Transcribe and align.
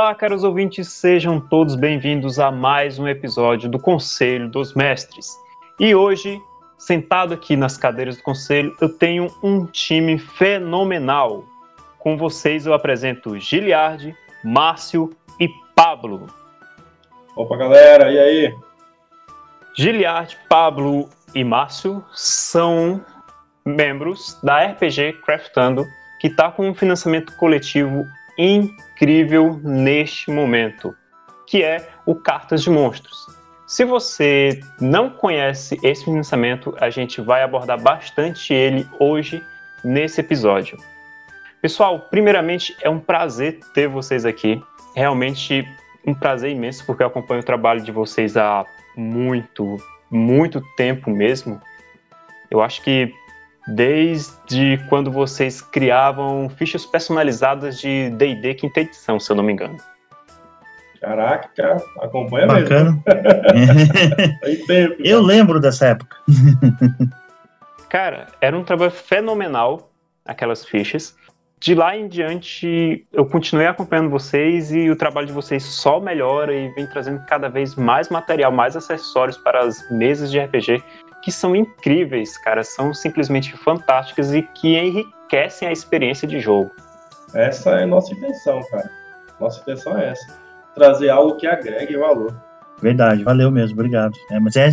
Olá, 0.00 0.14
caros 0.14 0.44
ouvintes, 0.44 0.86
sejam 0.90 1.40
todos 1.40 1.74
bem-vindos 1.74 2.38
a 2.38 2.52
mais 2.52 3.00
um 3.00 3.08
episódio 3.08 3.68
do 3.68 3.80
Conselho 3.80 4.48
dos 4.48 4.72
Mestres. 4.72 5.26
E 5.80 5.92
hoje, 5.92 6.40
sentado 6.78 7.34
aqui 7.34 7.56
nas 7.56 7.76
cadeiras 7.76 8.16
do 8.16 8.22
conselho, 8.22 8.76
eu 8.80 8.88
tenho 8.88 9.26
um 9.42 9.66
time 9.66 10.16
fenomenal. 10.16 11.44
Com 11.98 12.16
vocês 12.16 12.64
eu 12.64 12.74
apresento 12.74 13.40
Giliardi, 13.40 14.14
Márcio 14.44 15.10
e 15.40 15.48
Pablo. 15.74 16.28
Opa, 17.34 17.56
galera, 17.56 18.08
e 18.12 18.20
aí? 18.20 18.56
Giliardi, 19.74 20.38
Pablo 20.48 21.08
e 21.34 21.42
Márcio 21.42 22.04
são 22.14 23.04
membros 23.66 24.38
da 24.44 24.64
RPG 24.64 25.14
Craftando, 25.24 25.84
que 26.20 26.28
está 26.28 26.52
com 26.52 26.68
um 26.68 26.74
financiamento 26.74 27.36
coletivo 27.36 28.06
incrível 28.38 29.60
neste 29.62 30.30
momento, 30.30 30.94
que 31.46 31.62
é 31.62 31.88
o 32.06 32.14
Cartas 32.14 32.62
de 32.62 32.70
Monstros. 32.70 33.26
Se 33.66 33.84
você 33.84 34.60
não 34.80 35.10
conhece 35.10 35.78
esse 35.82 36.04
financiamento, 36.04 36.74
a 36.80 36.88
gente 36.88 37.20
vai 37.20 37.42
abordar 37.42 37.78
bastante 37.78 38.54
ele 38.54 38.86
hoje 38.98 39.42
nesse 39.84 40.20
episódio. 40.20 40.78
Pessoal, 41.60 42.06
primeiramente 42.08 42.74
é 42.80 42.88
um 42.88 43.00
prazer 43.00 43.58
ter 43.74 43.88
vocês 43.88 44.24
aqui. 44.24 44.62
Realmente 44.94 45.66
um 46.06 46.14
prazer 46.14 46.52
imenso 46.52 46.86
porque 46.86 47.02
eu 47.02 47.08
acompanho 47.08 47.40
o 47.40 47.44
trabalho 47.44 47.82
de 47.82 47.92
vocês 47.92 48.36
há 48.36 48.64
muito, 48.96 49.76
muito 50.10 50.62
tempo 50.76 51.10
mesmo. 51.10 51.60
Eu 52.50 52.62
acho 52.62 52.82
que 52.82 53.12
desde 53.68 54.78
quando 54.88 55.10
vocês 55.10 55.60
criavam 55.60 56.48
fichas 56.48 56.86
personalizadas 56.86 57.78
de 57.78 58.10
D&D 58.10 58.54
quinta 58.54 58.80
edição, 58.80 59.20
se 59.20 59.30
eu 59.30 59.36
não 59.36 59.44
me 59.44 59.52
engano. 59.52 59.76
Caraca, 61.00 61.48
cara, 61.56 61.82
acompanha 62.00 62.46
Bacana. 62.46 62.98
mesmo. 63.54 64.66
tempo, 64.66 64.96
eu 64.98 65.20
lembro 65.20 65.60
dessa 65.60 65.86
época. 65.86 66.16
cara, 67.88 68.26
era 68.40 68.58
um 68.58 68.64
trabalho 68.64 68.90
fenomenal, 68.90 69.90
aquelas 70.24 70.64
fichas. 70.64 71.16
De 71.60 71.74
lá 71.74 71.96
em 71.96 72.06
diante, 72.08 73.04
eu 73.12 73.26
continuei 73.26 73.66
acompanhando 73.66 74.10
vocês 74.10 74.72
e 74.72 74.88
o 74.90 74.96
trabalho 74.96 75.26
de 75.26 75.32
vocês 75.32 75.64
só 75.64 76.00
melhora 76.00 76.54
e 76.54 76.68
vem 76.74 76.86
trazendo 76.86 77.20
cada 77.26 77.48
vez 77.48 77.74
mais 77.74 78.08
material, 78.08 78.52
mais 78.52 78.76
acessórios 78.76 79.36
para 79.36 79.60
as 79.60 79.90
mesas 79.90 80.30
de 80.30 80.38
RPG 80.38 80.82
que 81.22 81.32
são 81.32 81.54
incríveis, 81.54 82.38
cara, 82.38 82.62
são 82.62 82.94
simplesmente 82.94 83.56
fantásticas 83.56 84.32
e 84.32 84.42
que 84.42 84.78
enriquecem 84.78 85.68
a 85.68 85.72
experiência 85.72 86.26
de 86.26 86.40
jogo. 86.40 86.70
Essa 87.34 87.70
é 87.80 87.84
a 87.84 87.86
nossa 87.86 88.14
intenção, 88.14 88.60
cara. 88.70 88.90
Nossa 89.38 89.60
intenção 89.60 89.98
é 89.98 90.10
essa. 90.10 90.38
Trazer 90.74 91.10
algo 91.10 91.36
que 91.36 91.46
agregue 91.46 91.96
valor. 91.96 92.34
Verdade, 92.80 93.24
valeu 93.24 93.50
mesmo, 93.50 93.74
obrigado. 93.74 94.14
É, 94.30 94.38
mas 94.38 94.56
é, 94.56 94.68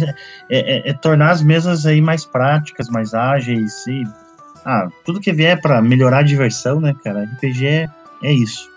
é, 0.49 0.77
é, 0.77 0.89
é, 0.89 0.93
tornar 0.93 1.31
as 1.31 1.41
mesas 1.41 1.85
aí 1.85 1.99
mais 1.99 2.23
práticas, 2.23 2.87
mais 2.87 3.13
ágeis 3.13 3.85
e 3.87 4.03
ah, 4.63 4.87
tudo 5.03 5.19
que 5.19 5.33
vier 5.33 5.59
para 5.59 5.81
melhorar 5.81 6.19
a 6.19 6.23
diversão, 6.23 6.79
né, 6.79 6.95
cara? 7.03 7.23
RPG 7.23 7.67
é, 7.67 7.89
é 8.23 8.31
isso. 8.31 8.69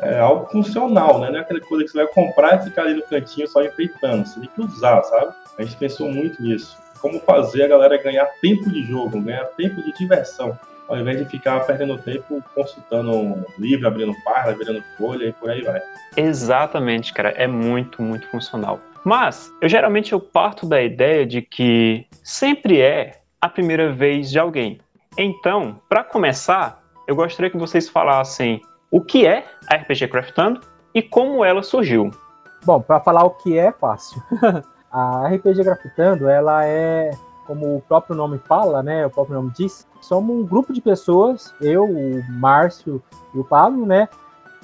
É 0.00 0.18
algo 0.18 0.46
funcional, 0.46 1.20
né? 1.20 1.30
Não 1.30 1.38
é 1.38 1.40
aquela 1.42 1.60
coisa 1.60 1.84
que 1.84 1.90
você 1.90 1.98
vai 1.98 2.06
comprar 2.12 2.60
e 2.60 2.64
ficar 2.64 2.82
ali 2.82 2.94
no 2.94 3.02
cantinho 3.02 3.46
só 3.46 3.62
enfeitando. 3.62 4.26
Você 4.26 4.40
tem 4.40 4.48
que 4.48 4.60
usar, 4.60 5.02
sabe? 5.02 5.32
A 5.58 5.62
gente 5.62 5.76
pensou 5.76 6.10
muito 6.10 6.42
nisso 6.42 6.81
como 7.02 7.18
fazer 7.20 7.64
a 7.64 7.68
galera 7.68 8.00
ganhar 8.00 8.24
tempo 8.40 8.70
de 8.70 8.84
jogo, 8.84 9.20
ganhar 9.20 9.44
tempo 9.56 9.82
de 9.82 9.92
diversão, 9.92 10.56
ao 10.88 10.96
invés 10.96 11.18
de 11.18 11.24
ficar 11.24 11.60
perdendo 11.66 11.98
tempo 11.98 12.42
consultando 12.54 13.10
um 13.10 13.44
livro, 13.58 13.88
abrindo 13.88 14.14
página, 14.24 14.52
abrindo 14.52 14.82
folha 14.96 15.26
e 15.26 15.32
por 15.32 15.50
aí 15.50 15.62
vai. 15.62 15.82
Exatamente, 16.16 17.12
cara, 17.12 17.30
é 17.30 17.46
muito, 17.46 18.00
muito 18.00 18.28
funcional. 18.28 18.80
Mas, 19.04 19.52
eu 19.60 19.68
geralmente 19.68 20.12
eu 20.12 20.20
parto 20.20 20.64
da 20.64 20.80
ideia 20.80 21.26
de 21.26 21.42
que 21.42 22.06
sempre 22.22 22.80
é 22.80 23.20
a 23.40 23.48
primeira 23.48 23.92
vez 23.92 24.30
de 24.30 24.38
alguém. 24.38 24.78
Então, 25.18 25.80
para 25.88 26.04
começar, 26.04 26.80
eu 27.08 27.16
gostaria 27.16 27.50
que 27.50 27.58
vocês 27.58 27.88
falassem 27.88 28.60
o 28.90 29.00
que 29.00 29.26
é 29.26 29.44
a 29.68 29.74
RPG 29.74 30.06
Craftando 30.06 30.60
e 30.94 31.02
como 31.02 31.44
ela 31.44 31.62
surgiu. 31.62 32.10
Bom, 32.64 32.80
para 32.80 33.00
falar 33.00 33.24
o 33.24 33.30
que 33.30 33.58
é, 33.58 33.72
fácil. 33.72 34.22
A 34.92 35.26
RPG 35.28 35.64
Grafitando, 35.64 36.28
ela 36.28 36.66
é, 36.66 37.10
como 37.46 37.76
o 37.76 37.80
próprio 37.80 38.14
nome 38.14 38.38
fala, 38.38 38.82
né? 38.82 39.06
O 39.06 39.10
próprio 39.10 39.36
nome 39.36 39.50
diz, 39.56 39.86
somos 40.00 40.36
um 40.36 40.44
grupo 40.44 40.72
de 40.72 40.80
pessoas, 40.80 41.54
eu, 41.60 41.84
o 41.84 42.22
Márcio 42.32 43.02
e 43.34 43.38
o 43.38 43.44
Pablo, 43.44 43.86
né? 43.86 44.08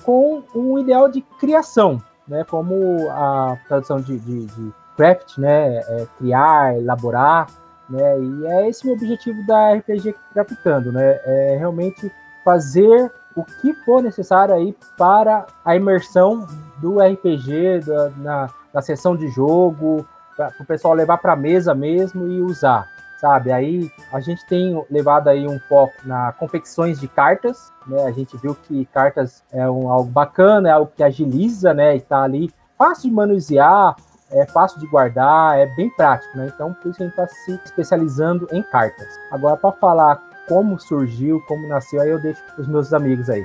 Com 0.02 0.42
um 0.54 0.78
ideal 0.78 1.08
de 1.08 1.22
criação, 1.40 2.02
né? 2.26 2.44
Como 2.44 3.08
a 3.10 3.56
tradução 3.66 4.00
de, 4.00 4.18
de, 4.18 4.46
de 4.46 4.72
craft, 4.96 5.38
né? 5.38 5.78
É 5.78 6.06
criar, 6.18 6.76
elaborar, 6.76 7.46
né? 7.88 8.20
E 8.20 8.46
é 8.46 8.68
esse 8.68 8.86
o 8.86 8.92
objetivo 8.92 9.46
da 9.46 9.72
RPG 9.74 10.14
Grafitando, 10.34 10.92
né? 10.92 11.20
É 11.24 11.56
realmente 11.58 12.12
fazer 12.44 13.10
o 13.34 13.44
que 13.44 13.72
for 13.84 14.02
necessário 14.02 14.54
aí 14.54 14.76
para 14.96 15.46
a 15.64 15.76
imersão 15.76 16.46
do 16.78 16.98
RPG 17.00 17.80
da, 17.86 18.10
na, 18.16 18.50
na 18.74 18.82
sessão 18.82 19.16
de 19.16 19.28
jogo, 19.28 20.06
para 20.38 20.62
o 20.62 20.64
pessoal 20.64 20.94
levar 20.94 21.18
para 21.18 21.32
a 21.32 21.36
mesa 21.36 21.74
mesmo 21.74 22.28
e 22.28 22.40
usar, 22.40 22.88
sabe? 23.20 23.50
Aí 23.50 23.90
a 24.12 24.20
gente 24.20 24.46
tem 24.46 24.80
levado 24.88 25.28
aí 25.28 25.46
um 25.46 25.58
foco 25.58 25.94
na 26.04 26.32
confecções 26.32 27.00
de 27.00 27.08
cartas, 27.08 27.72
né? 27.86 28.04
A 28.04 28.12
gente 28.12 28.36
viu 28.36 28.54
que 28.54 28.86
cartas 28.86 29.42
é 29.52 29.68
um, 29.68 29.90
algo 29.90 30.08
bacana, 30.08 30.68
é 30.68 30.72
algo 30.72 30.92
que 30.94 31.02
agiliza, 31.02 31.74
né? 31.74 31.96
E 31.96 32.00
tá 32.00 32.22
ali 32.22 32.52
fácil 32.78 33.10
de 33.10 33.14
manusear, 33.16 33.96
é 34.30 34.46
fácil 34.46 34.78
de 34.78 34.86
guardar, 34.86 35.58
é 35.58 35.66
bem 35.74 35.90
prático, 35.90 36.36
né? 36.38 36.50
Então 36.54 36.72
por 36.74 36.90
isso 36.90 37.02
a 37.02 37.06
gente 37.06 37.18
está 37.18 37.26
se 37.26 37.60
especializando 37.64 38.46
em 38.52 38.62
cartas. 38.62 39.08
Agora 39.32 39.56
para 39.56 39.72
falar 39.72 40.22
como 40.46 40.78
surgiu, 40.78 41.42
como 41.48 41.66
nasceu, 41.66 42.00
aí 42.00 42.10
eu 42.10 42.22
deixo 42.22 42.42
para 42.44 42.62
os 42.62 42.68
meus 42.68 42.94
amigos 42.94 43.28
aí. 43.28 43.44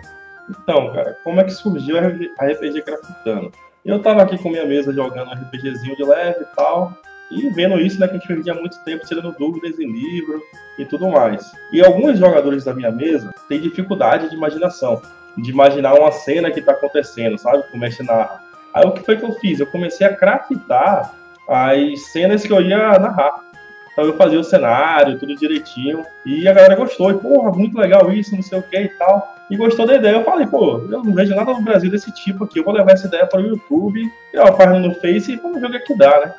Então, 0.49 0.93
cara, 0.93 1.17
como 1.23 1.39
é 1.39 1.43
que 1.43 1.51
surgiu 1.51 1.97
a 1.97 2.45
RPG 2.45 2.83
Grafitando? 2.85 3.51
Eu 3.85 4.01
tava 4.01 4.21
aqui 4.21 4.37
com 4.37 4.49
minha 4.49 4.65
mesa 4.65 4.93
jogando 4.93 5.29
um 5.29 5.33
RPGzinho 5.33 5.95
de 5.97 6.03
leve 6.05 6.41
e 6.41 6.55
tal, 6.55 6.97
e 7.29 7.49
vendo 7.49 7.79
isso, 7.81 7.99
né, 7.99 8.07
que 8.07 8.15
a 8.15 8.17
gente 8.17 8.27
perdia 8.27 8.53
muito 8.53 8.81
tempo 8.85 9.05
tirando 9.05 9.35
dúvidas 9.37 9.77
em 9.77 9.91
livro 9.91 10.41
e 10.79 10.85
tudo 10.85 11.09
mais. 11.09 11.51
E 11.71 11.83
alguns 11.83 12.17
jogadores 12.17 12.63
da 12.63 12.73
minha 12.73 12.91
mesa 12.91 13.33
têm 13.49 13.59
dificuldade 13.59 14.29
de 14.29 14.35
imaginação, 14.35 15.01
de 15.37 15.51
imaginar 15.51 15.95
uma 15.95 16.11
cena 16.11 16.49
que 16.49 16.61
tá 16.61 16.71
acontecendo, 16.71 17.37
sabe? 17.37 17.63
Que 17.63 18.03
narra. 18.03 18.41
Aí 18.73 18.85
o 18.85 18.91
que 18.91 19.03
foi 19.03 19.17
que 19.17 19.25
eu 19.25 19.33
fiz? 19.33 19.59
Eu 19.59 19.67
comecei 19.67 20.07
a 20.07 20.15
craftar 20.15 21.13
as 21.47 22.05
cenas 22.11 22.43
que 22.43 22.53
eu 22.53 22.61
ia 22.61 22.97
narrar. 22.97 23.43
Então 23.91 24.05
eu 24.05 24.15
fazia 24.15 24.39
o 24.39 24.43
cenário, 24.43 25.19
tudo 25.19 25.35
direitinho. 25.35 26.03
E 26.25 26.47
a 26.47 26.53
galera 26.53 26.75
gostou. 26.75 27.11
E, 27.11 27.17
porra, 27.17 27.51
muito 27.51 27.77
legal 27.77 28.11
isso, 28.11 28.35
não 28.35 28.41
sei 28.41 28.57
o 28.57 28.63
que 28.63 28.77
e 28.77 28.89
tal. 28.97 29.35
E 29.53 29.55
gostou 29.55 29.85
da 29.85 29.93
ideia. 29.93 30.15
Eu 30.15 30.23
falei, 30.23 30.47
pô, 30.47 30.79
eu 30.79 31.03
não 31.03 31.13
vejo 31.13 31.35
nada 31.35 31.53
no 31.53 31.61
Brasil 31.61 31.91
desse 31.91 32.11
tipo 32.11 32.43
aqui. 32.43 32.57
Eu 32.57 32.63
vou 32.63 32.73
levar 32.73 32.93
essa 32.93 33.05
ideia 33.05 33.27
para 33.27 33.39
o 33.39 33.45
YouTube, 33.45 34.11
criar 34.31 34.45
uma 34.45 34.57
página 34.57 34.79
no 34.79 34.95
Face 34.95 35.31
e 35.31 35.35
vamos 35.35 35.61
ver 35.61 35.67
o 35.67 35.69
que, 35.69 35.77
é 35.77 35.79
que 35.81 35.95
dá, 35.95 36.21
né? 36.21 36.33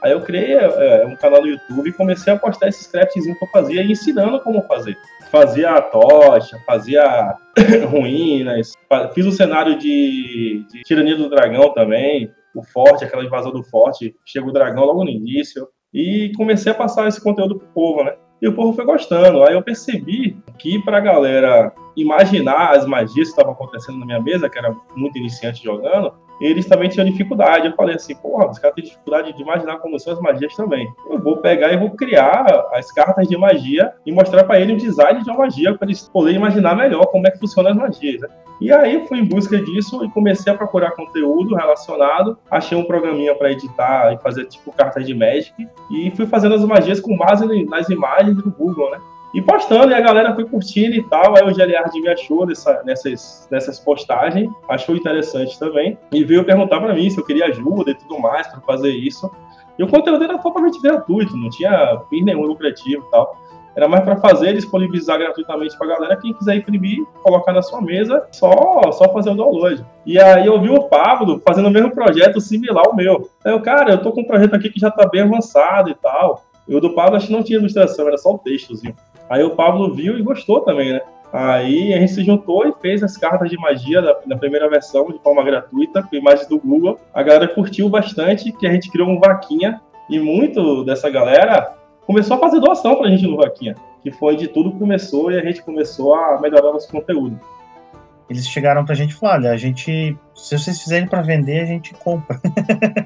Aí 0.00 0.12
eu 0.12 0.20
criei 0.20 0.54
é, 0.54 1.04
um 1.04 1.16
canal 1.16 1.42
no 1.42 1.48
YouTube 1.48 1.88
e 1.88 1.92
comecei 1.92 2.32
a 2.32 2.38
postar 2.38 2.68
esses 2.68 2.86
craftzinhos 2.86 3.36
que 3.36 3.44
eu 3.44 3.48
fazia 3.48 3.82
ensinando 3.82 4.38
como 4.38 4.62
fazer. 4.62 4.96
Fazia 5.32 5.72
a 5.72 5.82
tocha, 5.82 6.60
fazia 6.64 7.36
ruínas, 7.90 8.72
fiz 9.14 9.26
o 9.26 9.32
cenário 9.32 9.76
de, 9.76 10.64
de 10.72 10.82
Tirania 10.84 11.16
do 11.16 11.28
Dragão 11.28 11.74
também, 11.74 12.30
o 12.54 12.62
forte, 12.62 13.04
aquela 13.04 13.24
invasão 13.24 13.50
do 13.50 13.64
forte, 13.64 14.14
chega 14.24 14.46
o 14.46 14.52
dragão 14.52 14.84
logo 14.84 15.02
no 15.02 15.10
início. 15.10 15.66
E 15.92 16.30
comecei 16.36 16.70
a 16.70 16.74
passar 16.74 17.08
esse 17.08 17.20
conteúdo 17.20 17.58
pro 17.58 17.66
povo, 17.74 18.04
né? 18.04 18.14
E 18.40 18.48
o 18.48 18.54
povo 18.54 18.72
foi 18.74 18.84
gostando. 18.84 19.42
Aí 19.44 19.54
eu 19.54 19.62
percebi 19.62 20.36
que 20.58 20.82
pra 20.82 21.00
galera 21.00 21.72
imaginar 21.96 22.76
as 22.76 22.86
magias 22.86 23.28
que 23.28 23.34
estavam 23.34 23.52
acontecendo 23.52 23.98
na 23.98 24.06
minha 24.06 24.20
mesa, 24.20 24.48
que 24.48 24.58
era 24.58 24.74
muito 24.96 25.18
iniciante 25.18 25.62
jogando, 25.62 26.12
eles 26.40 26.66
também 26.66 26.88
tinham 26.88 27.06
dificuldade. 27.06 27.66
Eu 27.66 27.74
falei 27.74 27.96
assim, 27.96 28.14
porra, 28.14 28.50
os 28.50 28.58
caras 28.58 28.74
têm 28.74 28.84
dificuldade 28.84 29.32
de 29.32 29.42
imaginar 29.42 29.78
como 29.78 29.98
são 29.98 30.12
as 30.12 30.20
magias 30.20 30.54
também. 30.54 30.88
Eu 31.08 31.20
vou 31.20 31.36
pegar 31.38 31.72
e 31.72 31.76
vou 31.76 31.90
criar 31.90 32.46
as 32.72 32.90
cartas 32.92 33.28
de 33.28 33.36
magia 33.36 33.92
e 34.06 34.12
mostrar 34.12 34.44
para 34.44 34.60
ele 34.60 34.74
o 34.74 34.76
design 34.76 35.22
de 35.22 35.30
uma 35.30 35.40
magia, 35.40 35.76
para 35.76 35.86
eles 35.86 36.08
poderem 36.08 36.38
imaginar 36.38 36.74
melhor 36.76 37.06
como 37.06 37.26
é 37.26 37.30
que 37.30 37.38
funcionam 37.38 37.72
as 37.72 37.76
magias. 37.76 38.20
Né? 38.20 38.28
E 38.60 38.70
aí 38.70 39.06
fui 39.06 39.18
em 39.18 39.24
busca 39.24 39.58
disso 39.58 40.04
e 40.04 40.10
comecei 40.10 40.52
a 40.52 40.56
procurar 40.56 40.90
conteúdo 40.90 41.54
relacionado. 41.54 42.36
Achei 42.50 42.76
um 42.76 42.84
programinha 42.84 43.34
para 43.34 43.50
editar 43.50 44.12
e 44.12 44.18
fazer 44.18 44.44
tipo 44.46 44.70
cartas 44.72 45.06
de 45.06 45.14
Magic 45.14 45.66
e 45.90 46.10
fui 46.14 46.26
fazendo 46.26 46.54
as 46.54 46.64
magias 46.64 47.00
com 47.00 47.16
base 47.16 47.46
nas 47.64 47.88
imagens 47.88 48.36
do 48.36 48.50
Google, 48.50 48.90
né? 48.90 49.00
E 49.32 49.40
postando, 49.40 49.92
e 49.92 49.94
a 49.94 50.00
galera 50.00 50.34
foi 50.34 50.44
curtindo 50.44 50.94
e 50.96 51.02
tal. 51.04 51.36
Aí 51.36 51.44
o 51.44 51.54
Geliard 51.54 51.92
me 52.00 52.08
achou 52.08 52.44
nessa, 52.44 52.82
nessas, 52.84 53.46
nessas 53.50 53.78
postagens, 53.78 54.50
achou 54.68 54.96
interessante 54.96 55.58
também. 55.58 55.96
E 56.12 56.24
veio 56.24 56.44
perguntar 56.44 56.80
para 56.80 56.94
mim 56.94 57.08
se 57.08 57.18
eu 57.18 57.24
queria 57.24 57.46
ajuda 57.46 57.92
e 57.92 57.94
tudo 57.94 58.18
mais 58.18 58.48
para 58.48 58.60
fazer 58.60 58.90
isso. 58.90 59.30
E 59.78 59.82
o 59.84 59.88
conteúdo 59.88 60.24
era 60.24 60.36
totalmente 60.38 60.80
gratuito, 60.82 61.36
não 61.36 61.48
tinha 61.48 62.00
fim 62.10 62.22
nenhum 62.22 62.42
lucrativo 62.42 63.04
e 63.06 63.10
tal. 63.10 63.34
era 63.76 63.88
mais 63.88 64.02
para 64.02 64.16
fazer, 64.16 64.52
disponibilizar 64.52 65.16
gratuitamente 65.16 65.78
para 65.78 65.86
galera. 65.86 66.16
Quem 66.16 66.34
quiser 66.34 66.56
imprimir, 66.56 67.02
colocar 67.22 67.52
na 67.52 67.62
sua 67.62 67.80
mesa, 67.80 68.26
só, 68.32 68.90
só 68.90 69.12
fazer 69.12 69.30
o 69.30 69.34
download. 69.36 69.86
E 70.04 70.18
aí 70.18 70.44
eu 70.44 70.60
vi 70.60 70.70
o 70.70 70.82
Pablo 70.88 71.40
fazendo 71.46 71.68
o 71.68 71.70
mesmo 71.70 71.92
projeto 71.92 72.40
similar 72.40 72.84
ao 72.84 72.96
meu. 72.96 73.30
Aí 73.44 73.52
eu, 73.52 73.60
cara, 73.60 73.92
eu 73.92 74.02
tô 74.02 74.10
com 74.10 74.22
um 74.22 74.26
projeto 74.26 74.54
aqui 74.54 74.70
que 74.70 74.80
já 74.80 74.90
tá 74.90 75.08
bem 75.08 75.22
avançado 75.22 75.88
e 75.88 75.94
tal. 75.94 76.44
E 76.66 76.74
o 76.74 76.80
do 76.80 76.94
Pablo 76.94 77.16
acho 77.16 77.28
que 77.28 77.32
não 77.32 77.42
tinha 77.42 77.58
ilustração, 77.58 78.06
era 78.06 78.18
só 78.18 78.34
o 78.34 78.38
textozinho. 78.38 78.94
Aí 79.30 79.44
o 79.44 79.54
Pablo 79.54 79.94
viu 79.94 80.18
e 80.18 80.22
gostou 80.22 80.60
também, 80.60 80.92
né? 80.92 81.00
Aí 81.32 81.94
a 81.94 82.00
gente 82.00 82.12
se 82.12 82.24
juntou 82.24 82.66
e 82.66 82.74
fez 82.82 83.04
as 83.04 83.16
cartas 83.16 83.48
de 83.48 83.56
magia 83.56 84.02
da, 84.02 84.16
da, 84.26 84.36
primeira 84.36 84.68
versão 84.68 85.06
de 85.06 85.18
forma 85.20 85.44
gratuita, 85.44 86.02
com 86.02 86.16
imagens 86.16 86.48
do 86.48 86.58
Google. 86.58 86.98
A 87.14 87.22
galera 87.22 87.46
curtiu 87.46 87.88
bastante, 87.88 88.50
que 88.50 88.66
a 88.66 88.72
gente 88.72 88.90
criou 88.90 89.08
um 89.08 89.20
vaquinha 89.20 89.80
e 90.08 90.18
muito 90.18 90.82
dessa 90.84 91.08
galera 91.08 91.76
começou 92.04 92.36
a 92.36 92.40
fazer 92.40 92.58
doação 92.58 92.96
pra 92.96 93.08
gente 93.08 93.24
no 93.24 93.36
vaquinha, 93.36 93.76
que 94.02 94.10
foi 94.10 94.34
de 94.34 94.48
tudo 94.48 94.72
começou 94.72 95.30
e 95.30 95.38
a 95.38 95.44
gente 95.44 95.62
começou 95.62 96.12
a 96.12 96.40
melhorar 96.40 96.72
nosso 96.72 96.90
conteúdo 96.90 97.38
eles 98.30 98.46
chegaram 98.48 98.84
pra 98.84 98.94
gente 98.94 99.10
e 99.10 99.14
falaram: 99.14 99.40
olha, 99.40 99.50
a 99.52 99.56
gente, 99.56 100.16
se 100.36 100.56
vocês 100.56 100.80
fizerem 100.80 101.08
para 101.08 101.20
vender, 101.20 101.62
a 101.62 101.66
gente 101.66 101.92
compra. 101.94 102.40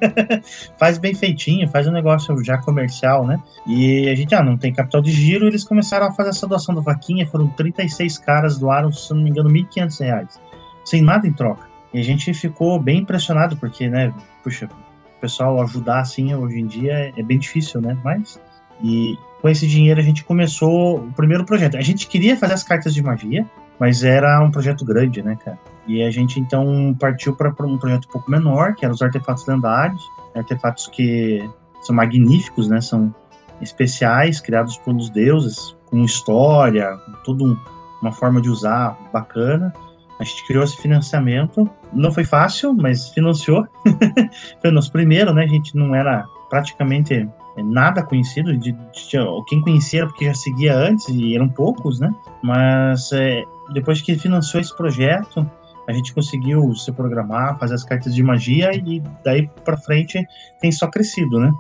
faz 0.79 0.99
bem 0.99 1.15
feitinho, 1.15 1.67
faz 1.67 1.89
um 1.89 1.93
negócio 1.93 2.45
já 2.45 2.59
comercial, 2.59 3.27
né? 3.27 3.43
E 3.67 4.07
a 4.11 4.15
gente, 4.15 4.35
ah, 4.35 4.43
não 4.43 4.59
tem 4.59 4.71
capital 4.71 5.01
de 5.01 5.11
giro, 5.11 5.47
eles 5.47 5.65
começaram 5.65 6.07
a 6.07 6.13
fazer 6.13 6.29
essa 6.29 6.47
doação 6.47 6.75
da 6.75 6.83
vaquinha, 6.83 7.27
foram 7.27 7.49
36 7.49 8.19
caras, 8.19 8.59
doaram, 8.59 8.93
se 8.93 9.15
não 9.15 9.23
me 9.23 9.31
engano, 9.31 9.49
1.500 9.49 10.01
reais, 10.01 10.41
sem 10.85 11.01
nada 11.01 11.27
em 11.27 11.33
troca. 11.33 11.67
E 11.95 11.99
a 11.99 12.05
gente 12.05 12.35
ficou 12.35 12.79
bem 12.79 12.99
impressionado, 12.99 13.57
porque, 13.57 13.89
né, 13.89 14.13
puxa, 14.43 14.67
o 14.67 15.21
pessoal 15.23 15.59
ajudar 15.63 16.01
assim 16.01 16.35
hoje 16.35 16.61
em 16.61 16.67
dia 16.67 17.15
é 17.17 17.23
bem 17.23 17.39
difícil, 17.39 17.81
né? 17.81 17.97
Mas. 18.05 18.39
E 18.83 19.17
com 19.41 19.49
esse 19.49 19.67
dinheiro 19.67 20.01
a 20.01 20.03
gente 20.03 20.23
começou 20.25 20.99
o 20.99 21.13
primeiro 21.13 21.47
projeto. 21.47 21.79
A 21.79 21.81
gente 21.81 22.09
queria 22.09 22.37
fazer 22.37 22.55
as 22.55 22.63
cartas 22.63 22.93
de 22.93 23.03
magia, 23.03 23.47
mas 23.79 24.05
era 24.05 24.41
um 24.43 24.51
projeto 24.51 24.85
grande, 24.85 25.23
né, 25.23 25.37
cara? 25.45 25.59
E 25.87 26.03
a 26.03 26.11
gente 26.11 26.41
então 26.41 26.97
partiu 26.99 27.35
para 27.35 27.51
um 27.67 27.79
projeto 27.79 28.07
um 28.09 28.13
pouco 28.13 28.31
menor, 28.31 28.75
que 28.75 28.85
eram 28.85 28.95
os 28.95 29.03
artefatos 29.03 29.47
lendários, 29.47 30.03
artefatos 30.35 30.87
que 30.87 31.49
são 31.83 31.95
magníficos, 31.95 32.69
né? 32.69 32.81
São 32.81 33.15
especiais, 33.61 34.41
criados 34.41 34.77
pelos 34.79 35.11
deuses, 35.11 35.77
com 35.87 36.05
história, 36.05 36.97
tudo 37.25 37.59
uma 38.01 38.13
forma 38.13 38.41
de 38.41 38.49
usar 38.49 38.99
bacana. 39.13 39.73
A 40.19 40.25
gente 40.25 40.47
criou 40.47 40.65
esse 40.65 40.77
financiamento. 40.77 41.69
Não 41.93 42.13
foi 42.13 42.25
fácil, 42.25 42.73
mas 42.73 43.09
financiou. 43.11 43.67
foi 44.61 44.71
o 44.71 44.73
nosso 44.73 44.93
primeiro, 44.93 45.33
né? 45.35 45.45
A 45.45 45.49
gente 45.49 45.77
não 45.77 45.95
era 45.95 46.25
praticamente 46.49 47.29
nada 47.63 48.03
conhecido. 48.03 48.57
De, 48.57 48.73
de, 48.73 49.19
quem 49.49 49.61
conhecia 49.61 50.07
porque 50.07 50.27
já 50.27 50.35
seguia 50.35 50.77
antes 50.77 51.09
e 51.09 51.35
eram 51.35 51.49
poucos, 51.49 52.01
né? 52.01 52.13
Mas 52.43 53.13
é, 53.13 53.45
depois 53.73 54.01
que 54.01 54.17
financiou 54.17 54.61
esse 54.61 54.77
projeto, 54.77 55.49
a 55.89 55.93
gente 55.93 56.15
conseguiu 56.15 56.75
se 56.75 56.91
programar, 56.93 57.59
fazer 57.59 57.75
as 57.75 57.85
cartas 57.85 58.15
de 58.15 58.23
magia 58.23 58.71
e 58.75 59.03
daí 59.23 59.49
para 59.65 59.77
frente 59.77 60.27
tem 60.61 60.73
só 60.73 60.89
crescido, 60.89 61.39
né? 61.39 61.53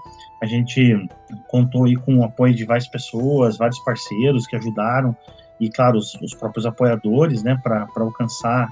A 0.42 0.46
gente 0.46 1.08
contou 1.48 1.84
aí 1.84 1.96
com 1.96 2.18
o 2.18 2.24
apoio 2.24 2.54
de 2.54 2.64
várias 2.64 2.88
pessoas, 2.88 3.56
vários 3.56 3.78
parceiros 3.80 4.46
que 4.46 4.56
ajudaram 4.56 5.16
e, 5.60 5.70
claro, 5.70 5.98
os, 5.98 6.14
os 6.16 6.34
próprios 6.34 6.66
apoiadores, 6.66 7.42
né, 7.42 7.58
para 7.62 7.86
alcançar 7.96 8.68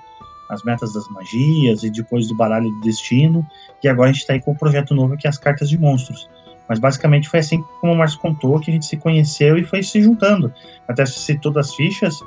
as 0.51 0.63
metas 0.65 0.93
das 0.93 1.09
magias 1.09 1.83
e 1.83 1.91
depois 1.91 2.29
do 2.29 2.37
baralho 2.37 2.69
do 2.69 2.81
destino. 2.81 3.47
E 3.83 3.89
agora 3.89 4.11
a 4.11 4.13
gente 4.13 4.21
está 4.21 4.35
aí 4.35 4.41
com 4.41 4.53
o 4.53 4.59
projeto 4.59 4.95
novo 4.95 5.17
que 5.17 5.27
é 5.27 5.31
as 5.31 5.39
cartas 5.39 5.71
de 5.71 5.79
monstros. 5.79 6.29
Mas 6.69 6.79
basicamente 6.79 7.29
foi 7.29 7.41
assim 7.41 7.63
como 7.81 7.93
o 7.93 7.97
Márcio 7.97 8.19
contou 8.21 8.59
que 8.61 8.71
a 8.71 8.75
gente 8.75 8.87
se 8.87 8.97
conheceu 8.97 9.59
e 9.59 9.65
foi 9.65 9.83
se 9.83 10.01
juntando. 10.01 10.53
Até 10.89 11.05
se 11.05 11.19
citou 11.19 11.53
das 11.53 11.75
fichas, 11.75 12.21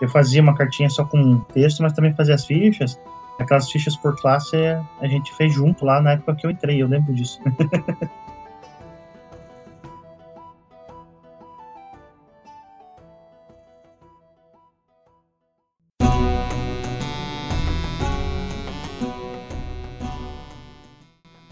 eu 0.00 0.08
fazia 0.08 0.42
uma 0.42 0.54
cartinha 0.54 0.88
só 0.88 1.04
com 1.04 1.40
texto, 1.52 1.82
mas 1.82 1.92
também 1.92 2.14
fazia 2.14 2.34
as 2.34 2.44
fichas. 2.44 2.98
Aquelas 3.38 3.70
fichas 3.70 3.96
por 3.96 4.16
classe 4.20 4.56
a 5.00 5.06
gente 5.06 5.34
fez 5.34 5.52
junto 5.52 5.84
lá 5.84 6.00
na 6.00 6.12
época 6.12 6.34
que 6.36 6.46
eu 6.46 6.50
entrei, 6.50 6.82
eu 6.82 6.86
lembro 6.86 7.12
disso. 7.14 7.40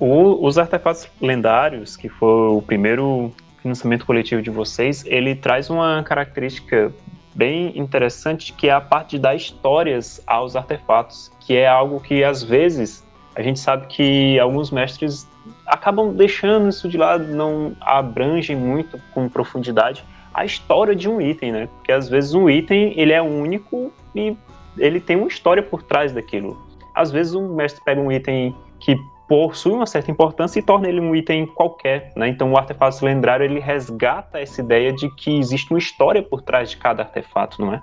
O, 0.00 0.46
os 0.46 0.56
artefatos 0.56 1.06
lendários, 1.20 1.94
que 1.94 2.08
foi 2.08 2.56
o 2.56 2.62
primeiro 2.62 3.30
financiamento 3.60 4.06
coletivo 4.06 4.40
de 4.40 4.48
vocês, 4.48 5.04
ele 5.06 5.34
traz 5.34 5.68
uma 5.68 6.02
característica 6.02 6.90
bem 7.34 7.78
interessante, 7.78 8.54
que 8.54 8.68
é 8.68 8.72
a 8.72 8.80
parte 8.80 9.10
de 9.10 9.18
dar 9.18 9.34
histórias 9.34 10.22
aos 10.26 10.56
artefatos, 10.56 11.30
que 11.40 11.54
é 11.54 11.68
algo 11.68 12.00
que 12.00 12.24
às 12.24 12.42
vezes 12.42 13.06
a 13.36 13.42
gente 13.42 13.60
sabe 13.60 13.86
que 13.88 14.38
alguns 14.40 14.70
mestres 14.70 15.28
acabam 15.66 16.14
deixando 16.14 16.70
isso 16.70 16.88
de 16.88 16.96
lado, 16.96 17.24
não 17.24 17.76
abrangem 17.80 18.56
muito 18.56 18.98
com 19.12 19.28
profundidade 19.28 20.04
a 20.32 20.44
história 20.44 20.94
de 20.94 21.08
um 21.08 21.20
item, 21.20 21.52
né? 21.52 21.68
Porque 21.76 21.92
às 21.92 22.08
vezes 22.08 22.34
um 22.34 22.48
item 22.48 22.94
ele 22.96 23.12
é 23.12 23.20
único 23.20 23.92
e 24.14 24.36
ele 24.78 25.00
tem 25.00 25.16
uma 25.16 25.28
história 25.28 25.62
por 25.62 25.82
trás 25.82 26.12
daquilo. 26.12 26.60
Às 26.94 27.10
vezes 27.10 27.34
um 27.34 27.54
mestre 27.54 27.82
pega 27.84 28.00
um 28.00 28.10
item 28.10 28.54
que 28.78 28.96
possui 29.30 29.72
uma 29.72 29.86
certa 29.86 30.10
importância 30.10 30.58
e 30.58 30.62
torna 30.62 30.88
ele 30.88 30.98
um 30.98 31.14
item 31.14 31.46
qualquer, 31.46 32.10
né? 32.16 32.26
Então 32.26 32.50
o 32.50 32.58
artefato 32.58 33.04
lendário 33.04 33.44
ele 33.44 33.60
resgata 33.60 34.40
essa 34.40 34.60
ideia 34.60 34.92
de 34.92 35.08
que 35.14 35.38
existe 35.38 35.72
uma 35.72 35.78
história 35.78 36.20
por 36.20 36.42
trás 36.42 36.70
de 36.70 36.76
cada 36.76 37.04
artefato, 37.04 37.64
não 37.64 37.74
é? 37.74 37.80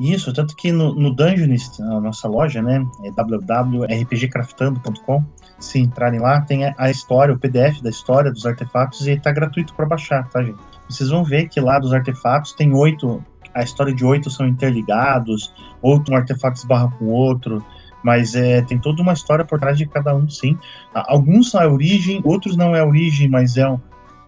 Isso, 0.00 0.32
tanto 0.32 0.56
que 0.56 0.72
no, 0.72 0.94
no 0.94 1.14
Dungeonist, 1.14 1.82
a 1.82 2.00
nossa 2.00 2.26
loja, 2.26 2.62
né, 2.62 2.82
é 3.04 3.10
www.rpgcraftando.com, 3.10 5.22
se 5.58 5.78
entrarem 5.78 6.18
lá, 6.18 6.40
tem 6.40 6.64
a, 6.64 6.90
história, 6.90 7.34
o 7.34 7.38
PDF 7.38 7.82
da 7.82 7.90
história 7.90 8.32
dos 8.32 8.46
artefatos 8.46 9.06
e 9.06 9.10
está 9.10 9.30
gratuito 9.30 9.74
para 9.74 9.84
baixar, 9.84 10.26
tá, 10.30 10.42
gente? 10.42 10.58
Vocês 10.88 11.10
vão 11.10 11.22
ver 11.22 11.50
que 11.50 11.60
lá 11.60 11.78
dos 11.78 11.92
artefatos 11.92 12.54
tem 12.54 12.72
oito, 12.72 13.22
a 13.52 13.62
história 13.62 13.94
de 13.94 14.06
oito 14.06 14.30
são 14.30 14.48
interligados, 14.48 15.52
outro 15.82 16.14
um 16.14 16.16
artefato 16.16 16.56
esbarra 16.56 16.90
com 16.98 17.08
outro, 17.08 17.62
mas 18.02 18.34
é, 18.34 18.62
tem 18.62 18.78
toda 18.78 19.02
uma 19.02 19.12
história 19.12 19.44
por 19.44 19.58
trás 19.58 19.76
de 19.76 19.86
cada 19.86 20.14
um, 20.14 20.28
sim. 20.28 20.58
Alguns 20.94 21.50
são 21.50 21.60
a 21.60 21.68
origem, 21.68 22.20
outros 22.24 22.56
não 22.56 22.74
é 22.74 22.80
a 22.80 22.86
origem, 22.86 23.28
mas 23.28 23.56
é 23.56 23.68
um, 23.68 23.78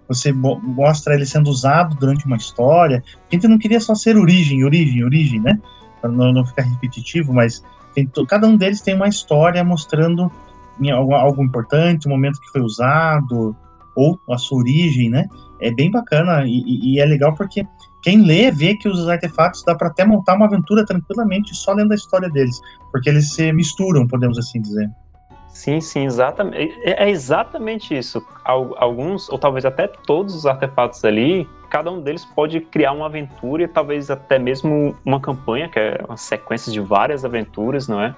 você 0.08 0.32
mostra 0.32 1.14
ele 1.14 1.24
sendo 1.24 1.48
usado 1.48 1.96
durante 1.96 2.26
uma 2.26 2.36
história. 2.36 3.02
A 3.30 3.34
gente 3.34 3.48
não 3.48 3.58
queria 3.58 3.80
só 3.80 3.94
ser 3.94 4.16
origem, 4.16 4.64
origem, 4.64 5.04
origem, 5.04 5.40
né? 5.40 5.58
Para 6.00 6.10
não, 6.10 6.32
não 6.32 6.44
ficar 6.44 6.62
repetitivo, 6.62 7.32
mas 7.32 7.62
tem, 7.94 8.08
cada 8.28 8.46
um 8.46 8.56
deles 8.56 8.80
tem 8.80 8.94
uma 8.94 9.08
história 9.08 9.62
mostrando 9.64 10.30
algo, 10.92 11.14
algo 11.14 11.42
importante, 11.42 12.06
o 12.06 12.10
momento 12.10 12.40
que 12.40 12.50
foi 12.50 12.60
usado, 12.60 13.56
ou 13.94 14.18
a 14.30 14.38
sua 14.38 14.58
origem, 14.58 15.08
né? 15.08 15.28
É 15.60 15.70
bem 15.70 15.90
bacana 15.90 16.44
e, 16.46 16.62
e 16.66 17.00
é 17.00 17.04
legal 17.06 17.34
porque 17.34 17.64
quem 18.02 18.22
lê 18.22 18.50
vê 18.50 18.74
que 18.74 18.88
os 18.88 19.08
artefatos 19.08 19.62
dá 19.64 19.74
para 19.74 19.88
até 19.88 20.04
montar 20.04 20.34
uma 20.34 20.46
aventura 20.46 20.84
tranquilamente 20.84 21.54
só 21.54 21.72
lendo 21.72 21.92
a 21.92 21.94
história 21.94 22.28
deles, 22.28 22.60
porque 22.90 23.08
eles 23.08 23.32
se 23.32 23.52
misturam, 23.52 24.06
podemos 24.06 24.38
assim 24.38 24.60
dizer. 24.60 24.90
Sim, 25.48 25.80
sim, 25.80 26.06
exatamente. 26.06 26.74
É, 26.82 27.04
é 27.04 27.10
exatamente 27.10 27.96
isso. 27.96 28.24
Alguns, 28.44 29.28
ou 29.28 29.38
talvez 29.38 29.64
até 29.64 29.86
todos 29.86 30.34
os 30.34 30.46
artefatos 30.46 31.04
ali, 31.04 31.46
cada 31.68 31.90
um 31.90 32.00
deles 32.00 32.24
pode 32.24 32.60
criar 32.60 32.92
uma 32.92 33.06
aventura 33.06 33.62
e 33.62 33.68
talvez 33.68 34.10
até 34.10 34.38
mesmo 34.38 34.96
uma 35.04 35.20
campanha, 35.20 35.68
que 35.68 35.78
é 35.78 36.00
uma 36.08 36.16
sequência 36.16 36.72
de 36.72 36.80
várias 36.80 37.24
aventuras, 37.24 37.86
não 37.86 38.00
é? 38.00 38.14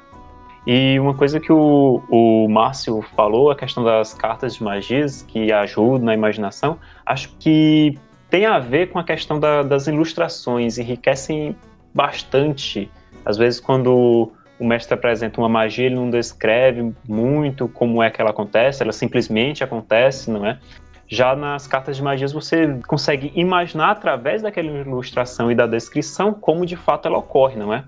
E 0.67 0.99
uma 0.99 1.13
coisa 1.13 1.39
que 1.39 1.53
o, 1.53 2.03
o 2.09 2.49
Márcio 2.49 3.03
falou, 3.15 3.51
a 3.51 3.57
questão 3.57 3.85
das 3.85 4.15
cartas 4.15 4.55
de 4.55 4.65
magias 4.65 5.23
que 5.23 5.53
ajudam 5.53 6.07
na 6.07 6.15
imaginação, 6.15 6.79
acho 7.05 7.37
que 7.39 7.99
tem 8.35 8.47
a 8.47 8.59
ver 8.59 8.91
com 8.91 8.99
a 8.99 9.05
questão 9.05 9.39
da, 9.39 9.63
das 9.63 9.87
ilustrações, 9.87 10.77
enriquecem 10.77 11.57
bastante. 11.95 12.91
Às 13.25 13.37
vezes, 13.37 13.61
quando 13.61 14.33
o 14.59 14.67
mestre 14.67 14.93
apresenta 14.93 15.41
uma 15.41 15.49
magia, 15.49 15.87
ele 15.87 15.95
não 15.95 16.11
descreve 16.11 16.93
muito 17.09 17.69
como 17.69 18.03
é 18.03 18.11
que 18.11 18.21
ela 18.21 18.31
acontece, 18.31 18.83
ela 18.83 18.91
simplesmente 18.91 19.63
acontece, 19.63 20.33
não 20.33 20.45
é? 20.45 20.59
Já 21.07 21.37
nas 21.37 21.69
cartas 21.69 21.97
de 21.97 22.03
magias 22.03 22.33
você 22.33 22.77
consegue 22.89 23.31
imaginar 23.37 23.93
através 23.93 24.43
daquela 24.43 24.67
ilustração 24.67 25.49
e 25.53 25.55
da 25.55 25.69
descrição 25.69 26.35
como 26.35 26.67
de 26.67 26.75
fato 26.75 27.07
ela 27.07 27.19
ocorre, 27.19 27.55
não 27.55 27.73
é? 27.73 27.85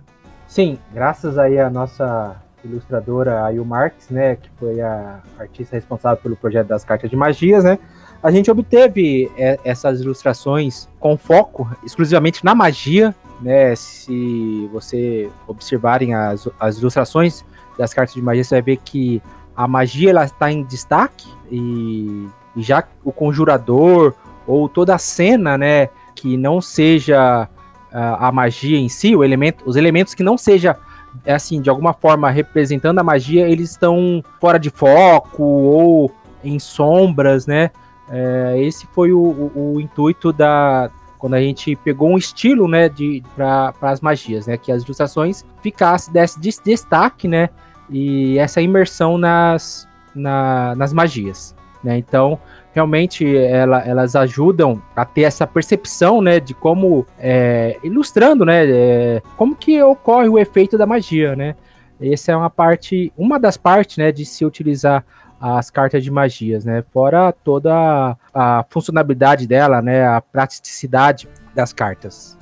Sim, 0.47 0.79
graças 0.95 1.39
aí 1.39 1.59
à 1.59 1.69
nossa 1.69 2.37
ilustradora 2.65 3.45
Ayu 3.47 3.67
né, 4.11 4.37
que 4.37 4.49
foi 4.61 4.81
a 4.81 5.19
artista 5.41 5.75
responsável 5.75 6.23
pelo 6.23 6.37
projeto 6.37 6.69
das 6.69 6.85
cartas 6.85 7.11
de 7.11 7.17
magias, 7.17 7.65
né? 7.65 7.81
A 8.27 8.31
gente 8.33 8.51
obteve 8.51 9.31
é, 9.39 9.57
essas 9.63 10.01
ilustrações 10.01 10.89
com 10.99 11.17
foco 11.17 11.71
exclusivamente 11.85 12.45
na 12.45 12.57
magia, 12.57 13.15
né? 13.41 13.77
Se 13.77 14.69
você 14.73 15.31
observarem 15.47 16.13
as, 16.13 16.49
as 16.59 16.77
ilustrações 16.79 17.45
das 17.79 17.95
cartas 17.95 18.17
de 18.17 18.21
magia, 18.21 18.43
você 18.43 18.57
vai 18.57 18.63
ver 18.63 18.79
que 18.79 19.23
a 19.57 19.69
magia 19.69 20.11
ela 20.11 20.25
está 20.25 20.51
em 20.51 20.65
destaque 20.65 21.29
e, 21.53 22.27
e 22.57 22.63
já 22.65 22.83
o 23.05 23.13
conjurador 23.13 24.13
ou 24.45 24.69
toda 24.69 24.97
a 24.97 24.99
cena, 24.99 25.57
né, 25.57 25.89
que 26.15 26.37
não 26.37 26.61
seja 26.61 27.49
a, 27.93 28.27
a 28.27 28.33
magia 28.33 28.77
em 28.77 28.89
si, 28.89 29.15
o 29.15 29.23
elemento, 29.23 29.63
os 29.67 29.77
elementos 29.77 30.15
que 30.15 30.25
não 30.25 30.37
seja 30.37 30.77
é 31.25 31.33
assim, 31.33 31.61
de 31.63 31.71
alguma 31.71 31.93
forma 31.93 32.29
representando 32.29 32.99
a 32.99 33.05
magia, 33.05 33.49
eles 33.49 33.71
estão 33.71 34.21
fora 34.41 34.59
de 34.59 34.69
foco 34.69 35.45
ou 35.45 36.11
em 36.43 36.59
sombras, 36.59 37.47
né? 37.47 37.71
É, 38.11 38.55
esse 38.59 38.87
foi 38.87 39.13
o, 39.13 39.19
o, 39.19 39.75
o, 39.75 39.81
intuito 39.81 40.33
da 40.33 40.91
quando 41.19 41.35
a 41.35 41.41
gente 41.41 41.75
pegou 41.77 42.11
um 42.11 42.19
estilo, 42.19 42.69
né, 42.69 42.89
de 42.89 43.23
para 43.35 43.73
as 43.81 44.01
magias, 44.01 44.47
né, 44.47 44.57
que 44.57 44.71
as 44.71 44.85
ilustrações 44.85 45.45
ficassem 45.63 46.13
desse 46.13 46.63
destaque, 46.63 47.27
né, 47.27 47.49
e 47.91 48.39
essa 48.39 48.61
imersão 48.61 49.17
nas, 49.17 49.89
na, 50.15 50.75
nas 50.77 50.93
magias, 50.93 51.55
né? 51.83 51.97
Então, 51.97 52.39
realmente 52.73 53.37
ela, 53.37 53.81
elas 53.81 54.15
ajudam 54.15 54.83
a 54.95 55.05
ter 55.05 55.23
essa 55.23 55.47
percepção, 55.47 56.21
né, 56.21 56.39
de 56.39 56.53
como 56.53 57.07
é, 57.19 57.79
ilustrando, 57.83 58.45
né, 58.45 58.67
é, 58.67 59.23
como 59.37 59.57
que 59.57 59.83
ocorre 59.83 60.29
o 60.29 60.39
efeito 60.39 60.77
da 60.77 60.87
magia, 60.87 61.35
né? 61.35 61.57
Essa 61.99 62.33
é 62.33 62.37
uma 62.37 62.51
parte, 62.51 63.11
uma 63.17 63.41
das 63.41 63.57
partes, 63.57 63.97
né, 63.97 64.13
de 64.13 64.27
se 64.27 64.45
utilizar 64.45 65.03
as 65.41 65.71
cartas 65.71 66.03
de 66.03 66.11
magias, 66.11 66.65
né? 66.65 66.83
Fora 66.93 67.33
toda 67.33 68.17
a, 68.33 68.65
funcionalidade 68.69 69.47
dela, 69.47 69.83
né, 69.83 70.07
a 70.07 70.21
praticidade 70.21 71.29
das 71.55 71.73
cartas. 71.73 72.37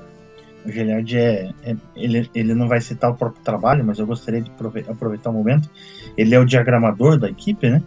O 0.65 0.71
Giliard 0.71 1.17
é, 1.17 1.51
é, 1.63 1.77
ele, 1.95 2.31
ele 2.35 2.55
não 2.55 2.69
vai 2.69 2.81
citar 2.81 3.11
o 3.11 3.15
próprio 3.15 3.43
trabalho, 3.43 3.85
mas 3.85 3.99
eu 3.99 4.07
gostaria 4.07 4.41
de 4.41 4.51
aproveitar 4.89 5.31
o 5.31 5.33
momento. 5.33 5.69
Ele 6.17 6.35
é 6.35 6.39
o 6.39 6.45
diagramador 6.45 7.19
da 7.19 7.29
equipe, 7.29 7.69
né? 7.69 7.83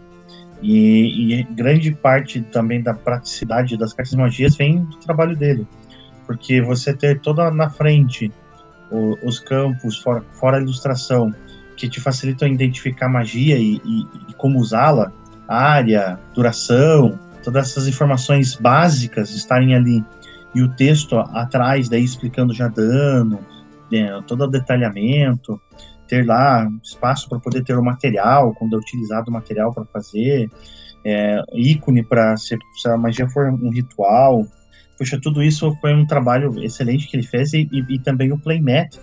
E, 0.62 1.34
e, 1.34 1.42
grande 1.44 1.92
parte 1.92 2.40
também 2.40 2.82
da 2.82 2.92
praticidade 2.92 3.76
das 3.76 3.92
cartas 3.92 4.10
de 4.10 4.16
magias 4.16 4.56
vem 4.56 4.84
do 4.84 4.96
trabalho 4.98 5.36
dele. 5.36 5.66
Porque 6.26 6.60
você 6.60 6.92
ter 6.92 7.20
toda 7.20 7.50
na 7.50 7.70
frente 7.70 8.30
o, 8.90 9.16
os 9.22 9.38
campos, 9.38 9.98
fora, 9.98 10.22
fora, 10.32 10.58
a 10.58 10.60
ilustração, 10.60 11.32
que 11.78 11.88
te 11.88 12.00
facilitam 12.00 12.48
identificar 12.48 13.08
magia 13.08 13.56
e, 13.56 13.76
e, 13.84 14.06
e 14.28 14.34
como 14.36 14.58
usá-la, 14.58 15.12
área, 15.46 16.18
duração, 16.34 17.18
todas 17.42 17.70
essas 17.70 17.86
informações 17.86 18.56
básicas 18.56 19.30
estarem 19.30 19.74
ali. 19.74 20.04
E 20.54 20.62
o 20.62 20.68
texto 20.68 21.16
atrás, 21.18 21.88
daí 21.88 22.04
explicando 22.04 22.52
já 22.52 22.68
dano, 22.68 23.38
né, 23.90 24.22
todo 24.26 24.44
o 24.44 24.48
detalhamento 24.48 25.60
ter 26.08 26.26
lá 26.26 26.68
espaço 26.82 27.28
para 27.28 27.38
poder 27.38 27.62
ter 27.62 27.76
o 27.76 27.84
material, 27.84 28.54
quando 28.54 28.74
é 28.74 28.78
utilizado 28.78 29.30
o 29.30 29.32
material 29.32 29.72
para 29.72 29.84
fazer, 29.84 30.50
é, 31.04 31.42
ícone 31.54 32.02
para 32.02 32.36
se, 32.36 32.56
se, 32.80 32.88
a 32.88 32.96
magia 32.96 33.28
for 33.28 33.48
um 33.48 33.70
ritual. 33.70 34.44
Puxa, 34.96 35.20
tudo 35.22 35.42
isso 35.42 35.72
foi 35.80 35.94
um 35.94 36.06
trabalho 36.06 36.52
excelente 36.64 37.08
que 37.08 37.16
ele 37.16 37.26
fez 37.26 37.52
e, 37.52 37.68
e, 37.70 37.94
e 37.94 37.98
também 37.98 38.32
o 38.32 38.38
playmat. 38.38 38.98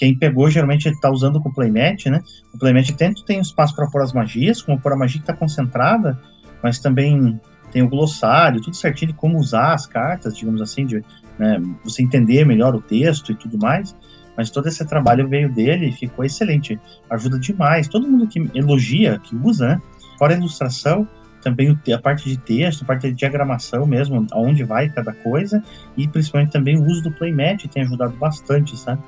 Quem 0.00 0.14
pegou 0.14 0.48
geralmente 0.48 0.88
está 0.88 1.10
usando 1.10 1.42
com 1.42 1.50
o 1.50 1.52
playmat, 1.52 2.06
né? 2.06 2.22
O 2.54 2.58
playmat 2.58 2.90
tanto 2.92 3.22
tem 3.22 3.38
espaço 3.38 3.76
para 3.76 3.86
pôr 3.86 4.00
as 4.00 4.14
magias, 4.14 4.62
como 4.62 4.80
pôr 4.80 4.94
a 4.94 4.96
magia 4.96 5.20
que 5.20 5.24
está 5.24 5.34
concentrada, 5.34 6.18
mas 6.62 6.78
também 6.78 7.38
tem 7.70 7.82
o 7.82 7.88
glossário, 7.88 8.62
tudo 8.62 8.74
certinho 8.74 9.12
de 9.12 9.18
como 9.18 9.38
usar 9.38 9.74
as 9.74 9.84
cartas, 9.84 10.34
digamos 10.34 10.62
assim, 10.62 10.86
de 10.86 11.04
né, 11.38 11.60
você 11.84 12.02
entender 12.02 12.46
melhor 12.46 12.74
o 12.74 12.80
texto 12.80 13.30
e 13.32 13.34
tudo 13.34 13.58
mais. 13.58 13.94
Mas 14.38 14.48
todo 14.48 14.68
esse 14.68 14.82
trabalho 14.86 15.28
veio 15.28 15.52
dele 15.52 15.90
e 15.90 15.92
ficou 15.92 16.24
excelente. 16.24 16.80
Ajuda 17.10 17.38
demais. 17.38 17.86
Todo 17.86 18.08
mundo 18.08 18.26
que 18.26 18.50
elogia, 18.54 19.18
que 19.18 19.36
usa, 19.36 19.68
né? 19.68 19.82
Fora 20.18 20.32
a 20.32 20.38
ilustração, 20.38 21.06
também 21.42 21.78
a 21.94 21.98
parte 21.98 22.26
de 22.26 22.38
texto, 22.38 22.84
a 22.84 22.86
parte 22.86 23.02
de 23.02 23.12
diagramação 23.12 23.84
mesmo, 23.84 24.26
aonde 24.30 24.64
vai 24.64 24.88
cada 24.88 25.12
coisa, 25.12 25.62
e 25.94 26.08
principalmente 26.08 26.52
também 26.52 26.78
o 26.78 26.86
uso 26.86 27.02
do 27.02 27.12
playmat 27.12 27.66
tem 27.68 27.82
ajudado 27.82 28.16
bastante, 28.16 28.78
sabe? 28.78 29.02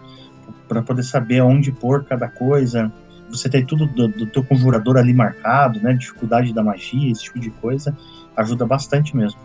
Para 0.73 0.83
poder 0.83 1.02
saber 1.02 1.41
aonde 1.41 1.71
pôr 1.73 2.05
cada 2.05 2.29
coisa. 2.29 2.93
Você 3.29 3.49
tem 3.49 3.64
tudo 3.64 3.87
do, 3.87 4.09
do 4.09 4.26
teu 4.26 4.45
conjurador 4.45 4.97
ali 4.97 5.12
marcado, 5.12 5.81
né? 5.81 5.95
Dificuldade 5.95 6.52
da 6.52 6.62
magia, 6.62 7.11
esse 7.11 7.25
tipo 7.25 7.41
de 7.41 7.50
coisa, 7.50 7.97
ajuda 8.37 8.67
bastante 8.67 9.17
mesmo. 9.17 9.41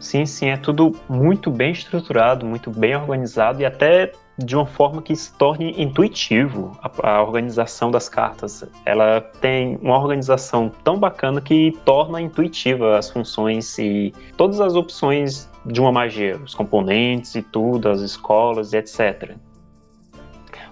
Sim, 0.00 0.24
sim, 0.24 0.48
é 0.48 0.56
tudo 0.56 0.96
muito 1.08 1.50
bem 1.50 1.72
estruturado, 1.72 2.46
muito 2.46 2.70
bem 2.70 2.96
organizado 2.96 3.60
e 3.60 3.66
até 3.66 4.12
de 4.38 4.56
uma 4.56 4.64
forma 4.64 5.02
que 5.02 5.14
se 5.14 5.32
torne 5.36 5.74
intuitivo 5.76 6.72
a, 6.82 7.10
a, 7.10 7.22
organização 7.22 7.90
das 7.90 8.08
cartas. 8.08 8.64
Ela 8.86 9.20
tem 9.20 9.78
uma 9.82 9.98
organização 9.98 10.72
tão 10.82 10.98
bacana 10.98 11.40
que 11.40 11.76
torna 11.84 12.20
intuitiva 12.20 12.96
as 12.96 13.10
funções 13.10 13.78
e 13.78 14.14
todas 14.36 14.60
as 14.60 14.74
opções 14.74 15.50
de 15.66 15.80
uma 15.80 15.92
magia, 15.92 16.38
os 16.38 16.54
componentes 16.54 17.34
e 17.34 17.42
tudo, 17.42 17.90
as 17.90 18.00
escolas 18.00 18.72
e 18.72 18.78
etc. 18.78 19.36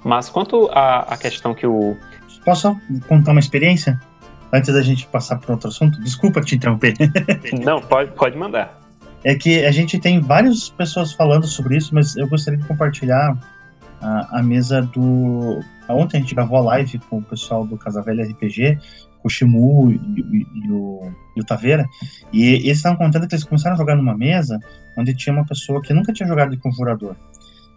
Mas 0.05 0.29
quanto 0.29 0.69
à, 0.73 1.17
questão 1.17 1.55
que 1.55 1.67
o. 1.67 1.97
Posso 2.45 2.77
contar 3.07 3.33
uma 3.33 3.41
experiência? 3.41 4.01
Antes 4.53 4.73
da 4.73 4.81
gente 4.81 5.07
passar 5.09 5.37
para 5.37 5.53
outro 5.53 5.69
assunto? 5.69 6.01
Desculpa 6.01 6.41
te 6.41 6.57
interromper. 6.57 6.95
Não, 7.63 7.83
pode, 7.83 8.13
pode 8.13 8.37
mandar. 8.37 8.81
É 9.23 9.35
que 9.35 9.65
a 9.65 9.71
gente 9.71 9.99
tem 9.99 10.21
várias 10.21 10.71
pessoas 10.71 11.13
falando 11.13 11.47
sobre 11.47 11.77
isso, 11.77 11.95
mas 11.95 12.17
eu 12.17 12.27
gostaria 12.29 12.59
de 12.59 12.67
compartilhar 12.67 13.37
a, 14.01 14.39
a 14.39 14.43
mesa 14.43 14.81
do. 14.83 15.61
Ontem 15.89 16.19
a 16.19 16.21
gente 16.21 16.35
gravou 16.35 16.59
a 16.59 16.63
live 16.63 16.99
com 17.11 17.19
o 17.19 17.23
pessoal 17.23 17.67
do 17.67 17.77
Casa 17.77 18.03
Velha 18.03 18.25
RPG, 18.25 18.79
com 19.21 19.29
o 19.29 19.31
Shimu 19.31 19.91
e, 19.91 19.95
e, 19.95 20.47
e, 20.67 20.73
o, 20.73 21.13
e 21.37 21.41
o 21.41 21.45
Taveira, 21.45 21.87
e 22.33 22.55
eles 22.55 22.79
estavam 22.79 22.99
contando 22.99 23.27
que 23.27 23.35
eles 23.35 23.45
começaram 23.45 23.75
a 23.75 23.79
jogar 23.79 23.97
numa 23.97 24.17
mesa 24.17 24.59
onde 24.97 25.15
tinha 25.15 25.35
uma 25.35 25.45
pessoa 25.45 25.83
que 25.83 25.93
nunca 25.93 26.13
tinha 26.13 26.29
jogado 26.29 26.51
de 26.51 26.57
conjurador. 26.59 27.15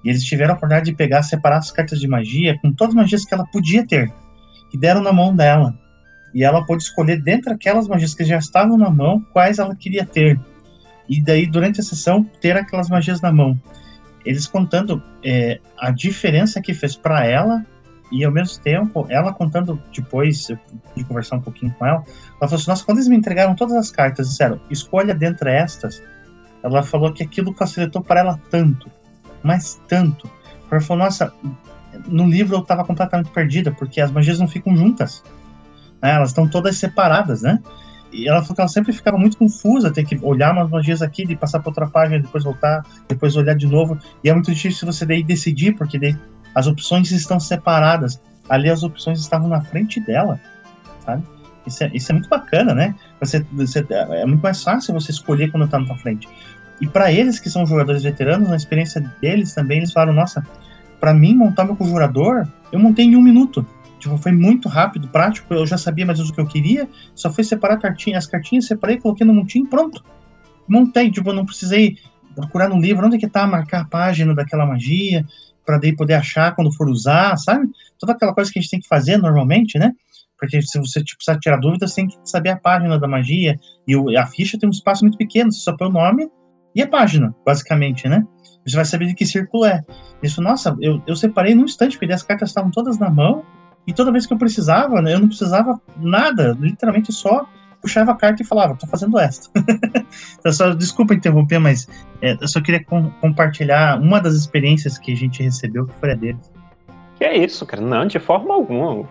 E 0.03 0.09
eles 0.09 0.23
tiveram 0.23 0.53
a 0.53 0.57
oportunidade 0.57 0.89
de 0.89 0.95
pegar, 0.95 1.23
separar 1.23 1.57
as 1.57 1.71
cartas 1.71 1.99
de 1.99 2.07
magia 2.07 2.57
com 2.59 2.71
todas 2.71 2.95
as 2.95 3.01
magias 3.01 3.25
que 3.25 3.33
ela 3.33 3.45
podia 3.45 3.85
ter, 3.85 4.11
e 4.73 4.77
deram 4.77 5.01
na 5.01 5.13
mão 5.13 5.35
dela. 5.35 5.77
E 6.33 6.43
ela 6.43 6.65
pôde 6.65 6.83
escolher, 6.83 7.21
dentre 7.21 7.53
aquelas 7.53 7.87
magias 7.87 8.13
que 8.13 8.23
já 8.23 8.37
estavam 8.37 8.77
na 8.77 8.89
mão, 8.89 9.21
quais 9.33 9.59
ela 9.59 9.75
queria 9.75 10.05
ter. 10.05 10.39
E 11.09 11.21
daí, 11.21 11.45
durante 11.45 11.81
a 11.81 11.83
sessão, 11.83 12.23
ter 12.39 12.55
aquelas 12.55 12.89
magias 12.89 13.21
na 13.21 13.31
mão 13.31 13.59
eles 14.25 14.47
contando 14.47 15.01
é, 15.23 15.59
a 15.77 15.91
diferença 15.91 16.61
que 16.61 16.73
fez 16.73 16.95
para 16.95 17.25
ela 17.25 17.65
e 18.11 18.23
ao 18.23 18.31
mesmo 18.31 18.61
tempo 18.61 19.05
ela 19.09 19.33
contando 19.33 19.81
depois 19.93 20.47
de 20.95 21.03
conversar 21.05 21.37
um 21.37 21.41
pouquinho 21.41 21.73
com 21.77 21.85
ela, 21.85 21.97
ela 21.97 22.39
falou 22.39 22.55
assim: 22.55 22.69
Nossa, 22.69 22.83
quando 22.83 22.97
eles 22.97 23.07
me 23.07 23.15
entregaram 23.15 23.55
todas 23.55 23.75
as 23.75 23.89
cartas, 23.89 24.29
disseram, 24.29 24.59
escolha 24.69 25.13
dentre 25.13 25.51
estas. 25.51 26.01
Ela 26.63 26.83
falou 26.83 27.11
que 27.11 27.23
aquilo 27.23 27.53
facilitou 27.55 28.03
para 28.03 28.19
ela 28.19 28.39
tanto, 28.51 28.87
mas 29.43 29.81
tanto. 29.87 30.29
Ela 30.69 30.81
falou: 30.81 31.03
Nossa, 31.03 31.33
no 32.07 32.27
livro 32.27 32.55
eu 32.55 32.61
estava 32.61 32.83
completamente 32.83 33.29
perdida 33.31 33.71
porque 33.71 34.01
as 34.01 34.11
magias 34.11 34.39
não 34.39 34.47
ficam 34.47 34.75
juntas, 34.75 35.23
né? 36.01 36.11
elas 36.11 36.29
estão 36.29 36.47
todas 36.47 36.77
separadas, 36.77 37.41
né? 37.41 37.59
E 38.11 38.27
ela 38.27 38.41
falou 38.41 38.55
que 38.55 38.61
ela 38.61 38.67
sempre 38.67 38.91
ficava 38.91 39.17
muito 39.17 39.37
confusa, 39.37 39.89
ter 39.89 40.03
que 40.03 40.19
olhar 40.21 40.51
umas 40.51 40.69
magias 40.69 41.01
aqui, 41.01 41.25
de 41.25 41.35
passar 41.35 41.59
para 41.59 41.69
outra 41.69 41.87
página, 41.87 42.19
depois 42.19 42.43
voltar, 42.43 42.85
depois 43.07 43.37
olhar 43.37 43.55
de 43.55 43.65
novo. 43.65 43.97
E 44.23 44.29
é 44.29 44.33
muito 44.33 44.53
difícil 44.53 44.85
você 44.85 45.05
daí 45.05 45.23
decidir, 45.23 45.77
porque 45.77 45.97
daí 45.97 46.17
as 46.53 46.67
opções 46.67 47.09
estão 47.11 47.39
separadas. 47.39 48.21
Ali 48.49 48.69
as 48.69 48.83
opções 48.83 49.19
estavam 49.19 49.47
na 49.47 49.61
frente 49.61 50.01
dela, 50.01 50.37
sabe? 51.05 51.23
Isso 51.65 51.83
é, 51.83 51.91
isso 51.93 52.11
é 52.11 52.13
muito 52.13 52.27
bacana, 52.27 52.73
né? 52.73 52.95
Você, 53.21 53.45
você, 53.53 53.85
é 53.89 54.25
muito 54.25 54.41
mais 54.41 54.61
fácil 54.61 54.93
você 54.93 55.11
escolher 55.11 55.49
quando 55.49 55.65
está 55.65 55.79
na 55.79 55.85
tua 55.85 55.97
frente. 55.97 56.27
E 56.81 56.87
para 56.87 57.11
eles 57.11 57.39
que 57.39 57.49
são 57.49 57.65
jogadores 57.65 58.01
veteranos, 58.01 58.49
na 58.49 58.55
experiência 58.55 58.99
deles 59.21 59.53
também, 59.53 59.77
eles 59.77 59.93
falaram: 59.93 60.13
nossa, 60.13 60.45
para 60.99 61.13
mim 61.13 61.35
montar 61.35 61.63
meu 61.63 61.75
conjurador, 61.75 62.47
eu 62.71 62.79
montei 62.79 63.05
em 63.05 63.15
um 63.15 63.21
minuto. 63.21 63.65
Tipo, 63.99 64.17
foi 64.17 64.31
muito 64.31 64.67
rápido, 64.67 65.07
prático, 65.07 65.53
eu 65.53 65.65
já 65.67 65.77
sabia 65.77 66.03
mais 66.07 66.17
ou 66.17 66.25
menos 66.25 66.31
o 66.31 66.33
que 66.35 66.41
eu 66.41 66.47
queria, 66.47 66.89
só 67.13 67.31
foi 67.31 67.43
separar 67.43 67.77
cartinha, 67.77 68.17
as 68.17 68.25
cartinhas, 68.25 68.65
separei, 68.65 68.97
coloquei 68.97 69.25
no 69.25 69.33
montinho 69.33 69.67
pronto. 69.67 70.03
Montei, 70.67 71.11
tipo, 71.11 71.29
eu 71.29 71.35
não 71.35 71.45
precisei 71.45 71.97
procurar 72.33 72.67
no 72.67 72.79
livro 72.79 73.05
onde 73.05 73.17
é 73.17 73.19
que 73.19 73.27
tá, 73.27 73.45
marcar 73.45 73.81
a 73.81 73.85
página 73.85 74.33
daquela 74.33 74.65
magia, 74.65 75.23
para 75.63 75.77
daí 75.77 75.95
poder 75.95 76.15
achar 76.15 76.55
quando 76.55 76.73
for 76.73 76.89
usar, 76.89 77.37
sabe? 77.37 77.69
Toda 77.99 78.13
aquela 78.13 78.33
coisa 78.33 78.51
que 78.51 78.57
a 78.57 78.61
gente 78.61 78.71
tem 78.71 78.79
que 78.79 78.87
fazer 78.87 79.17
normalmente, 79.17 79.77
né? 79.77 79.91
Porque 80.35 80.59
se 80.63 80.79
você 80.79 81.03
tipo, 81.03 81.17
precisar 81.17 81.39
tirar 81.39 81.57
dúvidas, 81.57 81.93
tem 81.93 82.07
que 82.07 82.17
saber 82.23 82.49
a 82.49 82.57
página 82.57 82.97
da 82.97 83.07
magia. 83.07 83.59
E 83.87 84.17
a 84.17 84.25
ficha 84.25 84.57
tem 84.57 84.67
um 84.67 84.71
espaço 84.71 85.03
muito 85.03 85.17
pequeno, 85.17 85.51
você 85.51 85.59
só 85.59 85.77
põe 85.77 85.87
o 85.87 85.91
nome 85.91 86.27
e 86.75 86.81
a 86.81 86.87
página, 86.87 87.35
basicamente, 87.45 88.07
né? 88.07 88.25
Você 88.65 88.75
vai 88.75 88.85
saber 88.85 89.07
de 89.07 89.15
que 89.15 89.25
círculo 89.25 89.65
é. 89.65 89.81
Isso, 90.21 90.41
nossa, 90.41 90.75
eu, 90.79 91.01
eu 91.07 91.15
separei 91.15 91.55
num 91.55 91.65
instante, 91.65 91.97
porque 91.97 92.13
as 92.13 92.23
cartas 92.23 92.49
estavam 92.49 92.71
todas 92.71 92.99
na 92.99 93.09
mão, 93.09 93.43
e 93.87 93.93
toda 93.93 94.11
vez 94.11 94.27
que 94.27 94.33
eu 94.33 94.37
precisava, 94.37 95.01
né, 95.01 95.13
eu 95.13 95.19
não 95.19 95.27
precisava 95.27 95.81
nada, 95.97 96.55
literalmente 96.59 97.11
só 97.11 97.47
puxava 97.81 98.11
a 98.11 98.15
carta 98.15 98.43
e 98.43 98.45
falava, 98.45 98.75
tô 98.75 98.85
fazendo 98.85 99.19
esta. 99.19 99.49
então, 100.39 100.53
só, 100.53 100.69
desculpa 100.73 101.15
interromper, 101.15 101.59
mas 101.59 101.87
é, 102.21 102.37
eu 102.39 102.47
só 102.47 102.61
queria 102.61 102.83
com, 102.83 103.09
compartilhar 103.19 103.99
uma 103.99 104.21
das 104.21 104.35
experiências 104.35 104.99
que 104.99 105.11
a 105.11 105.15
gente 105.15 105.41
recebeu, 105.41 105.87
que 105.87 105.93
foi 105.95 106.11
a 106.11 106.15
deles. 106.15 106.51
Que 107.15 107.25
é 107.25 107.35
isso, 107.35 107.65
cara? 107.65 107.81
Não, 107.81 108.05
de 108.05 108.19
forma 108.19 108.53
alguma. 108.53 109.09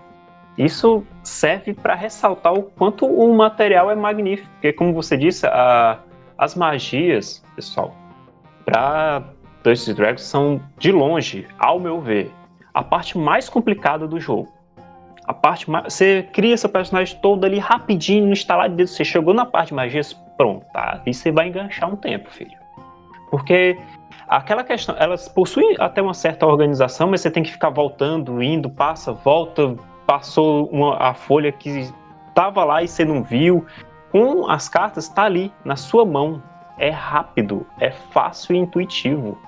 Isso 0.57 1.05
serve 1.23 1.75
para 1.75 1.95
ressaltar 1.95 2.53
o 2.53 2.63
quanto 2.63 3.07
o 3.07 3.37
material 3.37 3.91
é 3.91 3.97
magnífico. 3.97 4.49
Porque, 4.53 4.73
como 4.73 4.93
você 4.93 5.17
disse, 5.17 5.47
a, 5.47 5.99
as 6.41 6.55
magias, 6.55 7.45
pessoal, 7.55 7.95
para 8.65 9.23
Dungeons 9.63 9.95
Dragons 9.95 10.23
são, 10.23 10.59
de 10.79 10.91
longe, 10.91 11.47
ao 11.59 11.79
meu 11.79 12.01
ver, 12.01 12.33
a 12.73 12.83
parte 12.83 13.19
mais 13.19 13.51
complicada 13.51 14.09
do 14.09 14.19
jogo. 14.19 14.49
A 15.27 15.35
parte 15.35 15.71
mais... 15.71 15.93
Você 15.93 16.27
cria 16.33 16.55
essa 16.55 16.69
personagem 16.69 17.19
toda 17.21 17.47
ali 17.47 17.59
rapidinho, 17.59 18.25
no 18.25 18.33
instalar 18.33 18.71
de 18.71 18.77
dedo. 18.77 18.87
Você 18.87 19.05
chegou 19.05 19.35
na 19.35 19.45
parte 19.45 19.69
de 19.69 19.75
magia, 19.75 20.01
pronto, 20.39 20.65
tá? 20.73 21.03
E 21.05 21.13
você 21.13 21.31
vai 21.31 21.49
enganchar 21.49 21.93
um 21.93 21.97
tempo, 21.97 22.31
filho. 22.31 22.59
Porque 23.31 23.79
aquela 24.27 24.65
questão, 24.65 24.97
elas 24.99 25.29
possuem 25.29 25.77
até 25.79 26.01
uma 26.01 26.15
certa 26.15 26.47
organização, 26.47 27.11
mas 27.11 27.21
você 27.21 27.31
tem 27.31 27.43
que 27.43 27.53
ficar 27.53 27.69
voltando, 27.69 28.43
indo, 28.43 28.71
passa, 28.71 29.13
volta, 29.13 29.77
passou 30.07 30.71
uma, 30.71 30.97
a 30.97 31.13
folha 31.13 31.53
que 31.53 31.93
estava 32.29 32.65
lá 32.65 32.83
e 32.83 32.89
você 32.89 33.05
não 33.05 33.23
viu. 33.23 33.67
Com 34.11 34.49
as 34.51 34.69
cartas, 34.69 35.05
está 35.05 35.25
ali, 35.25 35.53
na 35.65 35.77
sua 35.77 36.05
mão. 36.05 36.43
É 36.79 36.91
rápido, 36.91 37.67
é 37.79 37.91
fácil 37.91 38.57
e 38.57 38.59
intuitivo. 38.59 39.39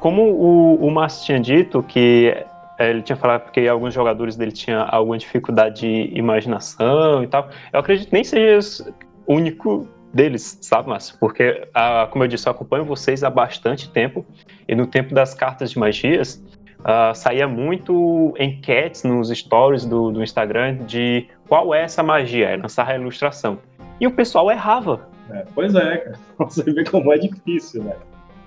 Como 0.00 0.22
o, 0.22 0.86
o 0.86 0.90
Márcio 0.90 1.26
tinha 1.26 1.40
dito, 1.40 1.82
que 1.82 2.34
é, 2.78 2.90
ele 2.90 3.02
tinha 3.02 3.16
falado 3.16 3.50
que 3.50 3.68
alguns 3.68 3.92
jogadores 3.94 4.36
dele 4.36 4.52
tinham 4.52 4.86
alguma 4.88 5.18
dificuldade 5.18 5.80
de 5.80 6.18
imaginação 6.18 7.22
e 7.22 7.26
tal. 7.26 7.48
Eu 7.72 7.80
acredito 7.80 8.08
que 8.08 8.14
nem 8.14 8.24
seja 8.24 8.92
o 9.26 9.34
único 9.34 9.88
deles, 10.12 10.58
sabe, 10.60 10.88
Márcio? 10.88 11.16
Porque, 11.18 11.66
ah, 11.74 12.08
como 12.10 12.24
eu 12.24 12.28
disse, 12.28 12.48
eu 12.48 12.52
acompanho 12.52 12.84
vocês 12.84 13.22
há 13.22 13.30
bastante 13.30 13.88
tempo 13.90 14.24
e 14.68 14.74
no 14.74 14.86
tempo 14.86 15.14
das 15.14 15.34
cartas 15.34 15.70
de 15.70 15.78
magias 15.78 16.42
uh, 16.82 17.14
saía 17.14 17.48
muito 17.48 18.34
enquetes 18.38 19.04
nos 19.04 19.28
stories 19.30 19.84
do, 19.84 20.10
do 20.10 20.22
Instagram 20.22 20.76
de 20.84 21.26
qual 21.48 21.74
é 21.74 21.82
essa 21.82 22.02
magia, 22.02 22.50
é 22.50 22.56
lançar 22.56 22.88
a 22.88 22.94
ilustração. 22.94 23.58
E 24.00 24.06
o 24.06 24.10
pessoal 24.10 24.50
errava. 24.50 25.08
É, 25.30 25.44
pois 25.54 25.74
é, 25.74 25.98
cara. 25.98 26.18
Você 26.38 26.62
vê 26.72 26.84
como 26.84 27.12
é 27.12 27.18
difícil, 27.18 27.84
né? 27.84 27.94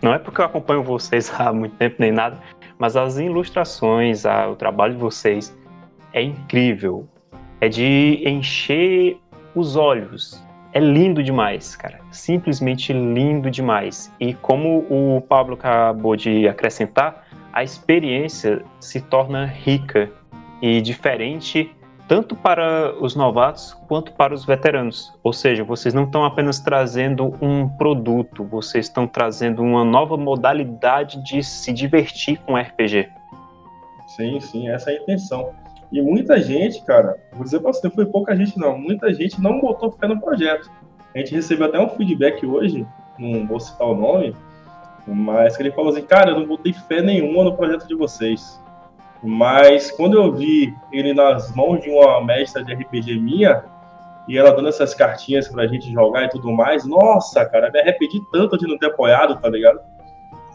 Não 0.02 0.14
é 0.14 0.20
porque 0.20 0.42
eu 0.42 0.46
acompanho 0.46 0.84
vocês 0.84 1.32
há 1.40 1.52
muito 1.52 1.76
tempo 1.78 1.96
nem 2.00 2.12
nada, 2.12 2.38
mas 2.78 2.96
as 2.96 3.18
ilustrações, 3.18 4.26
a, 4.26 4.48
o 4.50 4.56
trabalho 4.56 4.94
de 4.94 5.00
vocês 5.00 5.56
é 6.14 6.22
incrível. 6.22 7.08
É 7.62 7.70
de 7.70 8.22
encher 8.26 9.18
os 9.56 9.76
olhos. 9.76 10.44
É 10.74 10.80
lindo 10.80 11.24
demais, 11.24 11.76
cara. 11.76 12.02
Simplesmente 12.12 12.92
lindo 12.92 13.50
demais. 13.50 14.12
E 14.20 14.34
como 14.34 14.86
o 14.90 15.22
Pablo 15.22 15.56
acabou 15.56 16.18
de 16.18 16.48
acrescentar, 16.48 17.25
a 17.56 17.64
experiência 17.64 18.62
se 18.82 19.00
torna 19.00 19.46
rica 19.46 20.12
e 20.62 20.82
diferente 20.82 21.74
tanto 22.08 22.36
para 22.36 22.94
os 23.02 23.16
novatos 23.16 23.74
quanto 23.88 24.12
para 24.12 24.34
os 24.34 24.46
veteranos. 24.46 25.12
Ou 25.24 25.34
seja, 25.34 25.64
vocês 25.64 25.94
não 25.94 26.04
estão 26.04 26.24
apenas 26.24 26.60
trazendo 26.60 27.34
um 27.42 27.68
produto, 27.68 28.44
vocês 28.44 28.86
estão 28.86 29.08
trazendo 29.08 29.64
uma 29.64 29.84
nova 29.84 30.16
modalidade 30.18 31.24
de 31.24 31.42
se 31.42 31.72
divertir 31.72 32.38
com 32.42 32.56
RPG. 32.56 33.10
Sim, 34.06 34.40
sim, 34.40 34.70
essa 34.70 34.92
é 34.92 34.98
a 34.98 35.02
intenção. 35.02 35.52
E 35.92 36.02
muita 36.02 36.40
gente, 36.40 36.84
cara, 36.84 37.18
vou 37.34 37.44
dizer 37.44 37.60
pra 37.60 37.72
você, 37.72 37.90
foi 37.90 38.06
pouca 38.06 38.36
gente 38.36 38.60
não, 38.60 38.78
muita 38.78 39.12
gente 39.14 39.42
não 39.42 39.60
botou 39.60 39.92
fé 39.94 40.08
no 40.08 40.20
projeto. 40.20 40.70
A 41.16 41.18
gente 41.18 41.34
recebeu 41.34 41.68
até 41.68 41.80
um 41.80 41.90
feedback 41.90 42.46
hoje, 42.46 42.86
não 43.18 43.48
vou 43.48 43.60
citar 43.60 43.88
o 43.88 43.96
nome, 43.96 44.36
mas 45.08 45.56
que 45.56 45.64
ele 45.64 45.72
falou 45.72 45.92
assim, 45.92 46.02
cara, 46.02 46.32
eu 46.32 46.40
não 46.40 46.46
botei 46.46 46.74
fé 46.74 47.02
nenhuma 47.02 47.44
no 47.44 47.56
projeto 47.56 47.88
de 47.88 47.96
vocês. 47.96 48.62
Mas 49.22 49.92
quando 49.92 50.18
eu 50.18 50.32
vi 50.32 50.74
ele 50.92 51.14
nas 51.14 51.54
mãos 51.56 51.82
de 51.82 51.90
uma 51.90 52.24
mestra 52.24 52.64
de 52.64 52.74
RPG 52.74 53.20
minha, 53.20 53.64
e 54.28 54.38
ela 54.38 54.52
dando 54.52 54.70
essas 54.70 54.94
cartinhas 54.94 55.48
pra 55.48 55.68
gente 55.68 55.92
jogar 55.92 56.26
e 56.26 56.30
tudo 56.30 56.52
mais, 56.52 56.86
nossa, 56.86 57.46
cara, 57.46 57.72
me 57.72 57.80
arrependi 57.80 58.20
tanto 58.32 58.58
de 58.58 58.68
não 58.68 58.78
ter 58.78 58.88
apoiado, 58.88 59.40
tá 59.40 59.50
ligado? 59.50 59.80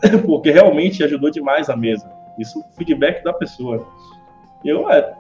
Porque 0.27 0.51
realmente 0.51 1.05
ajudou 1.05 1.31
demais 1.31 1.69
a 1.69 1.77
mesa. 1.77 2.11
Isso 2.39 2.65
feedback 2.77 3.23
da 3.23 3.33
pessoa. 3.33 3.87
Eu, 4.65 4.91
é, 4.91 5.15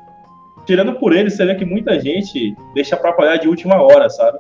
tirando 0.67 0.95
por 0.95 1.13
ele, 1.13 1.31
você 1.31 1.45
vê 1.45 1.55
que 1.55 1.65
muita 1.65 1.99
gente 2.01 2.57
deixa 2.75 2.97
pra 2.97 3.11
apoiar 3.11 3.37
de 3.37 3.49
última 3.49 3.81
hora, 3.81 4.09
sabe? 4.11 4.39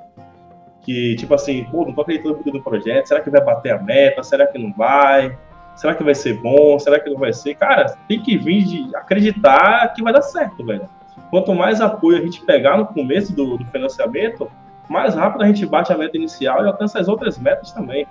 Que, 0.82 1.14
tipo 1.16 1.34
assim, 1.34 1.64
pô, 1.64 1.84
não 1.84 1.92
tô 1.92 2.00
acreditando 2.00 2.40
no 2.46 2.62
projeto, 2.62 3.06
será 3.06 3.20
que 3.20 3.30
vai 3.30 3.42
bater 3.42 3.72
a 3.72 3.78
meta? 3.78 4.22
Será 4.22 4.46
que 4.46 4.58
não 4.58 4.72
vai? 4.72 5.36
Será 5.76 5.94
que 5.94 6.02
vai 6.02 6.14
ser 6.14 6.34
bom? 6.40 6.78
Será 6.78 6.98
que 6.98 7.08
não 7.08 7.18
vai 7.18 7.32
ser? 7.32 7.54
Cara, 7.54 7.96
tem 8.08 8.20
que 8.20 8.36
vir 8.36 8.64
de 8.64 8.96
acreditar 8.96 9.92
que 9.94 10.02
vai 10.02 10.12
dar 10.12 10.22
certo, 10.22 10.64
velho. 10.64 10.88
Quanto 11.30 11.54
mais 11.54 11.80
apoio 11.80 12.18
a 12.18 12.20
gente 12.20 12.44
pegar 12.44 12.76
no 12.76 12.86
começo 12.86 13.34
do, 13.34 13.56
do 13.56 13.64
financiamento, 13.66 14.50
mais 14.88 15.14
rápido 15.14 15.42
a 15.42 15.46
gente 15.46 15.64
bate 15.64 15.92
a 15.92 15.96
meta 15.96 16.16
inicial 16.16 16.64
e 16.64 16.66
alcança 16.66 16.98
as 16.98 17.08
outras 17.08 17.38
metas 17.38 17.72
também. 17.72 18.06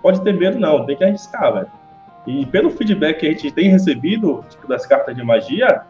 Pode 0.00 0.22
ter 0.22 0.32
medo, 0.34 0.58
não, 0.58 0.86
tem 0.86 0.96
que 0.96 1.04
arriscar, 1.04 1.52
velho. 1.52 1.70
E 2.26 2.46
pelo 2.46 2.70
feedback 2.70 3.20
que 3.20 3.26
a 3.26 3.30
gente 3.30 3.50
tem 3.50 3.68
recebido 3.68 4.44
tipo, 4.48 4.68
das 4.68 4.86
cartas 4.86 5.14
de 5.16 5.22
magia, 5.22 5.82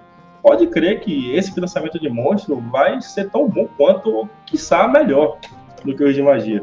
pode 0.42 0.66
crer 0.68 1.00
que 1.00 1.34
esse 1.34 1.52
financiamento 1.52 1.98
de 1.98 2.08
monstro 2.08 2.60
vai 2.70 3.00
ser 3.00 3.30
tão 3.30 3.48
bom 3.48 3.68
quanto, 3.76 4.28
quiçá, 4.46 4.88
melhor 4.88 5.38
do 5.84 5.94
que 5.94 6.02
os 6.02 6.14
de. 6.14 6.62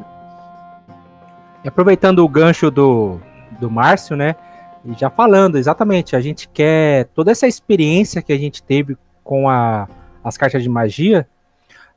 E 1.63 1.67
aproveitando 1.67 2.19
o 2.19 2.29
gancho 2.29 2.71
do, 2.71 3.19
do 3.59 3.69
Márcio, 3.69 4.15
né? 4.15 4.35
E 4.83 4.93
já 4.93 5.09
falando, 5.09 5.57
exatamente, 5.57 6.15
a 6.15 6.21
gente 6.21 6.49
quer 6.49 7.05
toda 7.13 7.31
essa 7.31 7.47
experiência 7.47 8.21
que 8.21 8.33
a 8.33 8.37
gente 8.37 8.63
teve 8.63 8.97
com 9.23 9.47
a, 9.47 9.87
as 10.23 10.37
cartas 10.37 10.63
de 10.63 10.69
magia, 10.69 11.27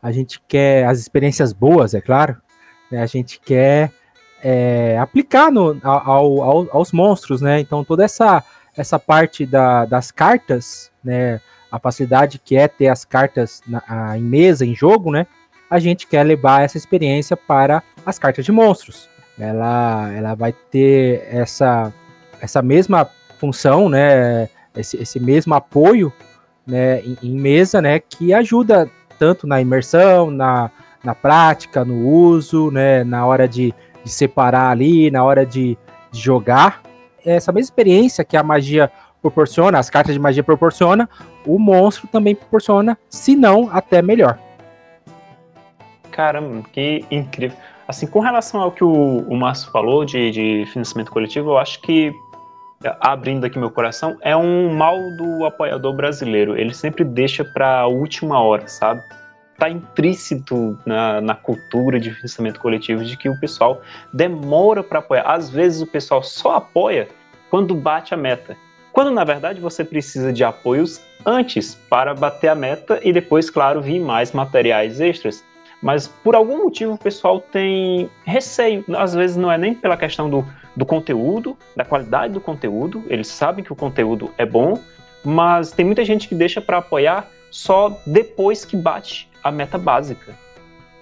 a 0.02 0.12
gente 0.12 0.40
quer 0.46 0.86
as 0.86 0.98
experiências 0.98 1.52
boas, 1.52 1.94
é 1.94 2.00
claro, 2.00 2.36
né? 2.90 3.02
a 3.02 3.06
gente 3.06 3.40
quer 3.40 3.90
é, 4.42 4.98
aplicar 4.98 5.50
no, 5.50 5.78
ao, 5.82 6.42
ao, 6.42 6.68
aos 6.76 6.92
monstros, 6.92 7.40
né? 7.40 7.58
Então 7.58 7.82
toda 7.82 8.04
essa, 8.04 8.44
essa 8.76 8.98
parte 8.98 9.46
da, 9.46 9.86
das 9.86 10.10
cartas, 10.10 10.92
né? 11.02 11.40
A 11.72 11.78
facilidade 11.78 12.38
que 12.38 12.54
é 12.56 12.68
ter 12.68 12.88
as 12.88 13.04
cartas 13.04 13.62
na, 13.66 13.82
a, 13.88 14.18
em 14.18 14.22
mesa, 14.22 14.66
em 14.66 14.74
jogo, 14.74 15.10
né? 15.10 15.26
A 15.68 15.78
gente 15.78 16.06
quer 16.06 16.22
levar 16.22 16.62
essa 16.62 16.76
experiência 16.76 17.36
para 17.36 17.82
as 18.04 18.18
cartas 18.18 18.44
de 18.44 18.52
monstros 18.52 19.08
ela, 19.38 20.12
ela 20.12 20.34
vai 20.34 20.52
ter 20.52 21.26
essa, 21.30 21.92
essa 22.40 22.62
mesma 22.62 23.08
função, 23.38 23.88
né, 23.88 24.48
esse, 24.76 24.96
esse 24.96 25.18
mesmo 25.18 25.54
apoio 25.54 26.12
né, 26.66 27.00
em, 27.00 27.16
em, 27.22 27.34
mesa, 27.34 27.82
né, 27.82 27.98
que 27.98 28.32
ajuda 28.32 28.88
tanto 29.18 29.46
na 29.46 29.60
imersão, 29.60 30.30
na, 30.30 30.70
na 31.02 31.14
prática, 31.14 31.84
no 31.84 32.08
uso, 32.08 32.70
né, 32.70 33.04
na 33.04 33.26
hora 33.26 33.48
de, 33.48 33.74
de 34.04 34.10
separar 34.10 34.70
ali, 34.70 35.10
na 35.10 35.24
hora 35.24 35.44
de, 35.44 35.76
de 36.10 36.20
jogar. 36.20 36.82
Essa 37.24 37.52
mesma 37.52 37.66
experiência 37.66 38.24
que 38.24 38.36
a 38.36 38.42
magia 38.42 38.90
proporciona, 39.20 39.78
as 39.78 39.88
cartas 39.88 40.14
de 40.14 40.20
magia 40.20 40.44
proporciona, 40.44 41.08
o 41.46 41.58
monstro 41.58 42.06
também 42.08 42.34
proporciona, 42.34 42.98
se 43.08 43.34
não 43.34 43.70
até 43.72 44.02
melhor. 44.02 44.38
Caramba, 46.14 46.62
que 46.72 47.04
incrível. 47.10 47.58
Assim, 47.88 48.06
com 48.06 48.20
relação 48.20 48.60
ao 48.60 48.70
que 48.70 48.84
o, 48.84 49.18
o 49.28 49.36
Márcio 49.36 49.68
falou 49.72 50.04
de, 50.04 50.30
de 50.30 50.64
financiamento 50.72 51.10
coletivo, 51.10 51.50
eu 51.50 51.58
acho 51.58 51.80
que, 51.80 52.14
abrindo 53.00 53.44
aqui 53.44 53.58
meu 53.58 53.68
coração, 53.68 54.16
é 54.22 54.36
um 54.36 54.72
mal 54.72 54.96
do 55.16 55.44
apoiador 55.44 55.92
brasileiro. 55.92 56.56
Ele 56.56 56.72
sempre 56.72 57.02
deixa 57.02 57.44
para 57.44 57.80
a 57.80 57.88
última 57.88 58.40
hora, 58.40 58.68
sabe? 58.68 59.02
Está 59.54 59.68
intrínseco 59.68 60.78
na, 60.86 61.20
na 61.20 61.34
cultura 61.34 61.98
de 61.98 62.12
financiamento 62.12 62.60
coletivo 62.60 63.04
de 63.04 63.16
que 63.16 63.28
o 63.28 63.38
pessoal 63.40 63.82
demora 64.12 64.84
para 64.84 65.00
apoiar. 65.00 65.24
Às 65.26 65.50
vezes 65.50 65.82
o 65.82 65.86
pessoal 65.86 66.22
só 66.22 66.54
apoia 66.56 67.08
quando 67.50 67.74
bate 67.74 68.14
a 68.14 68.16
meta. 68.16 68.56
Quando 68.92 69.10
na 69.10 69.24
verdade 69.24 69.60
você 69.60 69.84
precisa 69.84 70.32
de 70.32 70.44
apoios 70.44 71.00
antes 71.26 71.74
para 71.74 72.14
bater 72.14 72.48
a 72.48 72.54
meta 72.54 73.00
e 73.02 73.12
depois, 73.12 73.50
claro, 73.50 73.82
vir 73.82 73.98
mais 73.98 74.30
materiais 74.30 75.00
extras. 75.00 75.44
Mas 75.84 76.08
por 76.08 76.34
algum 76.34 76.64
motivo 76.64 76.94
o 76.94 76.98
pessoal 76.98 77.38
tem 77.38 78.08
receio. 78.24 78.82
Às 78.96 79.14
vezes 79.14 79.36
não 79.36 79.52
é 79.52 79.58
nem 79.58 79.74
pela 79.74 79.98
questão 79.98 80.30
do, 80.30 80.42
do 80.74 80.86
conteúdo, 80.86 81.58
da 81.76 81.84
qualidade 81.84 82.32
do 82.32 82.40
conteúdo. 82.40 83.04
Eles 83.06 83.28
sabem 83.28 83.62
que 83.62 83.70
o 83.70 83.76
conteúdo 83.76 84.32
é 84.38 84.46
bom, 84.46 84.80
mas 85.22 85.72
tem 85.72 85.84
muita 85.84 86.02
gente 86.02 86.26
que 86.26 86.34
deixa 86.34 86.58
para 86.58 86.78
apoiar 86.78 87.28
só 87.50 88.00
depois 88.06 88.64
que 88.64 88.78
bate 88.78 89.28
a 89.42 89.52
meta 89.52 89.76
básica. 89.76 90.34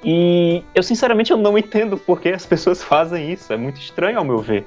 E 0.03 0.65
eu 0.75 0.83
sinceramente 0.83 1.31
eu 1.31 1.37
não 1.37 1.57
entendo 1.57 1.97
por 1.97 2.21
que 2.21 2.31
as 2.31 2.45
pessoas 2.45 2.83
fazem 2.83 3.33
isso. 3.33 3.53
É 3.53 3.57
muito 3.57 3.81
estranho 3.81 4.19
ao 4.19 4.25
meu 4.25 4.39
ver. 4.39 4.67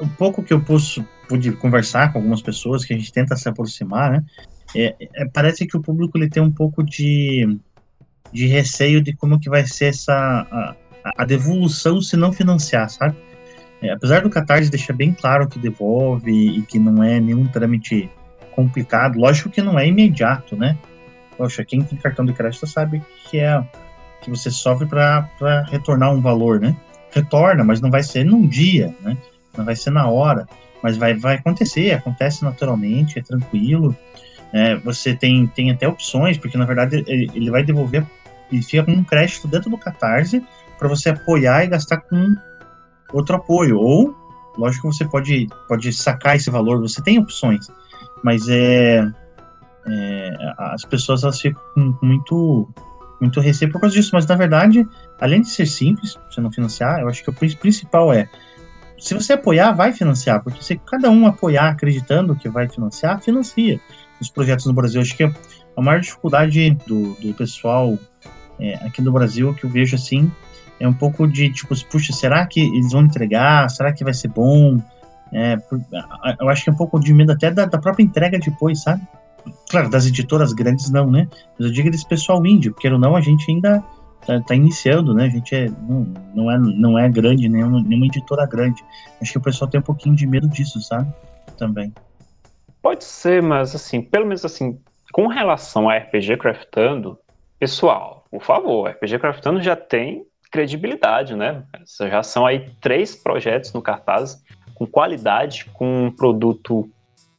Um 0.00 0.08
pouco 0.08 0.44
que 0.44 0.54
eu 0.54 0.60
posso, 0.60 1.04
pude 1.28 1.50
conversar 1.50 2.12
com 2.12 2.18
algumas 2.18 2.40
pessoas 2.40 2.84
que 2.84 2.94
a 2.94 2.96
gente 2.96 3.12
tenta 3.12 3.34
se 3.34 3.48
aproximar, 3.48 4.12
né? 4.12 4.24
É, 4.76 4.94
é, 5.16 5.24
parece 5.26 5.66
que 5.66 5.76
o 5.76 5.82
público 5.82 6.16
ele 6.16 6.30
tem 6.30 6.40
um 6.40 6.52
pouco 6.52 6.84
de 6.84 7.58
de 8.32 8.46
receio 8.46 9.02
de 9.02 9.14
como 9.14 9.38
que 9.38 9.50
vai 9.50 9.66
ser 9.66 9.86
essa 9.86 10.14
a, 10.14 10.74
a 11.18 11.24
devolução 11.24 12.00
se 12.00 12.16
não 12.16 12.32
financiar, 12.32 12.88
sabe? 12.88 13.16
É, 13.80 13.90
apesar 13.90 14.22
do 14.22 14.30
Catarse 14.30 14.70
deixar 14.70 14.92
bem 14.92 15.12
claro 15.12 15.48
que 15.48 15.58
devolve 15.58 16.30
e 16.30 16.62
que 16.62 16.78
não 16.78 17.02
é 17.02 17.18
nenhum 17.18 17.46
trâmite 17.48 18.08
complicado, 18.52 19.18
lógico 19.18 19.50
que 19.50 19.60
não 19.60 19.78
é 19.78 19.86
imediato, 19.86 20.56
né? 20.56 20.78
Poxa, 21.36 21.64
quem 21.64 21.82
tem 21.82 21.98
cartão 21.98 22.24
de 22.24 22.32
crédito 22.32 22.66
sabe 22.66 23.02
que 23.28 23.38
é 23.38 23.62
que 24.22 24.30
você 24.30 24.50
sofre 24.50 24.86
para 24.86 25.28
retornar 25.68 26.12
um 26.12 26.20
valor, 26.20 26.60
né? 26.60 26.76
Retorna, 27.10 27.64
mas 27.64 27.80
não 27.80 27.90
vai 27.90 28.02
ser 28.02 28.24
num 28.24 28.46
dia, 28.46 28.94
né? 29.00 29.16
não 29.56 29.64
vai 29.64 29.76
ser 29.76 29.90
na 29.90 30.08
hora, 30.08 30.46
mas 30.82 30.96
vai, 30.96 31.14
vai 31.14 31.36
acontecer, 31.36 31.92
acontece 31.92 32.42
naturalmente, 32.42 33.18
é 33.18 33.22
tranquilo. 33.22 33.96
É, 34.52 34.76
você 34.76 35.14
tem, 35.14 35.46
tem 35.46 35.70
até 35.70 35.88
opções, 35.88 36.36
porque 36.36 36.58
na 36.58 36.64
verdade 36.64 37.04
ele, 37.06 37.30
ele 37.34 37.50
vai 37.50 37.62
devolver, 37.62 38.04
com 38.84 38.92
um 38.92 39.04
crédito 39.04 39.48
dentro 39.48 39.70
do 39.70 39.78
Catarse 39.78 40.44
para 40.78 40.88
você 40.88 41.10
apoiar 41.10 41.64
e 41.64 41.68
gastar 41.68 41.98
com 41.98 42.34
outro 43.12 43.36
apoio. 43.36 43.78
Ou, 43.78 44.14
lógico 44.56 44.92
você 44.92 45.04
pode, 45.04 45.48
pode 45.68 45.92
sacar 45.92 46.36
esse 46.36 46.50
valor, 46.50 46.80
você 46.80 47.02
tem 47.02 47.18
opções, 47.18 47.66
mas 48.22 48.48
é, 48.48 49.06
é 49.86 50.30
as 50.58 50.84
pessoas 50.84 51.22
elas 51.22 51.40
ficam 51.40 51.62
muito, 52.02 52.68
muito 53.20 53.40
receio 53.40 53.70
por 53.70 53.80
causa 53.80 53.94
disso. 53.94 54.10
Mas 54.12 54.26
na 54.26 54.34
verdade, 54.34 54.86
além 55.20 55.42
de 55.42 55.48
ser 55.48 55.66
simples, 55.66 56.18
você 56.30 56.40
não 56.40 56.52
financiar, 56.52 57.00
eu 57.00 57.08
acho 57.08 57.22
que 57.22 57.30
o 57.30 57.56
principal 57.56 58.12
é 58.12 58.28
se 59.02 59.14
você 59.14 59.32
apoiar, 59.32 59.72
vai 59.72 59.92
financiar, 59.92 60.40
porque 60.44 60.62
se 60.62 60.76
cada 60.76 61.10
um 61.10 61.26
apoiar 61.26 61.70
acreditando 61.70 62.36
que 62.36 62.48
vai 62.48 62.68
financiar, 62.68 63.20
financia 63.20 63.80
os 64.20 64.30
projetos 64.30 64.64
no 64.64 64.72
Brasil. 64.72 65.00
Acho 65.00 65.16
que 65.16 65.24
a 65.24 65.82
maior 65.82 66.00
dificuldade 66.00 66.70
do, 66.86 67.14
do 67.14 67.34
pessoal 67.34 67.98
é, 68.62 68.74
aqui 68.86 69.02
no 69.02 69.10
Brasil 69.10 69.52
que 69.54 69.64
eu 69.64 69.70
vejo 69.70 69.96
assim 69.96 70.30
é 70.78 70.86
um 70.86 70.92
pouco 70.92 71.26
de 71.26 71.52
tipo, 71.52 71.74
puxa, 71.86 72.12
será 72.12 72.46
que 72.46 72.60
eles 72.60 72.92
vão 72.92 73.02
entregar? 73.02 73.68
Será 73.70 73.92
que 73.92 74.04
vai 74.04 74.14
ser 74.14 74.28
bom? 74.28 74.78
É, 75.32 75.56
eu 76.40 76.48
acho 76.48 76.64
que 76.64 76.70
é 76.70 76.72
um 76.72 76.76
pouco 76.76 77.00
de 77.00 77.12
medo 77.12 77.32
até 77.32 77.50
da, 77.50 77.64
da, 77.64 77.78
própria 77.78 78.04
entrega 78.04 78.38
depois, 78.38 78.82
sabe? 78.82 79.02
Claro, 79.70 79.88
das 79.88 80.06
editoras 80.06 80.52
grandes 80.52 80.90
não, 80.90 81.10
né? 81.10 81.28
Mas 81.58 81.68
eu 81.68 81.72
digo 81.72 81.90
desse 81.90 82.06
pessoal 82.06 82.44
índio, 82.44 82.72
porque 82.72 82.90
não, 82.90 83.16
a 83.16 83.20
gente 83.20 83.50
ainda 83.50 83.82
tá, 84.26 84.40
tá, 84.40 84.54
iniciando, 84.54 85.14
né? 85.14 85.26
A 85.26 85.28
gente 85.28 85.54
é, 85.54 85.68
não, 85.68 86.06
não, 86.34 86.50
é, 86.50 86.58
não 86.58 86.98
é 86.98 87.08
grande, 87.08 87.48
nenhuma, 87.48 87.80
nenhuma 87.82 88.06
editora 88.06 88.46
grande. 88.46 88.84
Acho 89.20 89.32
que 89.32 89.38
o 89.38 89.42
pessoal 89.42 89.70
tem 89.70 89.80
um 89.80 89.84
pouquinho 89.84 90.14
de 90.14 90.26
medo 90.26 90.48
disso, 90.48 90.80
sabe? 90.80 91.12
Também. 91.56 91.92
Pode 92.82 93.04
ser, 93.04 93.40
mas 93.40 93.74
assim, 93.74 94.02
pelo 94.02 94.26
menos 94.26 94.44
assim, 94.44 94.78
com 95.12 95.28
relação 95.28 95.88
a 95.88 95.96
RPG 95.96 96.36
Craftando, 96.36 97.18
pessoal, 97.58 98.21
por 98.32 98.42
favor, 98.42 98.88
RPG 98.88 99.18
Craftando 99.18 99.60
já 99.60 99.76
tem 99.76 100.24
credibilidade, 100.50 101.36
né? 101.36 101.64
Já 102.00 102.22
são 102.22 102.46
aí 102.46 102.70
três 102.80 103.14
projetos 103.14 103.74
no 103.74 103.82
cartaz 103.82 104.42
com 104.74 104.86
qualidade, 104.86 105.66
com 105.74 106.06
um 106.06 106.10
produto 106.10 106.90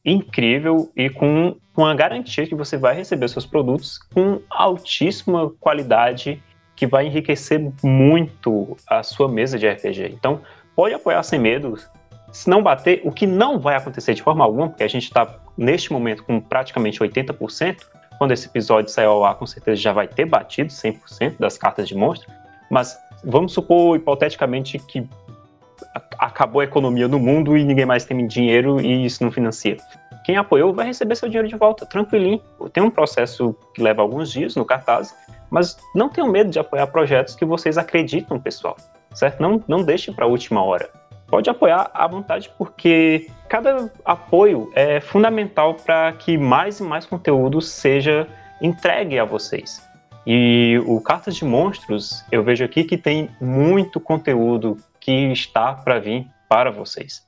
incrível 0.05 0.91
e 0.95 1.09
com, 1.09 1.55
com 1.73 1.83
a 1.83 1.95
garantia 1.95 2.45
que 2.45 2.53
você 2.53 2.77
vai 2.77 2.93
receber 2.93 3.27
seus 3.27 3.45
produtos 3.45 3.97
com 4.13 4.39
altíssima 4.47 5.49
qualidade 5.59 6.41
que 6.75 6.85
vai 6.85 7.07
enriquecer 7.07 7.71
muito 7.83 8.77
a 8.87 9.01
sua 9.01 9.27
mesa 9.27 9.57
de 9.57 9.67
RPG. 9.67 10.11
Então, 10.13 10.41
pode 10.75 10.93
apoiar 10.93 11.23
sem 11.23 11.39
medo. 11.39 11.75
Se 12.31 12.47
não 12.47 12.61
bater, 12.61 13.01
o 13.03 13.11
que 13.11 13.25
não 13.25 13.59
vai 13.59 13.75
acontecer 13.75 14.13
de 14.13 14.21
forma 14.21 14.43
alguma, 14.43 14.69
porque 14.69 14.83
a 14.83 14.87
gente 14.87 15.05
está 15.05 15.39
neste 15.57 15.91
momento 15.91 16.23
com 16.23 16.39
praticamente 16.39 16.99
80%, 16.99 17.77
quando 18.23 18.31
esse 18.31 18.47
episódio 18.47 18.89
sair 18.89 19.03
ao 19.03 19.25
ar, 19.25 19.35
com 19.35 19.45
certeza 19.45 19.81
já 19.81 19.91
vai 19.91 20.07
ter 20.07 20.23
batido 20.23 20.69
100% 20.69 21.35
das 21.39 21.57
cartas 21.57 21.89
de 21.89 21.93
monstro, 21.93 22.31
mas 22.71 22.97
vamos 23.21 23.51
supor, 23.51 23.97
hipoteticamente, 23.97 24.79
que 24.79 25.05
acabou 26.17 26.61
a 26.61 26.63
economia 26.63 27.05
no 27.05 27.19
mundo 27.19 27.57
e 27.57 27.65
ninguém 27.65 27.85
mais 27.85 28.05
tem 28.05 28.25
dinheiro 28.25 28.79
e 28.79 29.05
isso 29.05 29.21
não 29.21 29.29
financia. 29.29 29.75
Quem 30.23 30.37
apoiou 30.37 30.73
vai 30.73 30.85
receber 30.85 31.15
seu 31.15 31.27
dinheiro 31.27 31.49
de 31.49 31.57
volta, 31.57 31.85
tranquilinho. 31.85 32.41
Tem 32.71 32.81
um 32.81 32.89
processo 32.89 33.53
que 33.73 33.83
leva 33.83 34.01
alguns 34.01 34.31
dias 34.31 34.55
no 34.55 34.63
cartaz, 34.63 35.13
mas 35.51 35.77
não 35.93 36.07
tenham 36.07 36.29
medo 36.29 36.49
de 36.49 36.59
apoiar 36.59 36.87
projetos 36.87 37.35
que 37.35 37.43
vocês 37.43 37.77
acreditam, 37.77 38.39
pessoal, 38.39 38.77
certo? 39.13 39.41
Não, 39.41 39.61
não 39.67 39.83
deixe 39.83 40.13
para 40.13 40.23
a 40.23 40.29
última 40.29 40.63
hora. 40.63 40.89
Pode 41.33 41.49
apoiar 41.49 41.89
à 41.95 42.05
vontade, 42.05 42.47
porque 42.59 43.27
cada 43.49 43.91
apoio 44.05 44.71
é 44.75 44.99
fundamental 44.99 45.73
para 45.73 46.13
que 46.13 46.37
mais 46.37 46.79
e 46.79 46.83
mais 46.83 47.07
conteúdo 47.07 47.59
seja 47.59 48.27
entregue 48.61 49.17
a 49.17 49.25
vocês. 49.25 49.81
E 50.27 50.79
o 50.85 51.01
Cartas 51.01 51.35
de 51.35 51.43
Monstros, 51.43 52.23
eu 52.31 52.43
vejo 52.43 52.63
aqui 52.63 52.83
que 52.83 52.99
tem 52.99 53.31
muito 53.41 53.99
conteúdo 53.99 54.77
que 54.99 55.31
está 55.31 55.73
para 55.73 55.97
vir 55.97 56.27
para 56.47 56.69
vocês. 56.69 57.25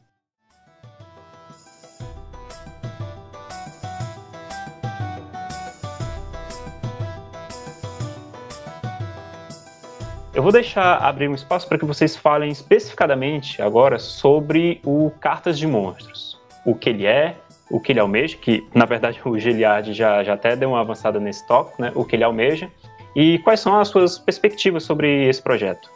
Eu 10.36 10.43
vou 10.43 10.52
deixar 10.52 10.98
abrir 10.98 11.30
um 11.30 11.34
espaço 11.34 11.65
para 11.65 11.78
que 11.78 11.86
vocês 11.86 12.13
falem 12.13 12.52
especificadamente 12.52 13.62
agora 13.62 13.98
sobre 13.98 14.82
o 14.84 15.10
Cartas 15.21 15.58
de 15.58 15.65
Monstros. 15.65 16.38
O 16.65 16.76
que 16.76 16.89
ele 16.89 17.06
é, 17.06 17.38
o 17.71 17.80
que 17.80 17.93
ele 17.93 18.02
almeja, 18.02 18.36
que 18.36 18.67
na 18.76 18.84
verdade 18.84 19.17
o 19.24 19.39
Giliard 19.39 19.93
já, 19.93 20.21
já 20.26 20.34
até 20.34 20.54
deu 20.54 20.71
uma 20.71 20.82
avançada 20.82 21.21
nesse 21.21 21.48
tópico, 21.48 21.82
né? 21.82 21.89
O 21.95 22.04
que 22.04 22.17
ele 22.17 22.26
almeja. 22.26 22.69
E 23.15 23.39
quais 23.39 23.62
são 23.62 23.80
as 23.80 23.88
suas 23.88 24.19
perspectivas 24.19 24.84
sobre 24.84 25.26
esse 25.26 25.41
projeto? 25.41 25.89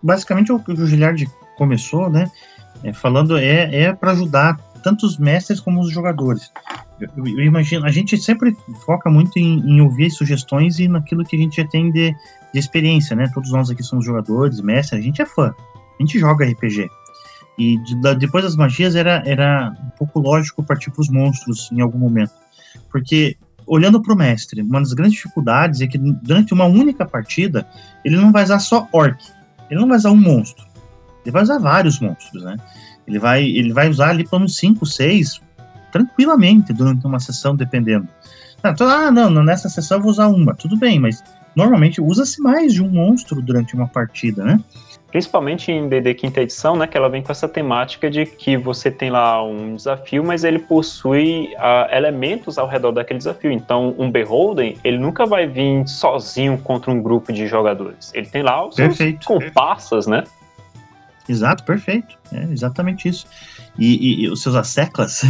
Basicamente 0.00 0.52
o 0.52 0.60
que 0.60 0.70
o 0.70 0.86
Giliard 0.86 1.28
começou, 1.58 2.08
né? 2.08 2.30
É, 2.84 2.92
falando 2.92 3.36
é, 3.36 3.86
é 3.86 3.92
para 3.92 4.12
ajudar 4.12 4.56
tanto 4.84 5.04
os 5.04 5.18
mestres 5.18 5.58
como 5.58 5.80
os 5.80 5.90
jogadores. 5.90 6.48
Eu, 7.00 7.26
eu, 7.26 7.44
imagino, 7.44 7.84
a 7.84 7.90
gente 7.90 8.16
sempre 8.18 8.56
foca 8.86 9.10
muito 9.10 9.36
em, 9.36 9.58
em, 9.68 9.80
ouvir 9.80 10.10
sugestões 10.10 10.78
e 10.78 10.86
naquilo 10.86 11.24
que 11.24 11.34
a 11.34 11.38
gente 11.38 11.56
já 11.56 11.66
tem 11.66 11.90
de, 11.90 12.14
de 12.52 12.58
experiência, 12.58 13.14
né? 13.14 13.30
Todos 13.32 13.50
nós 13.50 13.70
aqui 13.70 13.82
somos 13.82 14.04
jogadores, 14.04 14.60
mestres, 14.60 15.00
a 15.00 15.02
gente 15.02 15.22
é 15.22 15.26
fã, 15.26 15.54
a 15.98 16.02
gente 16.02 16.18
joga 16.18 16.46
RPG. 16.46 16.88
E 17.58 17.76
de, 17.84 18.00
da, 18.00 18.14
depois 18.14 18.44
das 18.44 18.56
magias 18.56 18.94
era, 18.94 19.22
era 19.26 19.72
um 19.84 19.90
pouco 19.90 20.18
lógico 20.20 20.62
partir 20.62 20.90
para 20.90 21.02
os 21.02 21.08
monstros 21.08 21.70
em 21.72 21.80
algum 21.80 21.98
momento. 21.98 22.32
Porque, 22.90 23.36
olhando 23.66 24.00
para 24.00 24.14
o 24.14 24.16
mestre, 24.16 24.62
uma 24.62 24.80
das 24.80 24.92
grandes 24.92 25.16
dificuldades 25.16 25.80
é 25.80 25.86
que 25.86 25.98
durante 25.98 26.54
uma 26.54 26.64
única 26.64 27.04
partida, 27.04 27.66
ele 28.04 28.16
não 28.16 28.32
vai 28.32 28.44
usar 28.44 28.58
só 28.60 28.88
orc, 28.92 29.22
ele 29.70 29.80
não 29.80 29.88
vai 29.88 29.98
usar 29.98 30.10
um 30.10 30.16
monstro, 30.16 30.64
ele 31.24 31.32
vai 31.32 31.42
usar 31.42 31.58
vários 31.58 32.00
monstros, 32.00 32.42
né? 32.42 32.56
Ele 33.06 33.18
vai, 33.18 33.44
ele 33.44 33.72
vai 33.72 33.88
usar 33.88 34.10
ali 34.10 34.26
para 34.26 34.38
uns 34.38 34.56
5, 34.56 34.86
6, 34.86 35.40
tranquilamente, 35.90 36.72
durante 36.72 37.04
uma 37.06 37.18
sessão, 37.18 37.56
dependendo. 37.56 38.08
Ah, 38.62 39.10
não, 39.10 39.30
nessa 39.42 39.68
sessão 39.68 39.98
eu 39.98 40.02
vou 40.02 40.10
usar 40.10 40.28
uma, 40.28 40.54
tudo 40.54 40.76
bem, 40.76 41.00
mas 41.00 41.22
normalmente 41.54 42.00
usa-se 42.00 42.40
mais 42.40 42.72
de 42.72 42.82
um 42.82 42.88
monstro 42.88 43.40
durante 43.42 43.74
uma 43.74 43.88
partida, 43.88 44.44
né? 44.44 44.60
Principalmente 45.10 45.72
em 45.72 45.88
DD 45.88 46.14
quinta 46.14 46.40
edição, 46.40 46.76
né, 46.76 46.86
que 46.86 46.96
ela 46.96 47.08
vem 47.08 47.20
com 47.20 47.32
essa 47.32 47.48
temática 47.48 48.08
de 48.08 48.24
que 48.24 48.56
você 48.56 48.92
tem 48.92 49.10
lá 49.10 49.42
um 49.44 49.74
desafio, 49.74 50.22
mas 50.22 50.44
ele 50.44 50.60
possui 50.60 51.52
uh, 51.56 51.92
elementos 51.92 52.58
ao 52.58 52.68
redor 52.68 52.92
daquele 52.92 53.18
desafio. 53.18 53.50
Então, 53.50 53.92
um 53.98 54.08
Beholden, 54.08 54.78
ele 54.84 54.98
nunca 54.98 55.26
vai 55.26 55.48
vir 55.48 55.86
sozinho 55.88 56.56
contra 56.58 56.92
um 56.92 57.02
grupo 57.02 57.32
de 57.32 57.48
jogadores. 57.48 58.12
Ele 58.14 58.26
tem 58.26 58.42
lá 58.42 58.64
os 58.64 58.76
Perfeito. 58.76 59.24
seus 59.24 59.42
comparsas, 59.42 60.06
né? 60.06 60.22
Exato, 61.28 61.64
perfeito. 61.64 62.16
É 62.32 62.44
exatamente 62.44 63.08
isso. 63.08 63.26
E, 63.76 63.94
e, 63.94 64.24
e 64.24 64.28
os 64.28 64.42
seus 64.42 64.54
asseclas, 64.54 65.22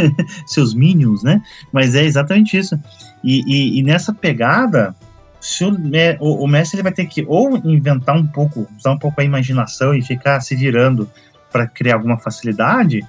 seus 0.46 0.74
minions, 0.74 1.22
né? 1.22 1.42
Mas 1.70 1.94
é 1.94 2.04
exatamente 2.04 2.56
isso. 2.56 2.78
E, 3.22 3.78
e 3.78 3.82
nessa 3.82 4.14
pegada, 4.14 4.94
se 5.46 5.64
o, 5.64 5.70
o, 6.18 6.42
o, 6.42 6.48
mestre 6.48 6.76
ele 6.76 6.82
vai 6.82 6.92
ter 6.92 7.06
que 7.06 7.24
ou 7.28 7.56
inventar 7.58 8.16
um 8.16 8.26
pouco, 8.26 8.66
usar 8.76 8.90
um 8.90 8.98
pouco 8.98 9.20
a 9.20 9.24
imaginação 9.24 9.94
e 9.94 10.02
ficar 10.02 10.40
se 10.40 10.56
virando 10.56 11.08
para 11.52 11.68
criar 11.68 11.94
alguma 11.94 12.18
facilidade, 12.18 13.06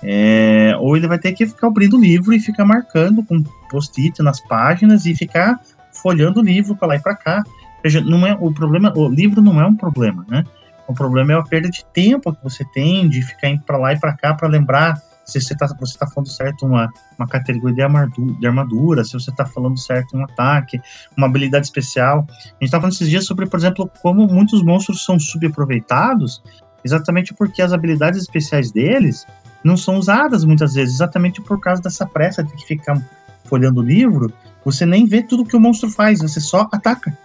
é, 0.00 0.72
ou 0.78 0.96
ele 0.96 1.08
vai 1.08 1.18
ter 1.18 1.32
que 1.32 1.44
ficar 1.44 1.66
abrindo 1.66 1.96
o 1.96 2.00
livro 2.00 2.32
e 2.32 2.38
ficar 2.38 2.64
marcando 2.64 3.24
com 3.24 3.42
post-it 3.68 4.22
nas 4.22 4.40
páginas 4.40 5.04
e 5.04 5.16
ficar 5.16 5.58
folhando 5.90 6.38
o 6.38 6.44
livro 6.44 6.76
para 6.76 6.86
lá 6.86 6.94
e 6.94 7.00
para 7.00 7.16
cá. 7.16 7.42
Veja, 7.82 8.00
não 8.00 8.24
é 8.24 8.36
o 8.38 8.52
problema, 8.54 8.96
o 8.96 9.08
livro 9.08 9.42
não 9.42 9.60
é 9.60 9.66
um 9.66 9.74
problema, 9.74 10.24
né? 10.28 10.44
O 10.86 10.94
problema 10.94 11.32
é 11.32 11.36
a 11.36 11.42
perda 11.42 11.68
de 11.68 11.84
tempo 11.86 12.32
que 12.32 12.44
você 12.44 12.64
tem 12.66 13.08
de 13.08 13.20
ficar 13.20 13.48
indo 13.48 13.62
para 13.62 13.76
lá 13.76 13.92
e 13.92 13.98
para 13.98 14.16
cá 14.16 14.32
para 14.32 14.46
lembrar 14.46 14.96
se 15.30 15.40
você 15.40 15.54
está 15.54 15.66
você 15.78 15.98
tá 15.98 16.06
falando 16.06 16.28
certo 16.28 16.66
uma, 16.66 16.92
uma 17.18 17.26
categoria 17.26 17.74
de 17.74 17.82
armadura, 17.82 18.34
de 18.38 18.46
armadura, 18.46 19.04
se 19.04 19.12
você 19.12 19.30
está 19.30 19.44
falando 19.44 19.78
certo 19.78 20.16
um 20.16 20.24
ataque, 20.24 20.80
uma 21.16 21.26
habilidade 21.26 21.66
especial. 21.66 22.26
A 22.28 22.32
gente 22.32 22.64
estava 22.64 22.82
falando 22.82 22.94
esses 22.94 23.08
dias 23.08 23.24
sobre, 23.24 23.46
por 23.46 23.58
exemplo, 23.58 23.90
como 24.02 24.26
muitos 24.26 24.62
monstros 24.62 25.04
são 25.04 25.18
subaproveitados, 25.18 26.42
exatamente 26.84 27.34
porque 27.34 27.62
as 27.62 27.72
habilidades 27.72 28.20
especiais 28.20 28.70
deles 28.70 29.26
não 29.62 29.76
são 29.76 29.96
usadas 29.96 30.44
muitas 30.44 30.74
vezes, 30.74 30.94
exatamente 30.94 31.40
por 31.40 31.60
causa 31.60 31.82
dessa 31.82 32.06
pressa 32.06 32.42
de 32.42 32.64
ficar 32.64 33.00
folhando 33.44 33.80
o 33.80 33.84
livro, 33.84 34.32
você 34.64 34.86
nem 34.86 35.06
vê 35.06 35.22
tudo 35.22 35.44
que 35.44 35.56
o 35.56 35.60
monstro 35.60 35.90
faz, 35.90 36.20
você 36.20 36.40
só 36.40 36.68
ataca. 36.72 37.16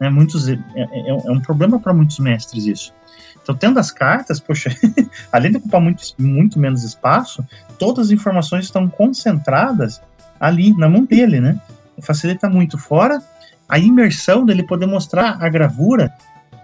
Né? 0.00 0.08
Muitos, 0.08 0.48
é, 0.48 0.58
é, 0.74 1.10
é 1.10 1.30
um 1.30 1.40
problema 1.40 1.78
para 1.78 1.92
muitos 1.92 2.18
mestres 2.18 2.66
isso. 2.66 2.94
Então, 3.44 3.54
tendo 3.54 3.78
as 3.78 3.90
cartas, 3.90 4.40
poxa, 4.40 4.74
além 5.30 5.52
de 5.52 5.58
ocupar 5.58 5.80
muito, 5.80 6.02
muito 6.18 6.58
menos 6.58 6.82
espaço, 6.82 7.46
todas 7.78 8.06
as 8.06 8.10
informações 8.10 8.64
estão 8.64 8.88
concentradas 8.88 10.00
ali 10.40 10.74
na 10.76 10.88
mão 10.88 11.04
dele, 11.04 11.40
né? 11.40 11.60
Facilita 12.00 12.48
muito. 12.48 12.78
Fora 12.78 13.22
a 13.68 13.78
imersão 13.78 14.44
dele 14.44 14.62
poder 14.62 14.86
mostrar 14.86 15.36
a 15.40 15.48
gravura 15.48 16.12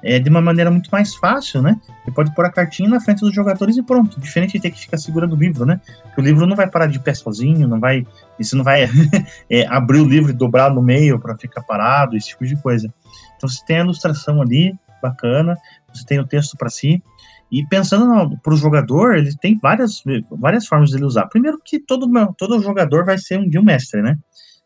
é, 0.02 0.18
de 0.18 0.30
uma 0.30 0.40
maneira 0.40 0.70
muito 0.70 0.88
mais 0.90 1.14
fácil, 1.14 1.60
né? 1.60 1.78
Você 2.02 2.10
pode 2.12 2.34
pôr 2.34 2.46
a 2.46 2.50
cartinha 2.50 2.88
na 2.88 2.98
frente 2.98 3.20
dos 3.20 3.34
jogadores 3.34 3.76
e 3.76 3.82
pronto. 3.82 4.18
Diferente 4.18 4.52
de 4.52 4.60
ter 4.60 4.70
que 4.70 4.80
ficar 4.80 4.96
segurando 4.96 5.34
o 5.34 5.38
livro, 5.38 5.66
né? 5.66 5.78
Porque 6.04 6.22
o 6.22 6.24
livro 6.24 6.46
não 6.46 6.56
vai 6.56 6.66
parar 6.66 6.86
de 6.86 6.98
pé 6.98 7.12
sozinho, 7.12 7.68
não 7.68 7.78
vai. 7.78 8.06
Isso 8.38 8.56
não 8.56 8.64
vai 8.64 8.88
é, 9.50 9.66
abrir 9.66 10.00
o 10.00 10.08
livro 10.08 10.30
e 10.30 10.34
dobrar 10.34 10.72
no 10.72 10.80
meio 10.80 11.18
para 11.18 11.36
ficar 11.36 11.62
parado, 11.62 12.16
esse 12.16 12.28
tipo 12.28 12.46
de 12.46 12.56
coisa. 12.56 12.92
Então 13.36 13.48
você 13.48 13.62
tem 13.66 13.76
a 13.76 13.80
ilustração 13.80 14.40
ali, 14.40 14.74
bacana, 15.00 15.56
você 15.92 16.04
tem 16.04 16.18
o 16.18 16.26
texto 16.26 16.56
para 16.56 16.68
si. 16.68 17.02
E 17.50 17.66
pensando 17.66 18.38
para 18.42 18.54
o 18.54 18.56
jogador, 18.56 19.16
ele 19.16 19.36
tem 19.36 19.58
várias, 19.58 20.02
várias 20.30 20.66
formas 20.66 20.90
de 20.90 20.96
ele 20.96 21.04
usar. 21.04 21.26
Primeiro 21.26 21.58
que 21.64 21.80
todo, 21.80 22.08
todo 22.38 22.62
jogador 22.62 23.04
vai 23.04 23.18
ser 23.18 23.38
um 23.38 23.48
guild 23.48 23.66
master, 23.66 24.02
né? 24.02 24.16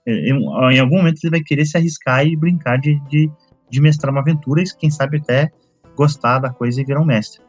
Em, 0.07 0.37
em, 0.73 0.79
algum 0.79 0.99
momento 0.99 1.19
ele 1.23 1.31
vai 1.31 1.41
querer 1.41 1.65
se 1.65 1.79
arriscar 1.79 2.27
e 2.27 2.37
brincar 2.37 2.79
de, 2.79 3.01
de, 3.09 3.31
de 3.71 3.81
mestrar 3.81 4.13
uma 4.13 4.21
aventura 4.21 4.61
e 4.61 4.65
quem 4.79 4.91
sabe 4.91 5.17
até 5.17 5.51
gostar 5.97 6.41
da 6.41 6.51
coisa 6.51 6.81
e 6.81 6.85
virar 6.85 7.01
um 7.01 7.07
mestre. 7.07 7.41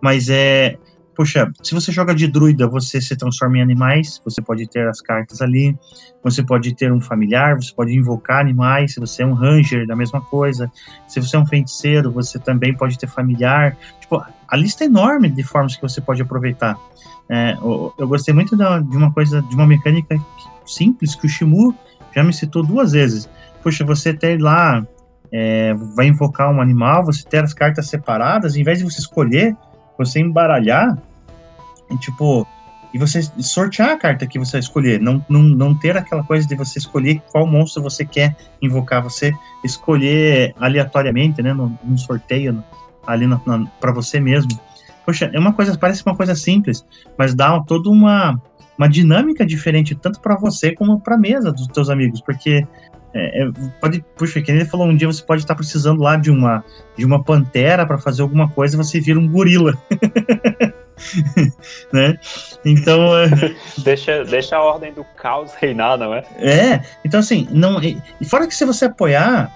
Mas 0.00 0.30
é, 0.30 0.78
poxa, 1.18 1.50
se 1.64 1.74
você 1.74 1.90
joga 1.90 2.14
de 2.14 2.28
druida, 2.28 2.68
você 2.68 3.00
se 3.00 3.16
transforma 3.16 3.58
em 3.58 3.60
animais, 3.60 4.22
você 4.24 4.40
pode 4.40 4.68
ter 4.68 4.86
as 4.86 5.00
cartas 5.00 5.42
ali, 5.42 5.76
você 6.22 6.44
pode 6.44 6.76
ter 6.76 6.92
um 6.92 7.00
familiar, 7.00 7.56
você 7.56 7.74
pode 7.74 7.92
invocar 7.92 8.38
animais, 8.38 8.94
se 8.94 9.00
você 9.00 9.24
é 9.24 9.26
um 9.26 9.32
ranger, 9.32 9.84
da 9.84 9.96
mesma 9.96 10.20
coisa. 10.20 10.70
Se 11.08 11.20
você 11.20 11.34
é 11.34 11.40
um 11.40 11.44
feiticeiro, 11.44 12.12
você 12.12 12.38
também 12.38 12.72
pode 12.72 12.96
ter 12.96 13.08
familiar. 13.08 13.76
Tipo, 14.00 14.24
a 14.46 14.56
lista 14.56 14.84
é 14.84 14.86
enorme 14.86 15.28
de 15.28 15.42
formas 15.42 15.74
que 15.74 15.82
você 15.82 16.00
pode 16.00 16.22
aproveitar. 16.22 16.78
É, 17.28 17.54
eu, 17.54 17.92
gostei 18.06 18.32
muito 18.32 18.56
de 18.56 18.96
uma 18.96 19.12
coisa, 19.12 19.42
de 19.42 19.56
uma 19.56 19.66
mecânica 19.66 20.16
simples 20.64 21.16
que 21.16 21.26
o 21.26 21.28
Shimu 21.28 21.74
já 22.14 22.22
me 22.22 22.32
citou 22.32 22.64
duas 22.64 22.92
vezes. 22.92 23.28
Poxa, 23.60 23.84
você 23.84 24.14
ter 24.14 24.40
lá, 24.40 24.86
é, 25.32 25.74
vai 25.96 26.06
invocar 26.06 26.48
um 26.48 26.60
animal, 26.60 27.04
você 27.04 27.24
ter 27.24 27.42
as 27.42 27.52
cartas 27.52 27.88
separadas, 27.88 28.54
em 28.54 28.62
vez 28.62 28.78
de 28.78 28.84
você 28.84 29.00
escolher, 29.00 29.56
você 29.98 30.20
embaralhar, 30.20 30.96
e, 31.90 31.96
tipo, 31.96 32.46
e 32.92 32.98
você 32.98 33.22
sortear 33.40 33.90
a 33.90 33.96
carta 33.96 34.26
que 34.26 34.38
você 34.38 34.58
escolher, 34.58 35.00
não, 35.00 35.24
não, 35.28 35.42
não 35.42 35.74
ter 35.74 35.96
aquela 35.96 36.22
coisa 36.24 36.46
de 36.46 36.54
você 36.54 36.78
escolher 36.78 37.20
qual 37.30 37.46
monstro 37.46 37.82
você 37.82 38.04
quer 38.04 38.36
invocar, 38.62 39.02
você 39.02 39.32
escolher 39.62 40.54
aleatoriamente, 40.58 41.42
né, 41.42 41.52
num, 41.52 41.96
sorteio 41.96 42.62
ali 43.06 43.26
para 43.80 43.92
você 43.92 44.18
mesmo. 44.18 44.58
Poxa, 45.04 45.30
é 45.32 45.38
uma 45.38 45.52
coisa, 45.52 45.76
parece 45.76 46.02
uma 46.04 46.16
coisa 46.16 46.34
simples, 46.34 46.84
mas 47.16 47.34
dá 47.34 47.60
toda 47.60 47.90
uma, 47.90 48.40
uma 48.76 48.88
dinâmica 48.88 49.44
diferente, 49.44 49.94
tanto 49.94 50.20
para 50.20 50.36
você 50.36 50.74
como 50.74 51.00
para 51.00 51.14
a 51.14 51.18
mesa 51.18 51.52
dos 51.52 51.66
teus 51.66 51.90
amigos, 51.90 52.20
porque 52.20 52.66
é, 53.14 53.42
é, 53.42 53.50
pode, 53.80 54.04
puxa, 54.16 54.40
que 54.40 54.50
ele 54.50 54.64
falou, 54.64 54.86
um 54.86 54.96
dia 54.96 55.06
você 55.06 55.22
pode 55.22 55.42
estar 55.42 55.54
precisando 55.54 56.00
lá 56.02 56.16
de 56.16 56.30
uma, 56.30 56.64
de 56.96 57.04
uma 57.04 57.22
pantera 57.22 57.86
para 57.86 57.98
fazer 57.98 58.22
alguma 58.22 58.48
coisa, 58.48 58.76
você 58.76 59.00
vira 59.00 59.18
um 59.18 59.28
gorila. 59.28 59.76
né? 61.92 62.18
Então. 62.64 63.16
É... 63.16 63.28
deixa, 63.82 64.24
deixa 64.24 64.56
a 64.56 64.62
ordem 64.62 64.92
do 64.92 65.04
caos 65.16 65.54
reinar, 65.54 65.98
não 65.98 66.14
é? 66.14 66.24
É, 66.38 66.82
então 67.04 67.20
assim, 67.20 67.48
não. 67.50 67.80
E 67.82 68.24
fora 68.24 68.46
que 68.46 68.54
se 68.54 68.64
você 68.64 68.86
apoiar. 68.86 69.52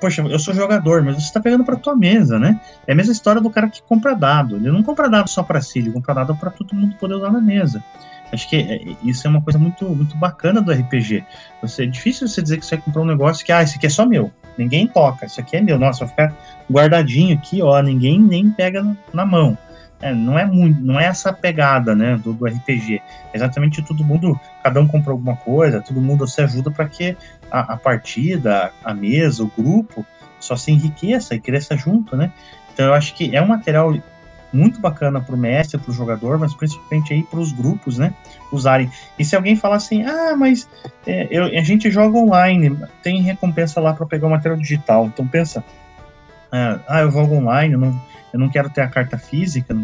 Poxa, 0.00 0.22
eu 0.22 0.38
sou 0.38 0.54
jogador, 0.54 1.02
mas 1.02 1.16
você 1.16 1.26
está 1.26 1.38
pegando 1.38 1.62
para 1.62 1.76
tua 1.76 1.94
mesa, 1.94 2.38
né? 2.38 2.58
É 2.86 2.92
a 2.92 2.94
mesma 2.94 3.12
história 3.12 3.40
do 3.40 3.50
cara 3.50 3.68
que 3.68 3.82
compra 3.82 4.14
dado. 4.14 4.56
Ele 4.56 4.72
não 4.72 4.82
compra 4.82 5.10
dado 5.10 5.28
só 5.28 5.42
para 5.42 5.60
si, 5.60 5.78
ele 5.78 5.92
compra 5.92 6.14
dado 6.14 6.34
para 6.34 6.50
todo 6.50 6.74
mundo 6.74 6.96
poder 6.96 7.14
usar 7.14 7.30
na 7.30 7.40
mesa. 7.40 7.84
Acho 8.32 8.48
que 8.48 8.56
é, 8.56 8.80
isso 9.04 9.26
é 9.26 9.30
uma 9.30 9.42
coisa 9.42 9.58
muito, 9.58 9.84
muito 9.84 10.16
bacana 10.16 10.62
do 10.62 10.72
RPG. 10.72 11.22
Você, 11.60 11.84
é 11.84 11.86
difícil 11.86 12.26
você 12.26 12.40
dizer 12.40 12.58
que 12.58 12.64
você 12.64 12.76
vai 12.76 12.84
comprar 12.84 13.02
um 13.02 13.06
negócio 13.06 13.44
que, 13.44 13.52
ah, 13.52 13.62
esse 13.62 13.76
aqui 13.76 13.86
é 13.86 13.90
só 13.90 14.06
meu. 14.06 14.32
Ninguém 14.56 14.86
toca, 14.86 15.26
isso 15.26 15.38
aqui 15.38 15.58
é 15.58 15.60
meu. 15.60 15.78
Nossa, 15.78 16.06
vai 16.06 16.08
ficar 16.08 16.36
guardadinho 16.70 17.36
aqui, 17.36 17.60
ó, 17.60 17.80
ninguém 17.82 18.18
nem 18.18 18.50
pega 18.50 18.84
na 19.12 19.26
mão. 19.26 19.56
É, 20.02 20.12
não 20.12 20.36
é 20.36 20.44
muito, 20.44 20.80
não 20.80 20.98
é 20.98 21.04
essa 21.04 21.32
pegada, 21.32 21.94
né, 21.94 22.16
do, 22.22 22.32
do, 22.32 22.44
RPG. 22.44 23.00
É 23.32 23.36
exatamente 23.36 23.80
todo 23.82 24.04
mundo, 24.04 24.38
cada 24.62 24.80
um 24.80 24.88
compra 24.88 25.12
alguma 25.12 25.36
coisa, 25.36 25.80
todo 25.80 26.00
mundo 26.00 26.26
se 26.26 26.42
ajuda 26.42 26.72
para 26.72 26.88
que 26.88 27.16
a, 27.48 27.74
a, 27.74 27.76
partida, 27.76 28.72
a 28.84 28.92
mesa, 28.92 29.44
o 29.44 29.52
grupo 29.56 30.04
só 30.40 30.56
se 30.56 30.72
enriqueça 30.72 31.36
e 31.36 31.40
cresça 31.40 31.76
junto, 31.76 32.16
né? 32.16 32.32
Então 32.74 32.86
eu 32.86 32.94
acho 32.94 33.14
que 33.14 33.34
é 33.34 33.40
um 33.40 33.46
material 33.46 33.94
muito 34.52 34.80
bacana 34.80 35.20
para 35.20 35.34
o 35.34 35.38
mestre, 35.38 35.78
para 35.78 35.90
o 35.90 35.94
jogador, 35.94 36.36
mas 36.36 36.52
principalmente 36.52 37.14
aí 37.14 37.22
para 37.22 37.38
os 37.38 37.52
grupos, 37.52 37.96
né, 37.96 38.12
usarem. 38.50 38.90
E 39.16 39.24
se 39.24 39.36
alguém 39.36 39.54
falar 39.54 39.76
assim, 39.76 40.02
ah, 40.02 40.34
mas 40.36 40.68
é, 41.06 41.28
eu, 41.30 41.44
a 41.44 41.62
gente 41.62 41.90
joga 41.92 42.18
online, 42.18 42.76
tem 43.04 43.22
recompensa 43.22 43.80
lá 43.80 43.94
para 43.94 44.04
pegar 44.04 44.26
o 44.26 44.30
material 44.30 44.58
digital. 44.58 45.06
Então 45.06 45.26
pensa, 45.26 45.64
ah, 46.50 46.80
ah 46.88 47.00
eu 47.00 47.10
jogo 47.12 47.36
online, 47.36 47.76
não 47.76 48.11
eu 48.32 48.38
não 48.38 48.48
quero 48.48 48.70
ter 48.70 48.80
a 48.80 48.88
carta 48.88 49.18
física, 49.18 49.74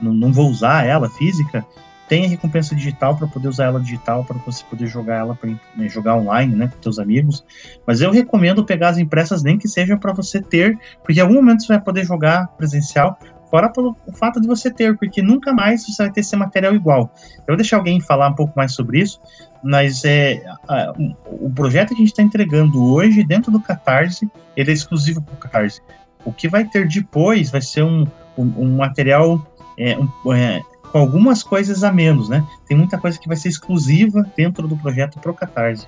não, 0.00 0.12
não 0.12 0.32
vou 0.32 0.48
usar 0.48 0.86
ela 0.86 1.08
física, 1.10 1.64
tem 2.08 2.26
a 2.26 2.28
recompensa 2.28 2.74
digital 2.74 3.16
para 3.16 3.26
poder 3.26 3.48
usar 3.48 3.64
ela 3.64 3.80
digital 3.80 4.24
para 4.24 4.36
você 4.38 4.62
poder 4.68 4.86
jogar 4.86 5.16
ela 5.16 5.34
para 5.34 5.50
né, 5.76 5.88
jogar 5.88 6.16
online, 6.16 6.54
né, 6.54 6.68
com 6.68 6.82
seus 6.82 6.98
amigos. 6.98 7.44
Mas 7.86 8.00
eu 8.00 8.10
recomendo 8.10 8.64
pegar 8.64 8.90
as 8.90 8.98
impressas 8.98 9.42
nem 9.42 9.56
que 9.56 9.66
seja 9.66 9.96
para 9.96 10.12
você 10.12 10.40
ter, 10.40 10.78
porque 11.02 11.20
em 11.20 11.22
algum 11.22 11.34
momento 11.34 11.62
você 11.62 11.68
vai 11.68 11.80
poder 11.80 12.04
jogar 12.04 12.48
presencial, 12.48 13.18
fora 13.50 13.68
pelo 13.70 13.96
o 14.06 14.12
fato 14.12 14.40
de 14.40 14.46
você 14.46 14.70
ter, 14.70 14.96
porque 14.96 15.22
nunca 15.22 15.52
mais 15.52 15.86
você 15.86 16.02
vai 16.02 16.12
ter 16.12 16.20
esse 16.20 16.36
material 16.36 16.74
igual. 16.74 17.12
Eu 17.38 17.44
vou 17.48 17.56
deixar 17.56 17.76
alguém 17.76 18.00
falar 18.00 18.28
um 18.28 18.34
pouco 18.34 18.52
mais 18.56 18.72
sobre 18.72 19.00
isso, 19.00 19.20
mas 19.62 20.04
é 20.04 20.42
a, 20.68 20.92
o 21.26 21.50
projeto 21.50 21.88
que 21.88 21.94
a 21.94 21.98
gente 21.98 22.08
está 22.08 22.22
entregando 22.22 22.82
hoje 22.82 23.22
dentro 23.22 23.50
do 23.50 23.60
Catarse, 23.60 24.30
ele 24.56 24.70
é 24.70 24.74
exclusivo 24.74 25.22
para 25.22 25.34
o 25.34 25.36
Catarse. 25.38 25.80
O 26.24 26.32
que 26.32 26.48
vai 26.48 26.64
ter 26.64 26.86
depois 26.88 27.50
vai 27.50 27.60
ser 27.60 27.82
um, 27.82 28.06
um, 28.36 28.52
um 28.56 28.76
material 28.76 29.44
é, 29.78 29.96
um, 29.98 30.32
é, 30.32 30.62
com 30.90 30.98
algumas 30.98 31.42
coisas 31.42 31.82
a 31.82 31.90
menos, 31.90 32.28
né? 32.28 32.46
Tem 32.66 32.76
muita 32.76 32.98
coisa 32.98 33.18
que 33.18 33.26
vai 33.26 33.36
ser 33.36 33.48
exclusiva 33.48 34.24
dentro 34.36 34.68
do 34.68 34.76
projeto 34.76 35.18
Pro 35.18 35.34
Catarse. 35.34 35.86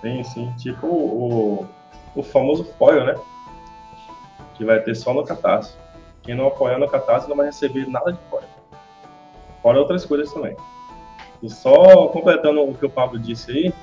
Sim, 0.00 0.22
sim. 0.22 0.52
Tipo 0.56 0.86
o, 0.86 1.66
o 2.14 2.22
famoso 2.22 2.64
foil, 2.78 3.04
né? 3.04 3.14
Que 4.54 4.64
vai 4.64 4.80
ter 4.80 4.94
só 4.94 5.12
no 5.12 5.24
Catarse. 5.24 5.74
Quem 6.22 6.34
não 6.34 6.46
apoiar 6.46 6.78
no 6.78 6.88
Catarse 6.88 7.28
não 7.28 7.36
vai 7.36 7.46
receber 7.46 7.86
nada 7.88 8.12
de 8.12 8.18
foil. 8.30 8.44
Fora 9.62 9.78
outras 9.78 10.04
coisas 10.04 10.32
também. 10.32 10.56
E 11.42 11.50
só 11.50 12.08
completando 12.08 12.62
o 12.62 12.74
que 12.74 12.86
o 12.86 12.90
Pablo 12.90 13.18
disse 13.18 13.50
aí, 13.50 13.74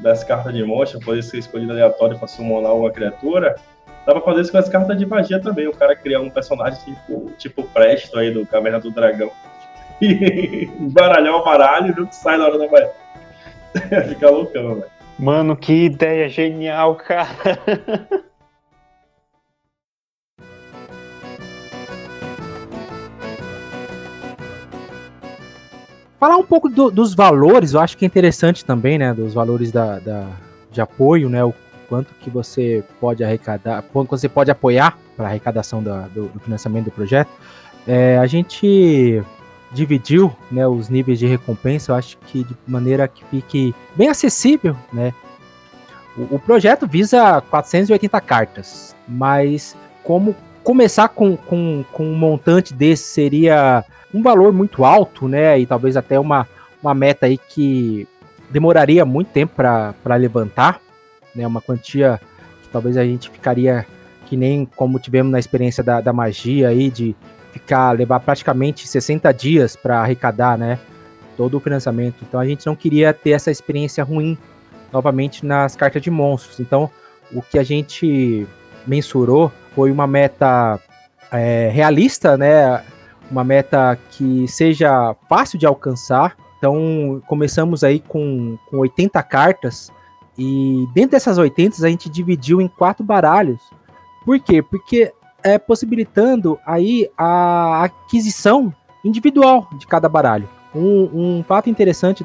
das 0.00 0.24
cartas 0.24 0.52
de 0.52 0.64
monstro, 0.64 1.00
poder 1.00 1.22
ser 1.22 1.38
escolhido 1.38 1.72
aleatório 1.72 2.18
para 2.18 2.26
summonar 2.26 2.74
uma 2.74 2.90
criatura, 2.90 3.56
Dá 4.10 4.14
pra 4.14 4.24
fazer 4.24 4.40
isso 4.40 4.50
com 4.50 4.58
as 4.58 4.68
cartas 4.68 4.98
de 4.98 5.06
magia 5.06 5.40
também. 5.40 5.68
O 5.68 5.72
cara 5.72 5.94
criar 5.94 6.20
um 6.20 6.28
personagem 6.28 6.80
tipo, 6.84 7.30
tipo 7.38 7.62
Presto 7.62 8.18
aí 8.18 8.34
do 8.34 8.44
Caverna 8.44 8.80
do 8.80 8.90
Dragão. 8.90 9.30
E 10.02 10.64
baralhar 10.94 11.34
o 11.34 11.44
baralho 11.44 12.08
e 12.10 12.14
sai 12.14 12.38
na 12.38 12.46
hora 12.46 12.58
da 12.58 12.66
manhã. 12.66 12.88
Fica 14.08 14.30
loucão, 14.30 14.76
velho. 14.76 14.86
Mano, 15.18 15.54
que 15.54 15.84
ideia 15.84 16.26
genial, 16.26 16.94
cara. 16.96 17.28
Falar 26.18 26.38
um 26.38 26.44
pouco 26.44 26.70
do, 26.70 26.90
dos 26.90 27.14
valores, 27.14 27.74
eu 27.74 27.80
acho 27.80 27.96
que 27.96 28.06
é 28.06 28.08
interessante 28.08 28.64
também, 28.64 28.96
né? 28.96 29.12
Dos 29.12 29.34
valores 29.34 29.70
da, 29.70 29.98
da 29.98 30.26
de 30.72 30.80
apoio, 30.80 31.28
né? 31.28 31.44
O 31.44 31.52
quanto 31.90 32.14
que 32.14 32.30
você 32.30 32.84
pode 33.00 33.24
arrecadar, 33.24 33.82
quanto 33.92 34.10
você 34.10 34.28
pode 34.28 34.48
apoiar 34.48 34.96
para 35.16 35.26
arrecadação 35.26 35.82
do, 35.82 35.90
do, 36.14 36.28
do, 36.28 36.38
financiamento 36.38 36.84
do 36.84 36.92
projeto. 36.92 37.28
É, 37.84 38.16
a 38.16 38.26
gente 38.28 39.20
dividiu 39.72 40.34
né, 40.52 40.66
os 40.68 40.88
níveis 40.88 41.18
de 41.18 41.26
recompensa, 41.26 41.90
eu 41.90 41.96
acho 41.96 42.16
que 42.18 42.44
de 42.44 42.56
maneira 42.64 43.08
que 43.08 43.24
fique 43.24 43.74
bem 43.96 44.08
acessível, 44.08 44.76
né? 44.92 45.12
O, 46.16 46.36
o 46.36 46.38
projeto 46.38 46.86
visa 46.86 47.40
480 47.50 48.20
cartas, 48.20 48.94
mas 49.08 49.76
como 50.04 50.36
começar 50.62 51.08
com, 51.08 51.36
com, 51.36 51.84
com 51.92 52.04
um 52.04 52.14
montante 52.14 52.72
desse 52.72 53.02
seria 53.02 53.84
um 54.14 54.22
valor 54.22 54.52
muito 54.52 54.84
alto, 54.84 55.26
né? 55.26 55.58
E 55.58 55.66
talvez 55.66 55.96
até 55.96 56.20
uma, 56.20 56.46
uma 56.80 56.94
meta 56.94 57.26
aí 57.26 57.36
que 57.36 58.06
demoraria 58.48 59.04
muito 59.04 59.28
tempo 59.28 59.54
para 59.56 60.14
levantar 60.16 60.80
né? 61.34 61.46
Uma 61.46 61.60
quantia 61.60 62.20
que 62.62 62.68
talvez 62.68 62.96
a 62.96 63.04
gente 63.04 63.30
ficaria 63.30 63.86
que 64.26 64.36
nem 64.36 64.64
como 64.64 64.98
tivemos 64.98 65.32
na 65.32 65.38
experiência 65.38 65.82
da, 65.82 66.00
da 66.00 66.12
magia 66.12 66.68
aí, 66.68 66.88
de 66.88 67.16
ficar, 67.52 67.90
levar 67.90 68.20
praticamente 68.20 68.86
60 68.86 69.32
dias 69.32 69.74
para 69.74 70.00
arrecadar, 70.00 70.56
né? 70.56 70.78
Todo 71.36 71.56
o 71.56 71.60
financiamento. 71.60 72.16
Então 72.22 72.38
a 72.38 72.46
gente 72.46 72.64
não 72.66 72.76
queria 72.76 73.12
ter 73.12 73.30
essa 73.30 73.50
experiência 73.50 74.04
ruim 74.04 74.38
novamente 74.92 75.44
nas 75.44 75.74
cartas 75.74 76.00
de 76.00 76.10
monstros. 76.10 76.60
Então 76.60 76.90
o 77.32 77.42
que 77.42 77.58
a 77.58 77.62
gente 77.62 78.46
mensurou 78.86 79.52
foi 79.74 79.90
uma 79.90 80.06
meta 80.06 80.78
é, 81.32 81.68
realista, 81.72 82.36
né? 82.36 82.84
Uma 83.30 83.44
meta 83.44 83.98
que 84.10 84.46
seja 84.48 85.14
fácil 85.28 85.58
de 85.58 85.66
alcançar. 85.66 86.36
Então 86.58 87.22
começamos 87.26 87.82
aí 87.82 88.00
com, 88.00 88.56
com 88.68 88.78
80 88.78 89.22
cartas 89.22 89.90
e 90.42 90.88
dentro 90.94 91.10
dessas 91.10 91.36
80, 91.36 91.84
a 91.84 91.90
gente 91.90 92.08
dividiu 92.08 92.62
em 92.62 92.66
quatro 92.66 93.04
baralhos 93.04 93.60
Por 94.24 94.40
quê? 94.40 94.62
Porque 94.62 95.12
é 95.42 95.58
possibilitando 95.58 96.58
aí 96.66 97.10
a 97.16 97.84
aquisição 97.84 98.72
individual 99.04 99.68
de 99.78 99.86
cada 99.86 100.08
baralho. 100.08 100.48
Um, 100.74 101.10
um 101.12 101.44
fato 101.46 101.68
interessante 101.68 102.24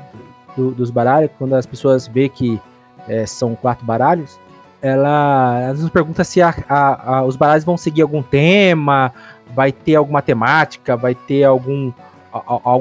do, 0.55 0.71
dos 0.71 0.89
baralhos, 0.89 1.31
quando 1.37 1.55
as 1.55 1.65
pessoas 1.65 2.07
vê 2.07 2.29
que 2.29 2.59
é, 3.05 3.25
são 3.25 3.53
quatro 3.53 3.85
baralhos, 3.85 4.39
ela, 4.81 5.59
elas 5.61 5.81
nos 5.81 5.89
pergunta 5.89 6.23
se 6.23 6.41
a, 6.41 6.55
a, 6.69 7.17
a, 7.17 7.25
os 7.25 7.35
baralhos 7.35 7.65
vão 7.65 7.75
seguir 7.75 8.01
algum 8.01 8.23
tema, 8.23 9.11
vai 9.53 9.73
ter 9.73 9.95
alguma 9.95 10.21
temática, 10.21 10.95
vai 10.95 11.15
ter 11.15 11.43
algum 11.43 11.91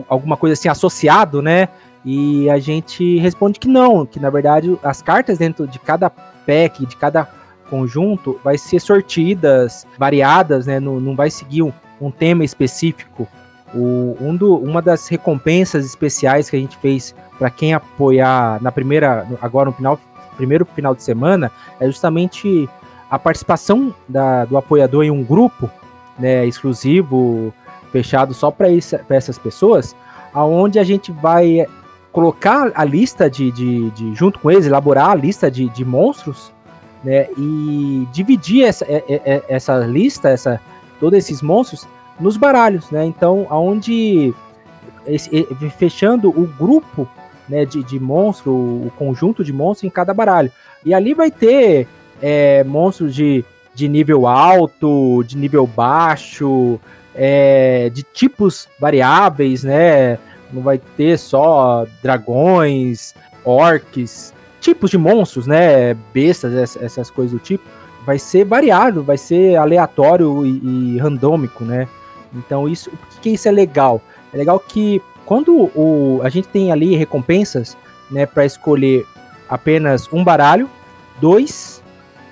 alguma 0.08 0.36
coisa 0.36 0.54
assim 0.54 0.68
associado, 0.68 1.40
né? 1.40 1.68
E 2.04 2.50
a 2.50 2.58
gente 2.58 3.18
responde 3.18 3.58
que 3.58 3.68
não, 3.68 4.04
que 4.04 4.20
na 4.20 4.28
verdade 4.28 4.78
as 4.82 5.00
cartas 5.00 5.38
dentro 5.38 5.66
de 5.66 5.78
cada 5.78 6.10
pack, 6.10 6.84
de 6.84 6.96
cada 6.96 7.26
conjunto, 7.70 8.38
vai 8.44 8.58
ser 8.58 8.80
sortidas, 8.80 9.86
variadas, 9.98 10.66
né? 10.66 10.78
Não, 10.78 11.00
não 11.00 11.16
vai 11.16 11.30
seguir 11.30 11.62
um, 11.62 11.72
um 12.00 12.10
tema 12.10 12.44
específico. 12.44 13.26
O, 13.74 14.16
um 14.20 14.36
do, 14.36 14.54
uma 14.56 14.80
das 14.80 15.08
recompensas 15.08 15.84
especiais 15.84 16.48
que 16.48 16.56
a 16.56 16.58
gente 16.58 16.76
fez 16.76 17.14
para 17.38 17.50
quem 17.50 17.74
apoiar 17.74 18.62
na 18.62 18.70
primeira, 18.70 19.26
agora 19.40 19.70
no 19.70 19.76
final, 19.76 19.98
primeiro 20.36 20.64
final 20.64 20.94
de 20.94 21.02
semana, 21.02 21.50
é 21.80 21.86
justamente 21.86 22.68
a 23.10 23.18
participação 23.18 23.94
da, 24.08 24.44
do 24.44 24.56
apoiador 24.56 25.04
em 25.04 25.10
um 25.10 25.24
grupo, 25.24 25.68
né, 26.18 26.46
exclusivo, 26.46 27.52
fechado 27.90 28.34
só 28.34 28.50
para 28.50 28.68
essas 29.08 29.38
pessoas, 29.38 29.96
aonde 30.32 30.78
a 30.78 30.84
gente 30.84 31.10
vai 31.10 31.66
colocar 32.14 32.70
a 32.76 32.84
lista 32.84 33.28
de, 33.28 33.50
de, 33.50 33.90
de, 33.90 34.14
junto 34.14 34.38
com 34.38 34.48
eles, 34.48 34.66
elaborar 34.66 35.10
a 35.10 35.14
lista 35.16 35.50
de, 35.50 35.68
de 35.70 35.84
monstros, 35.84 36.52
né, 37.02 37.26
e 37.36 38.06
dividir 38.12 38.64
essa, 38.64 38.84
é, 38.84 39.02
é, 39.08 39.22
é, 39.24 39.44
essa 39.48 39.76
lista, 39.80 40.28
essa, 40.28 40.60
todos 41.00 41.18
esses 41.18 41.42
monstros 41.42 41.88
nos 42.20 42.36
baralhos, 42.36 42.88
né, 42.92 43.04
então 43.04 43.48
aonde 43.50 44.32
fechando 45.76 46.28
o 46.28 46.46
grupo 46.46 47.06
né, 47.48 47.64
de, 47.64 47.82
de 47.82 47.98
monstro, 47.98 48.52
o 48.52 48.92
conjunto 48.96 49.42
de 49.42 49.52
monstros 49.52 49.88
em 49.88 49.92
cada 49.92 50.14
baralho, 50.14 50.52
e 50.84 50.94
ali 50.94 51.14
vai 51.14 51.32
ter 51.32 51.88
é, 52.22 52.62
monstros 52.62 53.12
de, 53.12 53.44
de 53.74 53.88
nível 53.88 54.28
alto, 54.28 55.24
de 55.24 55.36
nível 55.36 55.66
baixo, 55.66 56.78
é, 57.12 57.90
de 57.92 58.04
tipos 58.04 58.68
variáveis, 58.78 59.64
né, 59.64 60.16
não 60.54 60.62
vai 60.62 60.78
ter 60.96 61.18
só 61.18 61.86
dragões, 62.02 63.14
orcs, 63.44 64.32
tipos 64.60 64.90
de 64.90 64.96
monstros, 64.96 65.46
né? 65.46 65.94
Bestas, 66.12 66.76
essas 66.76 67.10
coisas 67.10 67.32
do 67.32 67.38
tipo. 67.38 67.64
Vai 68.06 68.18
ser 68.18 68.44
variado, 68.44 69.02
vai 69.02 69.18
ser 69.18 69.56
aleatório 69.56 70.46
e, 70.46 70.94
e 70.94 70.98
randômico, 70.98 71.64
né? 71.64 71.88
Então, 72.34 72.68
isso, 72.68 72.90
o 72.90 73.20
que 73.20 73.30
isso 73.30 73.48
é 73.48 73.52
legal? 73.52 74.00
É 74.32 74.36
legal 74.36 74.58
que 74.58 75.00
quando 75.24 75.70
o, 75.74 76.20
a 76.22 76.28
gente 76.28 76.48
tem 76.48 76.70
ali 76.70 76.96
recompensas, 76.96 77.76
né, 78.10 78.26
para 78.26 78.44
escolher 78.44 79.06
apenas 79.48 80.12
um 80.12 80.22
baralho, 80.22 80.68
dois 81.20 81.82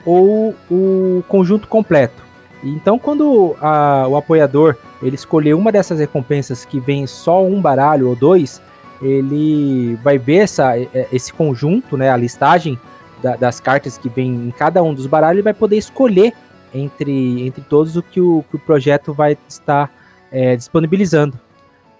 ou 0.04 0.54
o 0.70 1.22
conjunto 1.28 1.68
completo. 1.68 2.22
Então, 2.62 2.98
quando 2.98 3.56
a, 3.60 4.06
o 4.08 4.16
apoiador 4.16 4.76
ele 5.02 5.16
escolher 5.16 5.54
uma 5.54 5.72
dessas 5.72 5.98
recompensas 5.98 6.64
que 6.64 6.78
vem 6.78 7.06
só 7.06 7.44
um 7.44 7.60
baralho 7.60 8.08
ou 8.08 8.16
dois, 8.16 8.62
ele 9.00 9.96
vai 9.96 10.16
ver 10.16 10.36
essa, 10.36 10.74
esse 11.12 11.32
conjunto, 11.32 11.96
né, 11.96 12.10
a 12.10 12.16
listagem 12.16 12.78
da, 13.22 13.36
das 13.36 13.58
cartas 13.60 13.98
que 13.98 14.08
vem 14.08 14.30
em 14.30 14.50
cada 14.50 14.82
um 14.82 14.94
dos 14.94 15.06
baralhos 15.06 15.40
e 15.40 15.42
vai 15.42 15.54
poder 15.54 15.76
escolher 15.76 16.32
entre, 16.72 17.46
entre 17.46 17.62
todos 17.62 17.96
o 17.96 18.02
que 18.02 18.20
o, 18.20 18.44
que 18.48 18.56
o 18.56 18.60
projeto 18.60 19.12
vai 19.12 19.36
estar 19.48 19.90
é, 20.30 20.56
disponibilizando. 20.56 21.38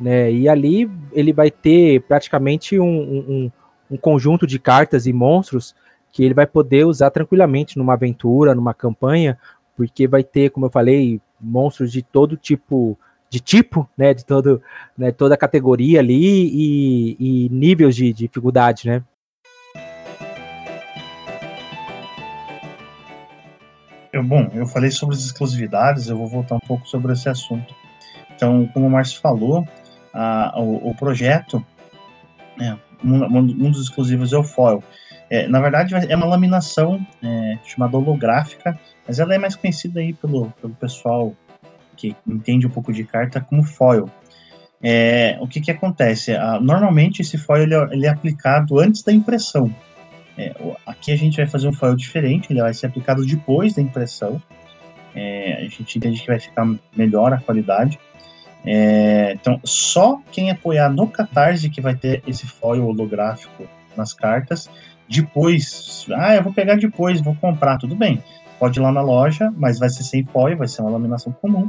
Né? 0.01 0.33
E 0.33 0.49
ali 0.49 0.91
ele 1.12 1.33
vai 1.33 1.51
ter 1.51 2.01
praticamente 2.03 2.79
um, 2.79 2.87
um, 2.87 3.51
um 3.91 3.97
conjunto 3.97 4.47
de 4.47 4.59
cartas 4.59 5.07
e 5.07 5.12
monstros 5.12 5.75
que 6.11 6.25
ele 6.25 6.35
vai 6.35 6.47
poder 6.47 6.85
usar 6.85 7.11
tranquilamente 7.11 7.79
numa 7.79 7.95
aventura, 7.95 8.55
numa 8.55 8.75
campanha, 8.75 9.38
porque 9.77 10.07
vai 10.07 10.23
ter, 10.23 10.51
como 10.51 10.67
eu 10.67 10.71
falei, 10.71 11.21
monstros 11.42 11.90
de 11.90 12.02
todo 12.02 12.37
tipo, 12.37 12.98
de 13.28 13.40
tipo, 13.40 13.88
né, 13.96 14.14
de 14.14 14.24
todo, 14.24 14.62
né, 14.96 15.11
toda 15.11 15.37
categoria 15.37 16.00
ali 16.00 16.14
e, 16.14 17.16
e 17.18 17.48
níveis 17.48 17.96
de, 17.96 18.12
de 18.12 18.26
dificuldade, 18.26 18.87
né. 18.87 19.02
Eu, 24.12 24.22
bom, 24.22 24.50
eu 24.52 24.66
falei 24.66 24.90
sobre 24.90 25.14
as 25.14 25.22
exclusividades, 25.22 26.09
eu 26.09 26.18
vou 26.18 26.28
voltar 26.28 26.57
um 26.57 26.61
pouco 26.61 26.87
sobre 26.87 27.14
esse 27.14 27.31
assunto. 27.31 27.74
Então, 28.35 28.68
como 28.74 28.87
o 28.87 28.90
Márcio 28.90 29.20
falou, 29.20 29.66
a, 30.12 30.52
o, 30.61 30.90
o, 30.90 30.94
projeto, 30.94 31.64
né, 32.59 32.78
um, 33.02 33.24
um, 33.24 33.70
dos 33.70 33.85
exclusivos 33.85 34.35
é 34.35 34.37
o 34.37 34.44
foil. 34.44 34.85
É, 35.33 35.49
na 35.49 35.62
verdade, 35.62 35.95
é 35.95 36.14
uma 36.14 36.27
laminação 36.27 37.01
é, 37.25 37.57
chamada 37.64 37.97
holográfica, 37.97 38.79
mas 39.09 39.18
ela 39.18 39.35
é 39.35 39.38
mais 39.38 39.57
conhecida 39.57 39.99
aí 39.99 40.12
pelo, 40.12 40.51
pelo 40.61 40.75
pessoal 40.75 41.35
que 41.97 42.14
entende 42.27 42.66
um 42.66 42.71
pouco 42.71 42.92
de 42.92 43.03
carta 43.03 43.40
como 43.40 43.62
foil. 43.64 44.11
É, 44.83 45.38
o 45.40 45.49
que, 45.49 45.62
que 45.62 45.71
acontece? 45.71 46.37
Ah, 46.37 46.61
normalmente 46.61 47.23
esse 47.23 47.38
foil 47.38 47.62
ele, 47.62 47.75
é, 47.75 47.88
ele, 47.92 48.07
é 48.07 48.11
aplicado 48.11 48.79
antes 48.79 49.03
da 49.03 49.11
impressão. 49.11 49.75
É, 50.37 50.53
aqui 50.85 51.11
a 51.11 51.16
gente 51.16 51.38
vai 51.38 51.47
fazer 51.47 51.66
um 51.66 51.73
foil 51.73 51.97
diferente, 51.97 52.53
ele 52.53 52.61
vai 52.61 52.75
ser 52.75 52.85
aplicado 52.85 53.25
depois 53.25 53.73
da 53.73 53.81
impressão. 53.81 54.42
É, 55.16 55.55
a 55.55 55.62
gente 55.62 55.97
entende 55.97 56.21
que 56.21 56.27
vai 56.27 56.40
ficar 56.40 56.68
melhor 56.95 57.33
a 57.33 57.40
qualidade. 57.40 57.99
É, 58.66 59.33
então, 59.33 59.59
só 59.64 60.21
quem 60.31 60.51
apoiar 60.51 60.90
no 60.90 61.09
Catarse 61.09 61.71
que 61.71 61.81
vai 61.81 61.95
ter 61.95 62.23
esse 62.27 62.47
foil 62.47 62.87
holográfico 62.87 63.66
nas 63.97 64.12
cartas. 64.12 64.68
Depois, 65.12 66.07
ah, 66.16 66.35
eu 66.37 66.42
vou 66.42 66.53
pegar 66.53 66.77
depois, 66.77 67.20
vou 67.20 67.35
comprar, 67.35 67.77
tudo 67.79 67.94
bem 67.94 68.22
pode 68.62 68.79
ir 68.79 68.83
lá 68.85 68.92
na 68.92 69.03
loja, 69.03 69.53
mas 69.57 69.81
vai 69.81 69.88
ser 69.88 70.05
sem 70.05 70.22
foil, 70.22 70.57
vai 70.57 70.68
ser 70.68 70.83
uma 70.83 70.92
laminação 70.92 71.33
comum, 71.42 71.68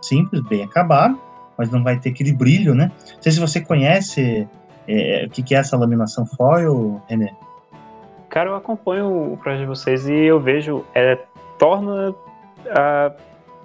simples, 0.00 0.40
bem 0.42 0.62
acabado, 0.62 1.20
mas 1.56 1.68
não 1.68 1.82
vai 1.82 1.98
ter 1.98 2.10
aquele 2.10 2.32
brilho, 2.32 2.76
né? 2.76 2.92
Não 3.16 3.20
sei 3.20 3.32
se 3.32 3.40
você 3.40 3.60
conhece 3.60 4.46
é, 4.86 5.24
o 5.26 5.30
que, 5.30 5.52
é 5.52 5.58
essa 5.58 5.76
laminação 5.76 6.24
foil, 6.24 7.02
René. 7.08 7.34
Cara, 8.28 8.50
eu 8.50 8.54
acompanho 8.54 9.32
o 9.32 9.36
projeto 9.36 9.62
de 9.62 9.66
vocês 9.66 10.08
e 10.08 10.14
eu 10.14 10.38
vejo, 10.38 10.84
é, 10.94 11.18
torna 11.58 12.10
uh, 12.10 13.12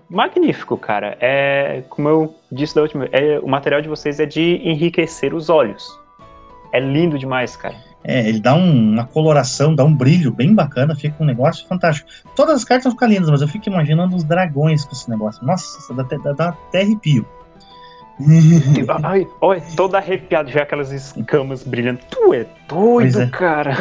magnífico, 0.10 0.76
cara. 0.76 1.16
É, 1.20 1.84
como 1.90 2.10
eu 2.10 2.36
disse 2.52 2.74
da 2.74 2.82
última, 2.82 3.06
é, 3.12 3.38
o 3.38 3.48
material 3.48 3.84
de 3.84 3.88
vocês 3.88 4.20
é 4.20 4.26
de 4.26 4.68
enriquecer 4.68 5.32
os 5.32 5.48
olhos. 5.48 5.88
É 6.72 6.80
lindo 6.80 7.20
demais, 7.20 7.56
cara. 7.56 7.76
É, 8.04 8.28
ele 8.28 8.40
dá 8.40 8.54
um, 8.54 8.94
uma 8.94 9.06
coloração, 9.06 9.74
dá 9.74 9.84
um 9.84 9.96
brilho 9.96 10.32
bem 10.32 10.54
bacana, 10.54 10.96
fica 10.96 11.16
um 11.22 11.26
negócio 11.26 11.66
fantástico. 11.68 12.10
Todas 12.36 12.56
as 12.56 12.66
cartas 12.66 12.92
ficam 12.92 13.08
lindas, 13.08 13.30
mas 13.30 13.42
eu 13.42 13.48
fico 13.48 13.70
imaginando 13.70 14.16
os 14.16 14.24
dragões 14.24 14.84
com 14.84 14.92
esse 14.92 15.10
negócio. 15.10 15.46
Nossa, 15.46 15.94
dá 15.94 16.04
até, 16.04 16.18
dá, 16.18 16.34
dá 16.34 16.50
até 16.50 16.82
arrepio. 16.82 17.26
Ai, 19.04 19.26
olha, 19.42 19.64
todo 19.76 19.96
arrepiado 19.96 20.52
já 20.52 20.64
aquelas 20.64 20.92
escamas 20.92 21.64
brilhando. 21.64 22.00
Tu 22.10 22.34
é 22.34 22.46
doido, 22.68 23.22
é. 23.22 23.28
cara. 23.28 23.74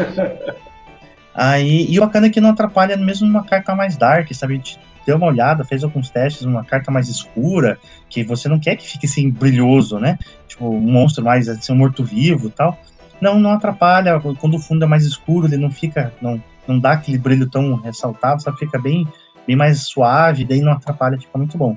Aí, 1.34 1.86
e 1.90 1.98
o 1.98 2.02
bacana 2.02 2.28
é 2.28 2.30
que 2.30 2.40
não 2.40 2.50
atrapalha 2.50 2.96
mesmo 2.96 3.26
uma 3.26 3.44
carta 3.44 3.74
mais 3.74 3.96
dark, 3.96 4.32
sabe? 4.32 4.54
A 4.54 4.56
gente 4.56 4.78
deu 5.04 5.16
uma 5.16 5.26
olhada, 5.26 5.64
fez 5.64 5.82
alguns 5.82 6.10
testes, 6.10 6.42
uma 6.42 6.64
carta 6.64 6.90
mais 6.90 7.08
escura, 7.08 7.78
que 8.08 8.22
você 8.22 8.48
não 8.48 8.58
quer 8.58 8.76
que 8.76 8.88
fique 8.88 9.06
assim 9.06 9.30
brilhoso, 9.30 9.98
né? 9.98 10.18
Tipo, 10.46 10.68
um 10.68 10.80
monstro 10.80 11.24
mais 11.24 11.48
assim, 11.48 11.72
um 11.72 11.76
morto-vivo 11.76 12.46
e 12.46 12.50
tal 12.50 12.78
não, 13.22 13.38
não 13.38 13.52
atrapalha. 13.52 14.20
Quando 14.20 14.56
o 14.56 14.58
fundo 14.58 14.84
é 14.84 14.88
mais 14.88 15.04
escuro, 15.04 15.46
ele 15.46 15.56
não 15.56 15.70
fica, 15.70 16.12
não, 16.20 16.42
não 16.66 16.76
dá 16.76 16.92
aquele 16.92 17.16
brilho 17.16 17.48
tão 17.48 17.76
ressaltado, 17.76 18.42
só 18.42 18.52
fica 18.52 18.80
bem, 18.80 19.06
bem 19.46 19.54
mais 19.54 19.86
suave, 19.86 20.44
daí 20.44 20.60
não 20.60 20.72
atrapalha, 20.72 21.16
fica 21.16 21.38
muito 21.38 21.56
bom. 21.56 21.76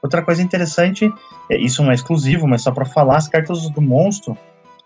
Outra 0.00 0.22
coisa 0.22 0.40
interessante, 0.40 1.12
é, 1.50 1.56
isso 1.58 1.82
não 1.82 1.90
é 1.90 1.94
exclusivo, 1.94 2.46
mas 2.46 2.62
só 2.62 2.70
para 2.70 2.84
falar, 2.84 3.16
as 3.16 3.26
cartas 3.26 3.68
do 3.70 3.82
monstro 3.82 4.38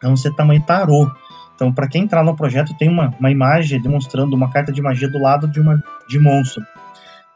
vão 0.02 0.16
ser 0.16 0.34
tamanho 0.34 0.62
tarô. 0.62 1.10
Então, 1.54 1.70
para 1.72 1.88
quem 1.88 2.04
entrar 2.04 2.24
no 2.24 2.34
projeto, 2.34 2.74
tem 2.78 2.88
uma, 2.88 3.12
uma 3.20 3.30
imagem 3.30 3.80
demonstrando 3.82 4.34
uma 4.34 4.50
carta 4.50 4.72
de 4.72 4.80
magia 4.80 5.10
do 5.10 5.18
lado 5.18 5.46
de 5.46 5.60
uma 5.60 5.82
de 6.08 6.18
monstro. 6.18 6.64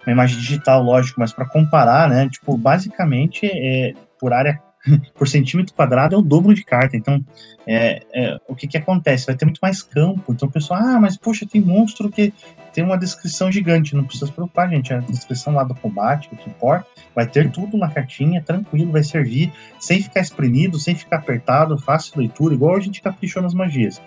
Uma 0.07 0.13
imagem 0.13 0.39
digital, 0.39 0.83
lógico, 0.83 1.21
mas 1.21 1.33
para 1.33 1.45
comparar, 1.45 2.09
né? 2.09 2.29
Tipo, 2.29 2.57
basicamente, 2.57 3.45
é, 3.45 3.93
por 4.19 4.33
área 4.33 4.59
por 5.15 5.29
centímetro 5.29 5.75
quadrado 5.75 6.15
é 6.15 6.19
o 6.19 6.23
dobro 6.23 6.55
de 6.55 6.65
carta. 6.65 6.97
Então, 6.97 7.25
é, 7.67 8.03
é, 8.13 8.39
o 8.49 8.55
que, 8.55 8.67
que 8.67 8.77
acontece? 8.77 9.27
Vai 9.27 9.37
ter 9.37 9.45
muito 9.45 9.61
mais 9.61 9.83
campo. 9.83 10.33
Então, 10.33 10.49
o 10.49 10.53
pessoal, 10.53 10.81
ah, 10.83 11.01
mas 11.01 11.17
poxa, 11.17 11.47
tem 11.47 11.61
monstro 11.61 12.11
que 12.11 12.33
tem 12.73 12.83
uma 12.83 12.97
descrição 12.97 13.51
gigante. 13.51 13.95
Não 13.95 14.05
precisa 14.05 14.27
se 14.27 14.33
preocupar, 14.33 14.69
gente. 14.71 14.93
A 14.93 14.99
descrição 14.99 15.55
lá 15.55 15.65
do 15.65 15.75
combate, 15.75 16.29
o 16.33 16.37
que 16.37 16.49
importa, 16.49 16.87
vai 17.15 17.27
ter 17.27 17.51
tudo 17.51 17.77
na 17.77 17.89
cartinha, 17.89 18.43
tranquilo, 18.43 18.93
vai 18.93 19.05
servir, 19.05 19.53
sem 19.79 20.03
ficar 20.03 20.21
espremido, 20.21 20.79
sem 20.79 20.95
ficar 20.95 21.19
apertado, 21.19 21.79
fácil 21.79 22.19
leitura, 22.19 22.55
igual 22.55 22.77
a 22.77 22.81
gente 22.81 23.03
caprichou 23.03 23.43
nas 23.43 23.55
magias. 23.55 24.01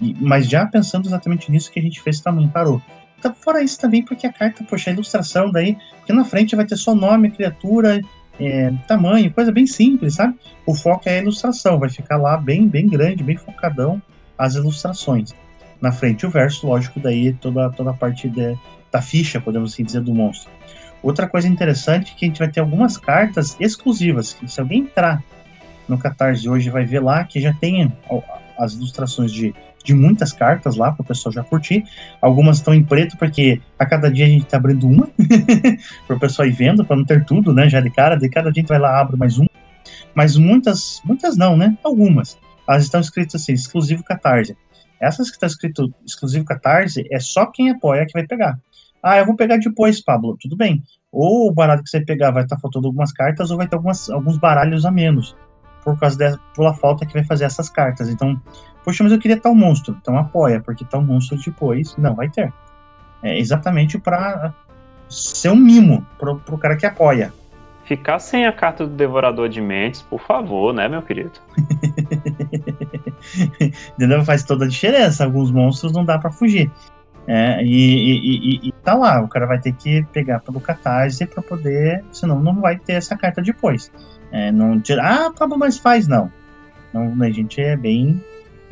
E, 0.00 0.14
mas 0.20 0.48
já 0.48 0.66
pensando 0.66 1.06
exatamente 1.06 1.50
nisso 1.50 1.70
que 1.70 1.78
a 1.78 1.82
gente 1.82 2.02
fez 2.02 2.20
tamanho 2.20 2.48
parou. 2.48 2.82
tá 3.20 3.32
fora 3.32 3.62
isso 3.62 3.78
também, 3.80 4.02
porque 4.04 4.26
a 4.26 4.32
carta, 4.32 4.64
poxa, 4.64 4.90
a 4.90 4.92
ilustração 4.92 5.50
daí, 5.50 5.76
que 6.04 6.12
na 6.12 6.24
frente 6.24 6.56
vai 6.56 6.66
ter 6.66 6.76
só 6.76 6.94
nome, 6.94 7.30
criatura, 7.30 8.00
é, 8.40 8.72
tamanho, 8.88 9.32
coisa 9.32 9.52
bem 9.52 9.66
simples, 9.66 10.14
sabe? 10.14 10.34
O 10.66 10.74
foco 10.74 11.08
é 11.08 11.18
a 11.18 11.22
ilustração, 11.22 11.78
vai 11.78 11.88
ficar 11.88 12.16
lá 12.16 12.36
bem, 12.36 12.66
bem 12.66 12.88
grande, 12.88 13.22
bem 13.22 13.36
focadão 13.36 14.00
as 14.36 14.54
ilustrações. 14.54 15.34
Na 15.80 15.92
frente 15.92 16.24
o 16.26 16.30
verso, 16.30 16.66
lógico, 16.66 17.00
daí 17.00 17.32
toda, 17.34 17.70
toda 17.70 17.90
a 17.90 17.94
parte 17.94 18.28
de, 18.28 18.56
da 18.90 19.02
ficha, 19.02 19.40
podemos 19.40 19.72
assim 19.72 19.84
dizer, 19.84 20.00
do 20.00 20.14
monstro. 20.14 20.50
Outra 21.02 21.28
coisa 21.28 21.48
interessante 21.48 22.12
é 22.12 22.14
que 22.16 22.24
a 22.24 22.28
gente 22.28 22.38
vai 22.38 22.48
ter 22.48 22.60
algumas 22.60 22.96
cartas 22.96 23.56
exclusivas, 23.58 24.32
que 24.32 24.46
se 24.48 24.60
alguém 24.60 24.82
entrar 24.82 25.22
no 25.88 25.98
Catarse 25.98 26.48
hoje 26.48 26.70
vai 26.70 26.84
ver 26.84 27.00
lá 27.00 27.24
que 27.24 27.40
já 27.40 27.52
tem 27.52 27.92
as 28.56 28.74
ilustrações 28.74 29.32
de, 29.32 29.52
de 29.82 29.94
muitas 29.94 30.32
cartas 30.32 30.76
lá 30.76 30.92
para 30.92 31.02
o 31.02 31.06
pessoal 31.06 31.32
já 31.32 31.42
curtir. 31.42 31.84
Algumas 32.20 32.58
estão 32.58 32.74
em 32.74 32.82
preto 32.82 33.16
porque 33.16 33.60
a 33.78 33.86
cada 33.86 34.10
dia 34.10 34.26
a 34.26 34.28
gente 34.28 34.44
está 34.44 34.56
abrindo 34.56 34.86
uma 34.86 35.08
para 36.06 36.16
o 36.16 36.20
pessoal 36.20 36.46
ir 36.46 36.52
vendo, 36.52 36.84
para 36.84 36.96
não 36.96 37.04
ter 37.04 37.24
tudo, 37.24 37.52
né? 37.52 37.68
Já 37.68 37.80
de 37.80 37.90
cara, 37.90 38.16
de 38.16 38.28
cada 38.28 38.50
dia 38.50 38.60
a 38.60 38.62
gente 38.62 38.68
vai 38.68 38.78
lá 38.78 39.00
abre 39.00 39.16
mais 39.16 39.38
uma. 39.38 39.48
Mas 40.14 40.36
muitas, 40.36 41.00
muitas 41.04 41.36
não, 41.36 41.56
né? 41.56 41.76
Algumas. 41.82 42.38
Elas 42.68 42.84
estão 42.84 43.00
escritas 43.00 43.42
assim, 43.42 43.52
exclusivo 43.52 44.04
Catarse. 44.04 44.56
Essas 45.00 45.28
que 45.28 45.34
estão 45.34 45.48
tá 45.48 45.52
escrito 45.52 45.94
exclusivo 46.06 46.44
Catarse 46.44 47.06
é 47.10 47.18
só 47.18 47.46
quem 47.46 47.70
apoia 47.70 48.06
que 48.06 48.12
vai 48.12 48.26
pegar. 48.26 48.58
Ah, 49.02 49.18
eu 49.18 49.26
vou 49.26 49.34
pegar 49.34 49.56
depois, 49.56 50.00
Pablo. 50.00 50.36
Tudo 50.40 50.56
bem. 50.56 50.82
Ou 51.10 51.48
o 51.48 51.52
baralho 51.52 51.82
que 51.82 51.90
você 51.90 52.00
pegar 52.00 52.30
vai 52.30 52.44
estar 52.44 52.56
tá 52.56 52.60
faltando 52.62 52.86
algumas 52.86 53.12
cartas, 53.12 53.50
ou 53.50 53.56
vai 53.56 53.66
ter 53.66 53.74
algumas, 53.74 54.08
alguns 54.08 54.38
baralhos 54.38 54.86
a 54.86 54.90
menos 54.90 55.34
por 55.84 55.98
causa 55.98 56.16
dessa, 56.16 56.40
pela 56.54 56.74
falta 56.74 57.04
que 57.04 57.12
vai 57.12 57.24
fazer 57.24 57.44
essas 57.44 57.68
cartas. 57.68 58.08
Então, 58.08 58.40
poxa, 58.84 59.02
mas 59.02 59.12
eu 59.12 59.18
queria 59.18 59.36
tal 59.36 59.54
monstro. 59.54 59.96
Então 60.00 60.16
apoia, 60.16 60.60
porque 60.60 60.84
tal 60.84 61.02
monstro 61.02 61.38
depois 61.38 61.96
não 61.96 62.14
vai 62.14 62.28
ter. 62.28 62.52
É 63.22 63.38
exatamente 63.38 63.98
para 63.98 64.52
ser 65.08 65.50
um 65.50 65.56
mimo 65.56 66.06
pro, 66.18 66.38
pro 66.40 66.58
cara 66.58 66.76
que 66.76 66.86
apoia. 66.86 67.32
Ficar 67.84 68.18
sem 68.18 68.46
a 68.46 68.52
carta 68.52 68.86
do 68.86 68.94
Devorador 68.94 69.48
de 69.48 69.60
Mentes, 69.60 70.02
por 70.02 70.20
favor, 70.20 70.72
né, 70.72 70.88
meu 70.88 71.02
querido? 71.02 71.32
Entendeu? 73.96 74.24
Faz 74.24 74.44
toda 74.44 74.64
a 74.64 74.68
diferença. 74.68 75.24
Alguns 75.24 75.50
monstros 75.50 75.92
não 75.92 76.04
dá 76.04 76.18
para 76.18 76.30
fugir. 76.30 76.70
É, 77.26 77.62
e, 77.62 77.68
e, 77.68 78.66
e, 78.66 78.68
e, 78.68 78.72
tá 78.82 78.94
lá, 78.94 79.20
o 79.20 79.28
cara 79.28 79.46
vai 79.46 79.60
ter 79.60 79.72
que 79.72 80.04
pegar 80.12 80.40
pelo 80.40 80.60
catarse 80.60 81.24
para 81.24 81.42
poder, 81.42 82.04
senão 82.10 82.40
não 82.40 82.60
vai 82.60 82.76
ter 82.76 82.94
essa 82.94 83.16
carta 83.16 83.40
depois. 83.40 83.92
É, 84.32 84.50
não 84.50 84.80
tira, 84.80 85.02
ah, 85.02 85.30
Pablo, 85.30 85.56
mas 85.56 85.78
faz, 85.78 86.08
não. 86.08 86.32
não. 86.92 87.22
A 87.22 87.30
gente 87.30 87.60
é 87.60 87.76
bem, 87.76 88.22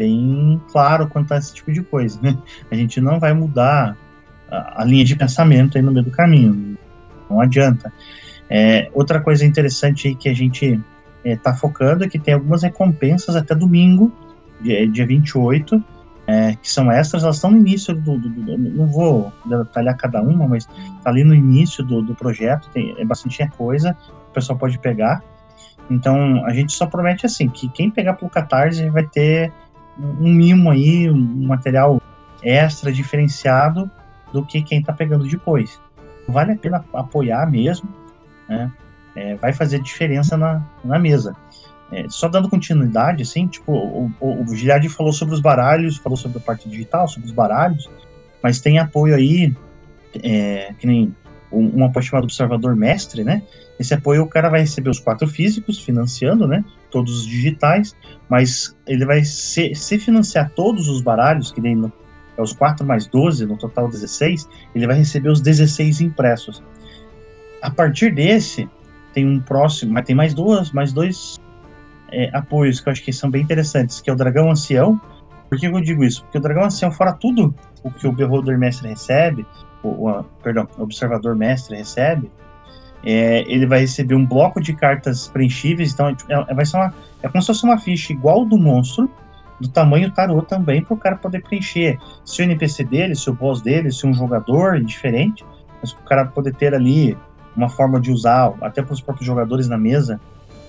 bem 0.01 0.59
claro 0.73 1.07
quanto 1.07 1.35
a 1.35 1.37
esse 1.37 1.53
tipo 1.53 1.71
de 1.71 1.83
coisa. 1.83 2.19
Né? 2.23 2.35
A 2.71 2.75
gente 2.75 3.03
não 3.03 3.21
vai 3.21 3.35
mudar 3.35 3.95
a, 4.51 4.81
a, 4.81 4.85
linha 4.85 5.05
de 5.05 5.15
pensamento 5.15 5.77
aí 5.77 5.83
no 5.83 5.93
meio 5.93 6.07
do 6.07 6.11
caminho. 6.11 6.79
Não 7.29 7.39
adianta. 7.39 7.93
É, 8.49 8.91
outra 8.95 9.21
coisa 9.21 9.45
interessante 9.45 10.09
aí 10.09 10.15
que 10.15 10.29
a 10.29 10.35
gente 10.35 10.81
está 11.23 11.51
é, 11.51 11.55
focando 11.55 12.03
é 12.03 12.09
que 12.09 12.19
tem 12.19 12.33
algumas 12.33 12.63
recompensas 12.63 13.37
até 13.37 13.55
domingo, 13.55 14.11
dia, 14.63 14.89
dia 14.89 15.07
28, 15.07 15.85
é, 16.27 16.57
que 16.57 16.71
são 16.71 16.91
extras, 16.91 17.23
elas 17.23 17.37
estão 17.37 17.51
no 17.51 17.59
início 17.59 17.95
do, 17.95 18.19
do, 18.19 18.29
do, 18.31 18.59
Não 18.59 18.87
vou 18.87 19.31
detalhar 19.45 19.97
cada 19.99 20.23
uma, 20.23 20.49
mas 20.49 20.67
está 20.97 21.11
ali 21.11 21.25
no 21.25 21.35
início 21.35 21.85
do, 21.85 22.01
do 22.01 22.15
projeto, 22.15 22.71
tem 22.73 22.95
é 22.99 23.05
bastante 23.05 23.47
coisa, 23.51 23.95
o 24.31 24.33
pessoal 24.33 24.59
pode 24.59 24.79
pegar. 24.79 25.23
Então, 25.91 26.45
a 26.47 26.53
gente 26.55 26.73
só 26.73 26.87
promete 26.87 27.27
assim, 27.27 27.49
que 27.49 27.69
quem 27.69 27.91
pegar 27.91 28.15
pelo 28.15 28.31
Catarse 28.31 28.89
vai 28.91 29.05
ter 29.05 29.53
um 30.21 30.33
mimo 30.33 30.71
aí, 30.71 31.11
um 31.11 31.47
material 31.47 32.01
extra 32.43 32.93
diferenciado 32.93 33.91
do 34.33 34.45
que 34.45 34.63
quem 34.63 34.81
está 34.81 34.93
pegando 34.93 35.27
depois. 35.27 35.81
Vale 36.29 36.53
a 36.53 36.57
pena 36.57 36.85
apoiar 36.93 37.51
mesmo, 37.51 37.89
né? 38.49 38.71
É, 39.15 39.35
vai 39.35 39.53
fazer 39.53 39.81
diferença 39.81 40.37
na, 40.37 40.65
na 40.85 40.99
mesa. 40.99 41.35
É, 41.93 42.07
só 42.09 42.29
dando 42.29 42.49
continuidade, 42.49 43.23
assim, 43.23 43.49
tipo, 43.49 43.73
o, 43.73 44.13
o, 44.21 44.43
o 44.43 44.89
falou 44.89 45.13
sobre 45.13 45.35
os 45.35 45.41
baralhos, 45.41 45.97
falou 45.97 46.17
sobre 46.17 46.39
a 46.39 46.41
parte 46.41 46.69
digital, 46.69 47.09
sobre 47.09 47.27
os 47.27 47.35
baralhos, 47.35 47.91
mas 48.41 48.61
tem 48.61 48.79
apoio 48.79 49.17
aí, 49.17 49.53
é, 50.23 50.73
que 50.79 50.87
nem 50.87 51.15
um, 51.51 51.81
um 51.81 51.85
apoio 51.85 52.05
chamado 52.05 52.25
Observador 52.25 52.77
Mestre, 52.77 53.25
né? 53.25 53.43
Esse 53.81 53.95
apoio 53.95 54.25
o 54.25 54.29
cara 54.29 54.51
vai 54.51 54.61
receber 54.61 54.91
os 54.91 55.01
quatro 55.01 55.27
físicos 55.27 55.79
financiando, 55.79 56.47
né? 56.47 56.63
Todos 56.91 57.21
os 57.21 57.27
digitais, 57.27 57.97
mas 58.29 58.77
ele 58.87 59.07
vai 59.07 59.25
se, 59.25 59.75
se 59.75 59.99
financiar 59.99 60.51
todos 60.51 60.87
os 60.87 61.01
baralhos, 61.01 61.51
que 61.51 61.63
nem 61.63 61.75
no, 61.75 61.91
é 62.37 62.43
os 62.43 62.53
4 62.53 62.87
mais 62.87 63.07
12, 63.07 63.47
no 63.47 63.57
total 63.57 63.89
16, 63.89 64.47
ele 64.75 64.87
vai 64.87 64.97
receber 64.97 65.31
os 65.31 65.41
16 65.41 66.03
impressos. 66.03 66.63
A 67.63 67.71
partir 67.71 68.15
desse, 68.15 68.69
tem 69.15 69.27
um 69.27 69.41
próximo, 69.41 69.95
mas 69.95 70.05
tem 70.05 70.15
mais 70.15 70.35
duas, 70.35 70.73
mais 70.73 70.93
dois 70.93 71.41
é, 72.13 72.29
apoios 72.35 72.81
que 72.81 72.89
eu 72.91 72.93
acho 72.93 73.03
que 73.03 73.15
são 73.15 73.31
bem 73.31 73.43
interessantes, 73.43 73.99
que 74.03 74.11
é 74.11 74.13
o 74.13 74.17
Dragão 74.17 74.51
Ancião. 74.51 75.01
Por 75.49 75.59
que 75.59 75.67
eu 75.67 75.81
digo 75.81 76.05
isso? 76.05 76.23
Porque 76.25 76.37
o 76.37 76.41
Dragão 76.43 76.65
Ancião, 76.65 76.93
fora 76.93 77.15
tudo 77.15 77.55
o 77.83 77.91
que 77.91 78.07
o 78.07 78.13
Beholder 78.13 78.59
Mestre 78.59 78.91
recebe, 78.91 79.47
o, 79.83 80.11
o, 80.11 80.23
perdão, 80.43 80.69
o 80.77 80.83
observador 80.83 81.35
mestre 81.35 81.79
recebe, 81.79 82.31
é, 83.05 83.45
ele 83.51 83.67
vai 83.67 83.81
receber 83.81 84.15
um 84.15 84.27
bloco 84.27 84.61
de 84.61 84.73
cartas 84.75 85.29
preenchíveis, 85.29 85.93
então 85.93 86.15
é, 86.29 86.55
vai 86.55 86.67
ser 86.67 86.77
uma, 86.77 86.95
é 87.23 87.29
como 87.29 87.41
se 87.41 87.47
fosse 87.47 87.65
uma 87.65 87.79
ficha 87.79 88.13
igual 88.13 88.45
do 88.45 88.59
monstro, 88.59 89.11
do 89.61 89.69
tamanho 89.69 90.11
tarô 90.11 90.41
também, 90.43 90.83
para 90.83 90.95
o 90.95 90.97
cara 90.97 91.17
poder 91.17 91.43
preencher. 91.43 91.99
Se 92.25 92.41
o 92.41 92.45
NPC 92.45 92.85
dele, 92.85 93.15
se 93.15 93.29
o 93.29 93.35
boss 93.35 93.61
dele, 93.61 93.93
se 93.93 94.07
um 94.07 94.15
jogador 94.15 94.83
diferente, 94.83 95.45
mas 95.81 95.93
para 95.93 96.03
o 96.03 96.05
cara 96.05 96.27
poder 96.27 96.55
ter 96.55 96.75
ali 96.75 97.17
uma 97.55 97.69
forma 97.69 98.01
de 98.01 98.11
usar, 98.11 98.55
até 98.61 98.83
para 98.83 98.95
os 98.95 99.01
próprios 99.01 99.27
jogadores 99.27 99.69
na 99.69 99.77
mesa, 99.77 100.21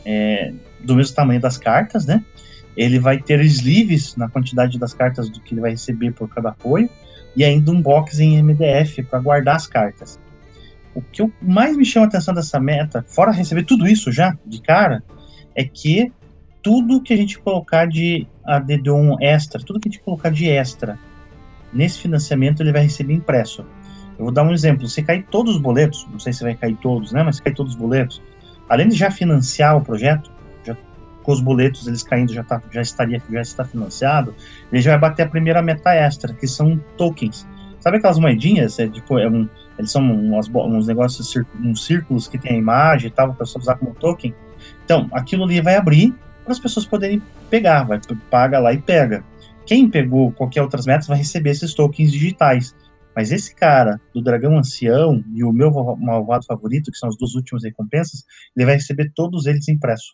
é, 0.06 0.54
do 0.84 0.96
mesmo 0.96 1.16
tamanho 1.16 1.40
das 1.40 1.58
cartas, 1.58 2.06
né? 2.06 2.24
Ele 2.76 3.00
vai 3.00 3.18
ter 3.18 3.40
sleeves 3.42 4.16
na 4.16 4.30
quantidade 4.30 4.80
das 4.80 4.94
cartas 4.94 5.30
do 5.30 5.40
que 5.42 5.54
ele 5.54 5.62
vai 5.62 5.72
receber 5.72 6.12
por 6.12 6.28
cada 6.30 6.50
apoio 6.50 6.90
e 7.36 7.44
ainda 7.44 7.72
um 7.72 7.82
box 7.82 8.20
em 8.20 8.42
MDF 8.42 9.04
para 9.04 9.20
guardar 9.20 9.56
as 9.56 9.68
cartas. 9.68 10.20
O 10.94 11.02
que 11.02 11.26
mais 11.42 11.78
me 11.78 11.86
chama 11.86 12.06
a 12.06 12.10
atenção 12.10 12.34
dessa 12.34 12.60
meta, 12.60 13.04
fora 13.08 13.32
receber 13.32 13.64
tudo 13.64 13.88
isso 13.88 14.12
já 14.12 14.38
de 14.46 14.62
cara, 14.62 15.04
é 15.56 15.64
que 15.64 16.12
tudo 16.62 17.02
que 17.02 17.14
a 17.14 17.18
gente 17.18 17.40
colocar 17.40 17.88
de 17.88 18.28
ADD1 18.46 19.18
extra, 19.22 19.62
tudo 19.64 19.80
que 19.80 19.90
a 19.90 19.92
gente 19.92 20.04
colocar 20.04 20.30
de 20.30 20.50
extra 20.50 21.00
nesse 21.74 22.00
financiamento, 22.00 22.62
ele 22.62 22.72
vai 22.72 22.84
receber 22.84 23.14
impresso. 23.14 23.66
Eu 24.18 24.26
vou 24.26 24.32
dar 24.32 24.44
um 24.44 24.52
exemplo. 24.52 24.88
Se 24.88 25.02
cair 25.02 25.26
todos 25.32 25.56
os 25.56 25.62
boletos, 25.62 26.06
não 26.12 26.20
sei 26.20 26.34
se 26.34 26.44
vai 26.44 26.54
cair 26.54 26.76
todos, 26.76 27.12
né? 27.12 27.24
Mas 27.24 27.38
se 27.38 27.42
cair 27.42 27.56
todos 27.56 27.74
os 27.74 27.80
boletos, 27.80 28.22
além 28.70 28.90
de 28.90 28.96
já 28.96 29.10
financiar 29.10 29.78
o 29.78 29.82
projeto, 29.82 30.30
com 31.24 31.32
os 31.32 31.42
boletos 31.42 31.88
eles 31.88 32.04
caindo 32.04 32.34
já, 32.34 32.44
tá, 32.44 32.62
já 32.72 32.82
estaria 32.82 33.22
já 33.30 33.42
está 33.42 33.64
financiado, 33.64 34.34
ele 34.72 34.82
já 34.82 34.92
vai 34.92 35.00
bater 35.10 35.24
a 35.24 35.30
primeira 35.30 35.62
meta 35.62 35.94
extra, 35.94 36.34
que 36.34 36.48
são 36.48 36.80
tokens. 36.98 37.48
Sabe 37.80 37.98
aquelas 37.98 38.20
moedinhas? 38.20 38.78
É, 38.80 38.88
tipo, 38.88 39.18
é 39.18 39.28
um, 39.28 39.48
eles 39.82 39.92
são 39.92 40.02
umas, 40.02 40.48
uns 40.48 40.88
negócios, 40.88 41.34
uns 41.60 41.86
círculos 41.86 42.28
que 42.28 42.38
tem 42.38 42.54
a 42.54 42.58
imagem 42.58 43.08
e 43.08 43.12
tal, 43.12 43.30
para 43.30 43.38
pessoa 43.38 43.62
usar 43.62 43.76
como 43.76 43.96
token. 43.96 44.34
Então, 44.86 45.10
aquilo 45.12 45.44
ali 45.44 45.60
vai 45.60 45.76
abrir 45.76 46.14
para 46.44 46.54
as 46.54 46.60
pessoas 46.60 46.86
poderem 46.86 47.22
pegar, 47.50 47.84
vai 47.84 48.00
paga 48.30 48.60
lá 48.60 48.72
e 48.72 48.80
pega. 48.80 49.24
Quem 49.66 49.90
pegou 49.90 50.32
qualquer 50.32 50.62
outras 50.62 50.86
metas 50.86 51.08
vai 51.08 51.18
receber 51.18 51.50
esses 51.50 51.74
tokens 51.74 52.12
digitais. 52.12 52.76
Mas 53.16 53.32
esse 53.32 53.56
cara 53.56 54.00
do 54.14 54.22
Dragão 54.22 54.58
Ancião 54.58 55.24
e 55.34 55.44
o 55.44 55.52
meu 55.52 55.72
malvado 56.00 56.46
favorito, 56.46 56.92
que 56.92 56.98
são 56.98 57.10
as 57.10 57.18
duas 57.18 57.34
últimas 57.34 57.64
recompensas, 57.64 58.24
ele 58.56 58.66
vai 58.66 58.76
receber 58.76 59.12
todos 59.16 59.48
eles 59.48 59.68
impressos. 59.68 60.14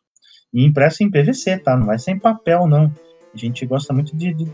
E 0.54 0.66
impresso 0.66 1.04
em 1.04 1.12
PVC, 1.12 1.60
tá? 1.60 1.76
Não 1.76 1.86
vai 1.86 2.00
ser 2.00 2.12
em 2.12 2.20
papel, 2.20 2.68
não. 2.68 2.92
A 3.34 3.38
gente 3.38 3.66
gosta 3.66 3.94
muito 3.94 4.16
de, 4.16 4.34
de 4.34 4.48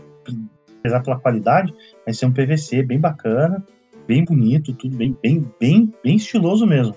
prezar 0.82 1.02
pela 1.02 1.18
qualidade, 1.18 1.72
vai 2.04 2.12
ser 2.12 2.26
um 2.26 2.32
PVC 2.32 2.82
bem 2.82 2.98
bacana, 2.98 3.64
bem 4.06 4.24
bonito, 4.24 4.72
tudo 4.74 4.96
bem, 4.96 5.16
bem, 5.22 5.46
bem, 5.60 5.92
bem 6.02 6.16
estiloso 6.16 6.66
mesmo. 6.66 6.94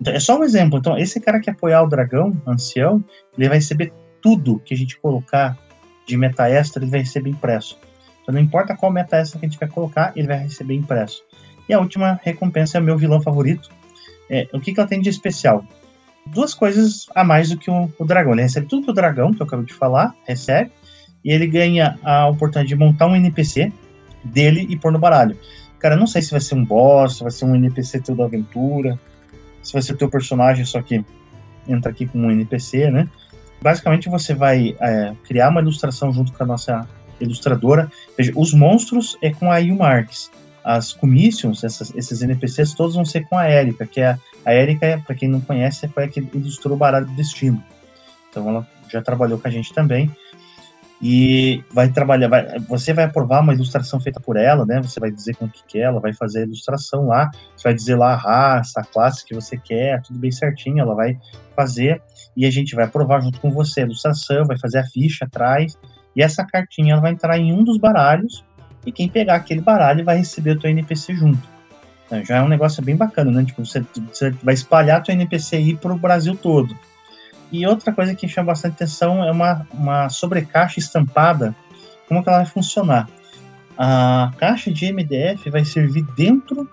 Então, 0.00 0.12
é 0.12 0.20
só 0.20 0.38
um 0.38 0.44
exemplo. 0.44 0.78
Então, 0.78 0.98
esse 0.98 1.20
cara 1.20 1.40
que 1.40 1.50
apoiar 1.50 1.82
o 1.82 1.88
dragão, 1.88 2.36
ancião, 2.46 3.02
ele 3.36 3.48
vai 3.48 3.58
receber 3.58 3.92
tudo 4.20 4.60
que 4.60 4.74
a 4.74 4.76
gente 4.76 4.98
colocar 4.98 5.58
de 6.06 6.16
meta 6.16 6.48
extra, 6.48 6.82
ele 6.82 6.90
vai 6.90 7.00
receber 7.00 7.30
impresso. 7.30 7.78
Então, 8.22 8.34
não 8.34 8.40
importa 8.40 8.76
qual 8.76 8.92
meta 8.92 9.16
extra 9.16 9.38
que 9.38 9.46
a 9.46 9.48
gente 9.48 9.58
vai 9.58 9.68
colocar, 9.68 10.12
ele 10.16 10.26
vai 10.26 10.38
receber 10.38 10.74
impresso. 10.74 11.22
E 11.68 11.72
a 11.72 11.80
última 11.80 12.20
recompensa 12.22 12.78
é 12.78 12.80
o 12.80 12.84
meu 12.84 12.98
vilão 12.98 13.20
favorito. 13.20 13.70
É, 14.28 14.48
o 14.52 14.60
que, 14.60 14.72
que 14.72 14.80
ela 14.80 14.88
tem 14.88 15.00
de 15.00 15.08
especial? 15.08 15.64
duas 16.26 16.54
coisas 16.54 17.06
a 17.14 17.22
mais 17.22 17.50
do 17.50 17.58
que 17.58 17.70
o, 17.70 17.90
o 17.98 18.04
dragão. 18.04 18.32
Ele 18.32 18.42
recebe 18.42 18.66
tudo 18.66 18.84
que 18.84 18.90
o 18.90 18.94
dragão, 18.94 19.32
que 19.32 19.42
eu 19.42 19.46
acabei 19.46 19.66
de 19.66 19.74
falar, 19.74 20.14
recebe, 20.26 20.70
e 21.24 21.32
ele 21.32 21.46
ganha 21.46 21.98
a 22.02 22.28
oportunidade 22.28 22.68
de 22.68 22.76
montar 22.76 23.06
um 23.06 23.16
NPC 23.16 23.72
dele 24.22 24.66
e 24.68 24.76
pôr 24.76 24.92
no 24.92 24.98
baralho. 24.98 25.36
Cara, 25.84 25.96
não 25.96 26.06
sei 26.06 26.22
se 26.22 26.30
vai 26.30 26.40
ser 26.40 26.54
um 26.54 26.64
boss, 26.64 27.18
se 27.18 27.22
vai 27.22 27.30
ser 27.30 27.44
um 27.44 27.54
NPC 27.54 28.00
teu 28.00 28.16
da 28.16 28.24
aventura, 28.24 28.98
se 29.62 29.70
vai 29.74 29.82
ser 29.82 29.94
teu 29.98 30.08
personagem, 30.08 30.64
só 30.64 30.80
que 30.80 31.04
entra 31.68 31.90
aqui 31.90 32.06
como 32.06 32.24
um 32.24 32.30
NPC, 32.30 32.90
né? 32.90 33.06
Basicamente 33.60 34.08
você 34.08 34.32
vai 34.32 34.74
é, 34.80 35.12
criar 35.24 35.50
uma 35.50 35.60
ilustração 35.60 36.10
junto 36.10 36.32
com 36.32 36.42
a 36.42 36.46
nossa 36.46 36.88
ilustradora. 37.20 37.92
Veja, 38.16 38.32
os 38.34 38.54
monstros 38.54 39.18
é 39.20 39.30
com 39.30 39.52
a 39.52 39.58
Yu 39.58 39.76
Marks. 39.76 40.30
as 40.64 40.94
commissions, 40.94 41.62
essas, 41.62 41.94
esses 41.94 42.22
NPCs, 42.22 42.72
todos 42.72 42.94
vão 42.94 43.04
ser 43.04 43.28
com 43.28 43.36
a 43.36 43.50
Erika, 43.50 43.84
que 43.84 44.00
é 44.00 44.16
a 44.42 44.54
Erika, 44.54 45.02
para 45.06 45.14
quem 45.14 45.28
não 45.28 45.42
conhece, 45.42 45.86
foi 45.88 46.04
a 46.04 46.08
que 46.08 46.26
ilustrou 46.32 46.76
o 46.76 46.78
baralho 46.78 47.04
do 47.04 47.12
destino. 47.12 47.62
Então 48.30 48.48
ela 48.48 48.66
já 48.88 49.02
trabalhou 49.02 49.38
com 49.38 49.48
a 49.48 49.50
gente 49.50 49.74
também. 49.74 50.10
E 51.02 51.62
vai 51.70 51.90
trabalhar, 51.90 52.28
vai, 52.28 52.58
você 52.60 52.94
vai 52.94 53.04
aprovar 53.04 53.40
uma 53.40 53.52
ilustração 53.52 54.00
feita 54.00 54.20
por 54.20 54.36
ela, 54.36 54.64
né? 54.64 54.80
Você 54.80 54.98
vai 54.98 55.10
dizer 55.10 55.36
com 55.36 55.46
o 55.46 55.48
que 55.48 55.62
quer, 55.66 55.80
ela 55.80 56.00
vai 56.00 56.12
fazer 56.12 56.40
a 56.40 56.42
ilustração 56.44 57.06
lá, 57.06 57.30
você 57.56 57.64
vai 57.64 57.74
dizer 57.74 57.96
lá 57.96 58.12
a 58.12 58.16
raça, 58.16 58.80
a 58.80 58.84
classe 58.84 59.24
que 59.24 59.34
você 59.34 59.56
quer, 59.56 60.00
tudo 60.02 60.18
bem 60.18 60.30
certinho, 60.30 60.80
ela 60.80 60.94
vai 60.94 61.18
fazer 61.54 62.00
e 62.36 62.46
a 62.46 62.50
gente 62.50 62.74
vai 62.74 62.84
aprovar 62.84 63.20
junto 63.20 63.40
com 63.40 63.50
você 63.50 63.80
a 63.80 63.84
ilustração, 63.84 64.44
vai 64.44 64.58
fazer 64.58 64.78
a 64.78 64.84
ficha 64.84 65.24
atrás, 65.24 65.78
e 66.16 66.22
essa 66.22 66.44
cartinha 66.44 66.92
ela 66.92 67.02
vai 67.02 67.12
entrar 67.12 67.38
em 67.38 67.52
um 67.52 67.62
dos 67.62 67.78
baralhos, 67.78 68.44
e 68.86 68.92
quem 68.92 69.08
pegar 69.08 69.36
aquele 69.36 69.60
baralho 69.60 70.04
vai 70.04 70.18
receber 70.18 70.52
o 70.52 70.58
teu 70.58 70.70
NPC 70.70 71.14
junto. 71.14 71.54
Então, 72.06 72.24
já 72.24 72.36
é 72.36 72.42
um 72.42 72.48
negócio 72.48 72.82
bem 72.82 72.96
bacana, 72.96 73.30
né? 73.30 73.44
Tipo, 73.44 73.64
você, 73.64 73.82
você 74.12 74.30
vai 74.42 74.54
espalhar 74.54 75.02
teu 75.02 75.14
NPC 75.14 75.56
aí 75.56 75.76
pro 75.76 75.96
Brasil 75.96 76.36
todo. 76.36 76.76
E 77.52 77.66
outra 77.66 77.92
coisa 77.92 78.14
que 78.14 78.28
chama 78.28 78.48
bastante 78.48 78.74
atenção 78.74 79.22
é 79.24 79.30
uma, 79.30 79.66
uma 79.72 80.08
sobrecaixa 80.08 80.78
estampada. 80.78 81.54
Como 82.08 82.22
que 82.22 82.28
ela 82.28 82.38
vai 82.38 82.46
funcionar? 82.46 83.08
A 83.76 84.32
caixa 84.38 84.72
de 84.72 84.92
MDF 84.92 85.50
vai 85.50 85.64
servir 85.64 86.04
dentro 86.16 86.68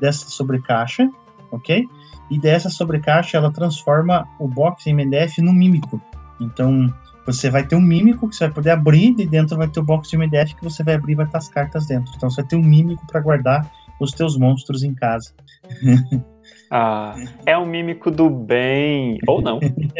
dessa 0.00 0.28
sobrecaixa, 0.28 1.08
ok? 1.50 1.86
E 2.30 2.38
dessa 2.38 2.68
sobrecaixa 2.70 3.36
ela 3.36 3.52
transforma 3.52 4.26
o 4.38 4.48
box 4.48 4.86
MDF 4.86 5.40
no 5.40 5.52
mímico. 5.52 6.00
Então 6.40 6.92
você 7.26 7.48
vai 7.48 7.66
ter 7.66 7.74
um 7.74 7.80
mímico 7.80 8.28
que 8.28 8.36
você 8.36 8.46
vai 8.46 8.54
poder 8.54 8.70
abrir 8.70 9.14
e 9.18 9.26
dentro 9.26 9.56
vai 9.56 9.68
ter 9.68 9.80
o 9.80 9.84
box 9.84 10.10
de 10.10 10.16
MDF 10.16 10.54
que 10.56 10.64
você 10.64 10.82
vai 10.82 10.94
abrir 10.94 11.12
e 11.12 11.16
vai 11.16 11.26
estar 11.26 11.38
as 11.38 11.48
cartas 11.48 11.86
dentro. 11.86 12.12
Então 12.16 12.30
você 12.30 12.42
vai 12.42 12.48
ter 12.48 12.56
um 12.56 12.62
mímico 12.62 13.06
para 13.06 13.20
guardar 13.20 13.70
os 14.00 14.12
teus 14.12 14.36
monstros 14.36 14.82
em 14.82 14.94
casa. 14.94 15.32
Ah, 16.70 17.14
é 17.46 17.56
um 17.56 17.66
mímico 17.66 18.10
do 18.10 18.28
bem, 18.28 19.18
ou 19.26 19.40
não. 19.40 19.60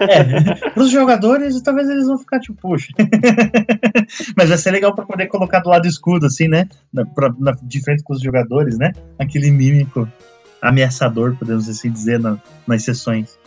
é, 0.00 0.70
para 0.70 0.82
os 0.82 0.90
jogadores, 0.90 1.60
talvez 1.62 1.88
eles 1.88 2.06
vão 2.06 2.18
ficar 2.18 2.38
tipo, 2.38 2.54
puxa. 2.60 2.92
Mas 4.36 4.48
vai 4.48 4.58
ser 4.58 4.70
legal 4.70 4.94
para 4.94 5.06
poder 5.06 5.26
colocar 5.26 5.60
do 5.60 5.70
lado 5.70 5.86
escudo, 5.86 6.26
assim, 6.26 6.48
né? 6.48 6.68
Na, 6.92 7.04
pra, 7.04 7.34
na, 7.38 7.52
de 7.62 7.82
frente 7.82 8.02
com 8.02 8.12
os 8.12 8.20
jogadores, 8.20 8.78
né? 8.78 8.92
Aquele 9.18 9.50
mímico 9.50 10.08
ameaçador, 10.60 11.36
podemos 11.36 11.68
assim 11.68 11.90
dizer, 11.90 12.20
na, 12.20 12.38
nas 12.66 12.82
sessões. 12.82 13.38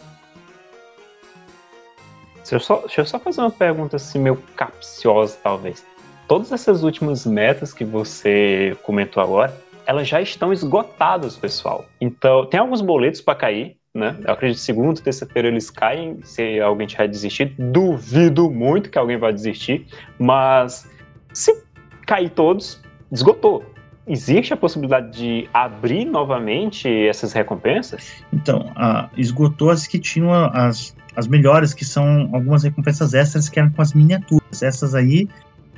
Deixa 2.38 2.56
eu, 2.56 2.60
só, 2.60 2.80
deixa 2.80 3.02
eu 3.02 3.06
só 3.06 3.20
fazer 3.20 3.41
uma 3.41 3.52
pergunta 3.52 3.95
assim, 3.95 4.20
meio 4.20 4.38
capciosa, 4.56 5.38
talvez. 5.43 5.86
Todas 6.28 6.52
essas 6.52 6.84
últimas 6.84 7.26
metas 7.26 7.74
que 7.74 7.86
você 7.86 8.76
comentou 8.84 9.22
agora, 9.22 9.56
elas 9.89 10.07
já 10.07 10.21
estão 10.21 10.53
esgotadas, 10.53 11.35
pessoal. 11.35 11.83
Então, 11.99 12.45
tem 12.45 12.59
alguns 12.59 12.79
boletos 12.79 13.21
para 13.21 13.33
cair, 13.33 13.75
né? 13.91 14.15
Eu 14.23 14.33
acredito 14.33 14.59
que 14.59 14.63
segunda, 14.63 15.01
terça-feira 15.01 15.47
eles 15.47 15.71
caem, 15.71 16.19
se 16.21 16.59
alguém 16.59 16.85
tiver 16.85 17.07
desistido. 17.07 17.55
Duvido 17.57 18.51
muito 18.51 18.91
que 18.91 18.99
alguém 18.99 19.17
vai 19.17 19.33
desistir, 19.33 19.87
mas 20.19 20.87
se 21.33 21.63
cair 22.05 22.29
todos, 22.29 22.79
esgotou. 23.11 23.65
Existe 24.05 24.53
a 24.53 24.57
possibilidade 24.57 25.17
de 25.17 25.49
abrir 25.51 26.05
novamente 26.05 26.87
essas 27.07 27.33
recompensas? 27.33 28.23
Então, 28.31 28.71
esgotou 29.17 29.71
as 29.71 29.87
que 29.87 29.97
tinham 29.97 30.31
as, 30.53 30.95
as 31.15 31.25
melhores, 31.27 31.73
que 31.73 31.83
são 31.83 32.29
algumas 32.31 32.61
recompensas 32.61 33.15
extras 33.15 33.49
que 33.49 33.59
eram 33.59 33.71
com 33.71 33.81
as 33.81 33.93
miniaturas. 33.93 34.61
Essas 34.61 34.93
aí, 34.93 35.27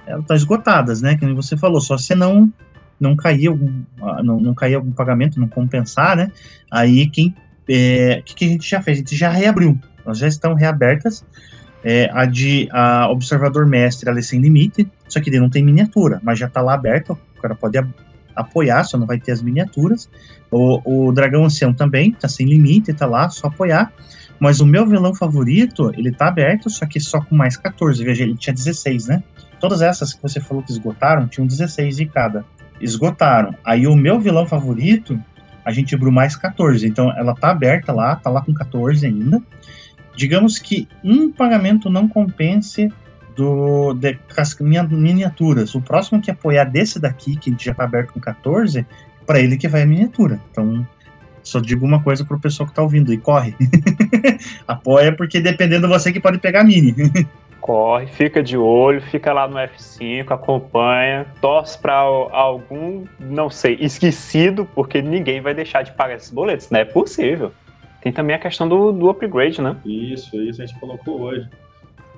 elas 0.06 0.24
estão 0.24 0.36
esgotadas, 0.36 1.02
né? 1.02 1.18
Como 1.18 1.34
você 1.34 1.56
falou, 1.56 1.80
só 1.80 1.98
se 1.98 2.14
não 2.14 2.52
não 3.02 3.16
cair 3.16 3.48
algum, 3.48 3.84
ah, 4.02 4.22
não, 4.24 4.40
não 4.40 4.54
cair 4.54 4.76
algum 4.76 4.92
pagamento, 4.92 5.40
não 5.40 5.48
compensar, 5.48 6.16
né? 6.16 6.32
Aí 6.70 7.08
quem 7.08 7.36
é, 7.68 8.22
que, 8.26 8.36
que 8.36 8.46
a 8.46 8.48
gente 8.50 8.70
já 8.70 8.82
fez? 8.82 8.98
A 8.98 9.00
gente 9.00 9.16
já 9.16 9.30
reabriu. 9.30 9.78
Elas 10.06 10.18
já 10.18 10.28
estão 10.28 10.54
reabertas. 10.54 11.26
É, 11.84 12.10
a 12.14 12.26
de 12.26 12.70
a 12.72 13.10
observador 13.10 13.66
mestre, 13.66 14.08
ela 14.08 14.20
é 14.20 14.22
sem 14.22 14.40
limite, 14.40 14.88
só 15.08 15.20
que 15.20 15.32
ele 15.32 15.40
não 15.40 15.50
tem 15.50 15.64
miniatura, 15.64 16.22
mas 16.22 16.38
já 16.38 16.46
está 16.46 16.62
lá 16.62 16.76
aberta, 16.76 17.14
o 17.14 17.42
cara 17.42 17.56
pode 17.56 17.76
apoiar, 18.36 18.84
só 18.84 19.00
não 19.00 19.08
vai 19.08 19.20
ter 19.20 19.32
as 19.32 19.42
miniaturas. 19.42 20.08
O, 20.52 21.08
o 21.08 21.12
Dragão 21.12 21.44
Ancião 21.44 21.74
também 21.74 22.12
tá 22.12 22.28
sem 22.28 22.46
limite, 22.46 22.94
tá 22.94 23.08
lá, 23.08 23.30
só 23.30 23.48
apoiar. 23.48 23.92
Mas 24.40 24.60
o 24.60 24.66
meu 24.66 24.88
vilão 24.88 25.14
favorito, 25.14 25.92
ele 25.96 26.12
tá 26.12 26.28
aberto, 26.28 26.70
só 26.70 26.86
que 26.86 27.00
só 27.00 27.22
com 27.22 27.36
mais 27.36 27.58
14. 27.58 28.04
Veja, 28.04 28.24
ele 28.24 28.36
tinha 28.36 28.54
16, 28.54 29.08
né? 29.08 29.24
Todas 29.60 29.82
essas 29.82 30.14
que 30.14 30.22
você 30.22 30.40
falou 30.40 30.64
que 30.64 30.72
esgotaram, 30.72 31.28
tinham 31.28 31.46
16 31.46 31.98
de 31.98 32.06
cada. 32.08 32.44
Esgotaram. 32.82 33.56
Aí 33.64 33.88
o 33.88 33.96
meu 33.96 34.20
vilão 34.20 34.46
favorito, 34.46 35.20
a 35.64 35.72
gente 35.72 35.94
abriu 35.96 36.12
mais 36.12 36.36
14. 36.36 36.88
Então 36.88 37.12
ela 37.18 37.36
tá 37.36 37.52
aberta 37.52 37.92
lá, 37.92 38.16
tá 38.16 38.30
lá 38.30 38.42
com 38.42 38.54
14 38.54 39.06
ainda. 39.06 39.42
Digamos 40.16 40.60
que 40.60 40.88
um 41.04 41.32
pagamento 41.32 41.90
não 41.90 42.08
compense 42.08 42.92
do 43.36 43.94
de, 43.94 44.18
as 44.36 44.58
miniaturas. 44.60 45.74
O 45.76 45.82
próximo 45.82 46.22
que 46.22 46.32
apoiar 46.32 46.66
desse 46.66 47.00
daqui, 47.00 47.36
que 47.36 47.56
já 47.58 47.74
tá 47.74 47.86
aberto 47.86 48.14
com 48.14 48.20
14, 48.20 48.86
para 49.26 49.40
ele 49.40 49.58
que 49.58 49.68
vai 49.68 49.84
a 49.84 49.86
miniatura. 49.86 50.40
Então, 50.52 50.86
só 51.44 51.60
digo 51.60 51.86
uma 51.86 52.02
coisa 52.02 52.26
pro 52.26 52.40
pessoal 52.40 52.68
que 52.68 52.76
tá 52.76 52.82
ouvindo, 52.82 53.14
e 53.14 53.18
corre. 53.18 53.56
Apoia, 54.68 55.16
porque 55.16 55.40
dependendo 55.40 55.88
de 55.88 55.94
você 55.94 56.12
que 56.12 56.20
pode 56.20 56.40
pegar 56.40 56.64
mini. 56.64 56.94
corre, 57.62 58.08
fica 58.08 58.42
de 58.42 58.58
olho, 58.58 59.02
fica 59.02 59.32
lá 59.32 59.48
no 59.48 59.56
F5, 59.56 60.32
acompanha, 60.32 61.26
torce 61.40 61.78
para 61.78 61.94
algum, 61.94 63.06
não 63.20 63.50
sei, 63.50 63.78
esquecido, 63.80 64.68
porque 64.74 65.02
ninguém 65.02 65.40
vai 65.40 65.54
deixar 65.54 65.84
de 65.84 65.92
pagar 65.94 66.16
esses 66.16 66.32
boletos, 66.32 66.70
não 66.70 66.80
é 66.80 66.86
possível. 66.86 67.52
Tem 68.02 68.12
também 68.12 68.36
a 68.36 68.40
questão 68.40 68.68
do, 68.68 68.92
do 68.92 69.10
upgrade, 69.10 69.62
né? 69.62 69.78
Isso, 69.86 70.36
isso 70.42 70.62
a 70.62 70.66
gente 70.66 70.80
colocou 70.80 71.22
hoje. 71.22 71.48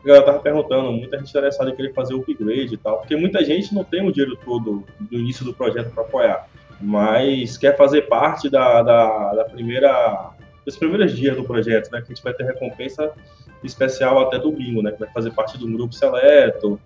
A 0.03 0.07
galera 0.07 0.25
tava 0.25 0.39
perguntando, 0.39 0.91
muita 0.93 1.17
gente 1.17 1.29
interessada 1.29 1.69
em 1.69 1.75
querer 1.75 1.93
fazer 1.93 2.13
o 2.13 2.21
upgrade 2.21 2.73
e 2.73 2.77
tal, 2.77 2.99
porque 2.99 3.15
muita 3.15 3.43
gente 3.43 3.75
não 3.75 3.83
tem 3.83 4.05
o 4.07 4.11
dinheiro 4.11 4.37
todo 4.37 4.83
do 4.99 5.19
início 5.19 5.43
do 5.43 5.53
projeto 5.53 5.91
para 5.91 6.03
apoiar 6.03 6.47
mas 6.83 7.57
quer 7.57 7.77
fazer 7.77 8.03
parte 8.03 8.49
da, 8.49 8.81
da, 8.81 9.33
da, 9.33 9.45
primeira 9.45 10.31
dos 10.65 10.77
primeiros 10.77 11.15
dias 11.15 11.35
do 11.35 11.43
projeto, 11.43 11.89
né? 11.91 11.99
Que 12.01 12.11
a 12.11 12.15
gente 12.15 12.23
vai 12.23 12.33
ter 12.33 12.43
recompensa 12.43 13.11
especial 13.63 14.19
até 14.19 14.37
domingo, 14.37 14.81
né? 14.81 14.91
Que 14.91 14.99
vai 14.99 15.09
fazer 15.11 15.31
parte 15.31 15.57
do 15.57 15.67
grupo 15.67 15.93
seleto 15.93 16.79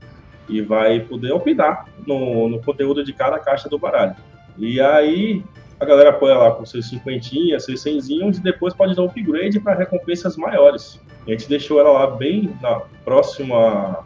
e 0.49 0.61
vai 0.61 0.99
poder 1.01 1.32
opinar 1.32 1.86
no, 2.05 2.47
no 2.47 2.61
conteúdo 2.61 3.03
de 3.03 3.13
cada 3.13 3.39
caixa 3.39 3.67
do 3.67 3.78
baralho. 3.78 4.15
E 4.57 4.80
aí 4.80 5.43
a 5.80 5.86
galera 5.86 6.09
apoia 6.09 6.36
lá 6.36 6.51
com 6.51 6.65
seus 6.65 6.89
cinquentinhas, 6.89 7.65
seus 7.65 7.82
cenzinhos 7.82 8.38
e 8.38 8.41
depois 8.41 8.73
pode 8.73 8.95
dar 8.95 9.03
um 9.03 9.05
upgrade 9.05 9.59
para 9.59 9.75
recompensas 9.75 10.36
maiores. 10.36 10.99
A 11.28 11.32
gente 11.32 11.47
deixou 11.47 11.80
ela 11.80 11.91
lá 11.91 12.07
bem 12.07 12.55
na 12.61 12.80
próxima 13.03 14.05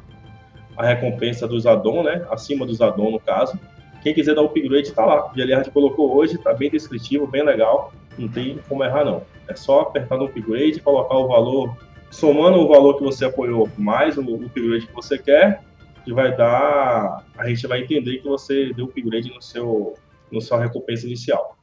a 0.76 0.86
recompensa 0.86 1.48
dos 1.48 1.66
addon, 1.66 2.04
né? 2.04 2.26
Acima 2.30 2.66
dos 2.66 2.82
addon 2.82 3.12
no 3.12 3.20
caso. 3.20 3.58
Quem 4.02 4.14
quiser 4.14 4.34
dar 4.34 4.42
upgrade 4.42 4.88
está 4.88 5.06
lá. 5.06 5.32
O 5.32 5.36
Geliard 5.36 5.70
colocou 5.70 6.16
hoje, 6.16 6.36
está 6.36 6.54
bem 6.54 6.70
descritivo, 6.70 7.28
bem 7.28 7.44
legal. 7.44 7.94
Não 8.18 8.28
tem 8.28 8.60
como 8.68 8.84
errar, 8.84 9.06
não. 9.06 9.22
É 9.48 9.56
só 9.56 9.82
apertar 9.82 10.18
no 10.18 10.26
upgrade, 10.26 10.80
colocar 10.80 11.16
o 11.16 11.28
valor, 11.28 11.78
somando 12.12 12.60
o 12.60 12.68
valor 12.68 12.98
que 12.98 13.04
você 13.04 13.26
apoiou 13.26 13.68
mais 13.78 14.18
o 14.18 14.22
upgrade 14.22 14.86
que 14.86 14.94
você 14.94 15.18
quer, 15.18 15.64
que 16.04 16.14
vai 16.14 16.36
dar. 16.36 17.26
A 17.38 17.48
gente 17.48 17.66
vai 17.66 17.82
entender 17.82 18.20
que 18.20 18.28
você 18.28 18.72
deu 18.74 18.86
upgrade 18.86 19.34
no 19.34 19.42
seu, 19.42 19.96
no 20.32 20.40
sua 20.40 20.60
recompensa 20.60 21.08
inicial. 21.08 21.58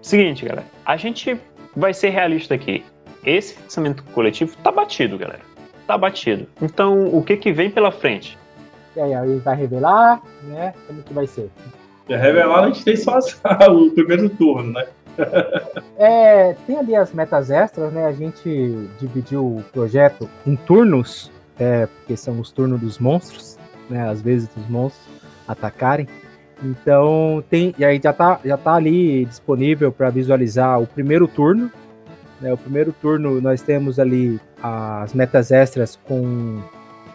Seguinte, 0.00 0.44
galera. 0.44 0.66
A 0.84 0.96
gente 0.96 1.38
vai 1.76 1.92
ser 1.92 2.10
realista 2.10 2.54
aqui 2.54 2.84
esse 3.24 3.54
financiamento 3.54 4.02
coletivo 4.12 4.56
tá 4.58 4.72
batido, 4.72 5.16
galera. 5.16 5.42
Tá 5.86 5.96
batido. 5.96 6.48
Então, 6.60 7.06
o 7.14 7.22
que 7.22 7.36
que 7.36 7.52
vem 7.52 7.70
pela 7.70 7.92
frente? 7.92 8.36
E 8.96 9.00
aí, 9.00 9.14
aí 9.14 9.38
vai 9.38 9.56
revelar, 9.56 10.22
né? 10.44 10.74
Como 10.86 11.02
que 11.02 11.14
vai 11.14 11.26
ser? 11.26 11.50
É, 12.08 12.16
revelar 12.16 12.64
a 12.64 12.66
gente 12.66 12.84
tem 12.84 12.96
só 12.96 13.18
o 13.70 13.90
primeiro 13.90 14.28
turno, 14.30 14.72
né? 14.72 14.86
é, 15.98 16.54
tem 16.66 16.78
ali 16.78 16.96
as 16.96 17.12
metas 17.12 17.50
extras, 17.50 17.92
né? 17.92 18.06
A 18.06 18.12
gente 18.12 18.88
dividiu 18.98 19.44
o 19.44 19.64
projeto 19.72 20.28
em 20.46 20.56
turnos, 20.56 21.30
é, 21.58 21.86
porque 21.86 22.16
são 22.16 22.40
os 22.40 22.50
turnos 22.50 22.80
dos 22.80 22.98
monstros, 22.98 23.58
né? 23.88 24.08
Às 24.08 24.20
vezes 24.20 24.48
os 24.56 24.68
monstros 24.68 25.06
atacarem. 25.46 26.06
Então 26.62 27.42
tem, 27.50 27.74
e 27.76 27.84
aí 27.84 28.00
já 28.02 28.12
tá, 28.12 28.40
já 28.44 28.56
tá 28.56 28.74
ali 28.74 29.24
disponível 29.24 29.90
para 29.90 30.10
visualizar 30.10 30.80
o 30.80 30.86
primeiro 30.86 31.26
turno, 31.26 31.70
né, 32.40 32.52
o 32.52 32.56
primeiro 32.56 32.92
turno 32.92 33.40
nós 33.40 33.62
temos 33.62 33.98
ali 33.98 34.40
as 34.62 35.12
metas 35.12 35.50
extras 35.50 35.98
com, 36.04 36.60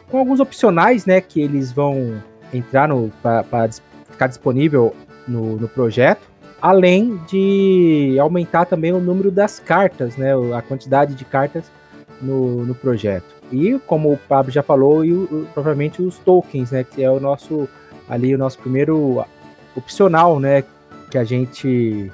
com 0.10 0.18
alguns 0.18 0.40
opcionais, 0.40 1.06
né, 1.06 1.22
que 1.22 1.42
eles 1.42 1.72
vão 1.72 2.22
entrar 2.54 2.90
para 3.22 3.70
ficar 4.10 4.28
disponível 4.28 4.96
no, 5.28 5.58
no 5.58 5.68
projeto, 5.68 6.28
além 6.62 7.20
de 7.30 8.18
aumentar 8.20 8.66
também 8.66 8.92
o 8.92 9.00
número 9.00 9.30
das 9.30 9.60
cartas, 9.60 10.16
né, 10.18 10.32
a 10.56 10.62
quantidade 10.62 11.14
de 11.14 11.26
cartas 11.26 11.72
no, 12.22 12.66
no 12.66 12.74
projeto. 12.74 13.26
E 13.52 13.80
como 13.86 14.12
o 14.12 14.18
Pablo 14.18 14.52
já 14.52 14.64
falou, 14.64 15.04
e 15.06 15.14
o, 15.14 15.48
provavelmente 15.54 16.02
os 16.02 16.18
tokens, 16.20 16.72
né, 16.72 16.84
que 16.84 17.04
é 17.04 17.10
o 17.10 17.20
nosso 17.20 17.68
ali 18.10 18.34
o 18.34 18.38
nosso 18.38 18.58
primeiro 18.60 19.26
opcional, 19.76 20.40
né, 20.40 20.64
que 21.12 21.18
a 21.18 21.24
gente 21.24 22.12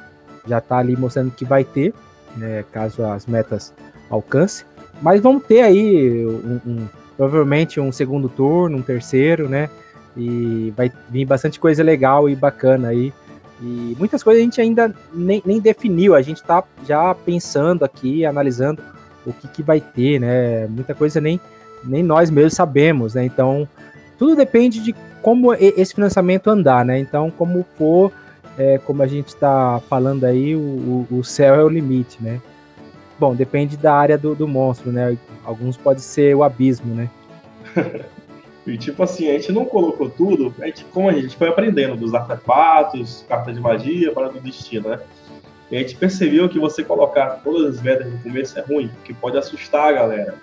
já 0.47 0.57
está 0.57 0.79
ali 0.79 0.95
mostrando 0.97 1.31
que 1.31 1.45
vai 1.45 1.63
ter, 1.63 1.93
né, 2.35 2.65
caso 2.71 3.03
as 3.03 3.25
metas 3.25 3.73
alcance. 4.09 4.65
Mas 5.01 5.21
vamos 5.21 5.43
ter 5.45 5.61
aí 5.61 6.25
um, 6.25 6.59
um, 6.65 6.87
provavelmente 7.17 7.79
um 7.79 7.91
segundo 7.91 8.29
turno, 8.29 8.77
um 8.77 8.81
terceiro, 8.81 9.47
né? 9.47 9.69
E 10.15 10.73
vai 10.75 10.91
vir 11.09 11.25
bastante 11.25 11.59
coisa 11.59 11.83
legal 11.83 12.29
e 12.29 12.35
bacana 12.35 12.89
aí. 12.89 13.13
E 13.61 13.95
muitas 13.97 14.21
coisas 14.21 14.41
a 14.41 14.43
gente 14.43 14.59
ainda 14.59 14.93
nem, 15.13 15.41
nem 15.45 15.59
definiu, 15.59 16.15
a 16.15 16.21
gente 16.21 16.37
está 16.37 16.63
já 16.85 17.13
pensando 17.15 17.85
aqui, 17.85 18.25
analisando 18.25 18.81
o 19.25 19.31
que, 19.31 19.47
que 19.47 19.63
vai 19.63 19.79
ter, 19.79 20.19
né? 20.19 20.67
Muita 20.67 20.93
coisa 20.93 21.21
nem, 21.21 21.39
nem 21.83 22.03
nós 22.03 22.29
mesmos 22.29 22.53
sabemos, 22.53 23.13
né? 23.13 23.25
Então, 23.25 23.67
tudo 24.17 24.35
depende 24.35 24.79
de 24.81 24.93
como 25.21 25.53
esse 25.53 25.95
financiamento 25.95 26.49
andar, 26.49 26.83
né? 26.83 26.99
Então, 26.99 27.31
como 27.31 27.65
for, 27.77 28.11
é, 28.57 28.77
como 28.79 29.01
a 29.01 29.07
gente 29.07 29.29
está 29.29 29.81
falando 29.89 30.25
aí, 30.25 30.55
o, 30.55 31.07
o 31.09 31.23
céu 31.23 31.55
é 31.55 31.63
o 31.63 31.69
limite, 31.69 32.21
né? 32.21 32.41
Bom, 33.19 33.35
depende 33.35 33.77
da 33.77 33.93
área 33.93 34.17
do, 34.17 34.35
do 34.35 34.47
monstro, 34.47 34.91
né? 34.91 35.17
Alguns 35.43 35.77
pode 35.77 36.01
ser 36.01 36.35
o 36.35 36.43
abismo, 36.43 36.93
né? 36.93 37.09
e 38.65 38.77
tipo 38.77 39.03
assim, 39.03 39.29
a 39.29 39.33
gente 39.33 39.51
não 39.51 39.65
colocou 39.65 40.09
tudo, 40.09 40.53
a 40.59 40.65
gente, 40.65 40.83
como 40.85 41.09
a 41.09 41.13
gente 41.13 41.35
foi 41.35 41.49
aprendendo 41.49 41.95
dos 41.95 42.13
artefatos, 42.13 43.25
cartas 43.27 43.55
de 43.55 43.61
magia, 43.61 44.11
para 44.11 44.29
do 44.29 44.39
destino, 44.39 44.89
né? 44.89 44.99
E 45.71 45.77
a 45.77 45.79
gente 45.79 45.95
percebeu 45.95 46.49
que 46.49 46.59
você 46.59 46.83
colocar 46.83 47.41
todas 47.43 47.77
as 47.77 47.81
metas 47.81 48.11
no 48.11 48.19
começo 48.19 48.57
é 48.59 48.61
ruim, 48.61 48.89
porque 48.89 49.13
pode 49.13 49.37
assustar 49.37 49.89
a 49.89 49.91
galera, 49.93 50.35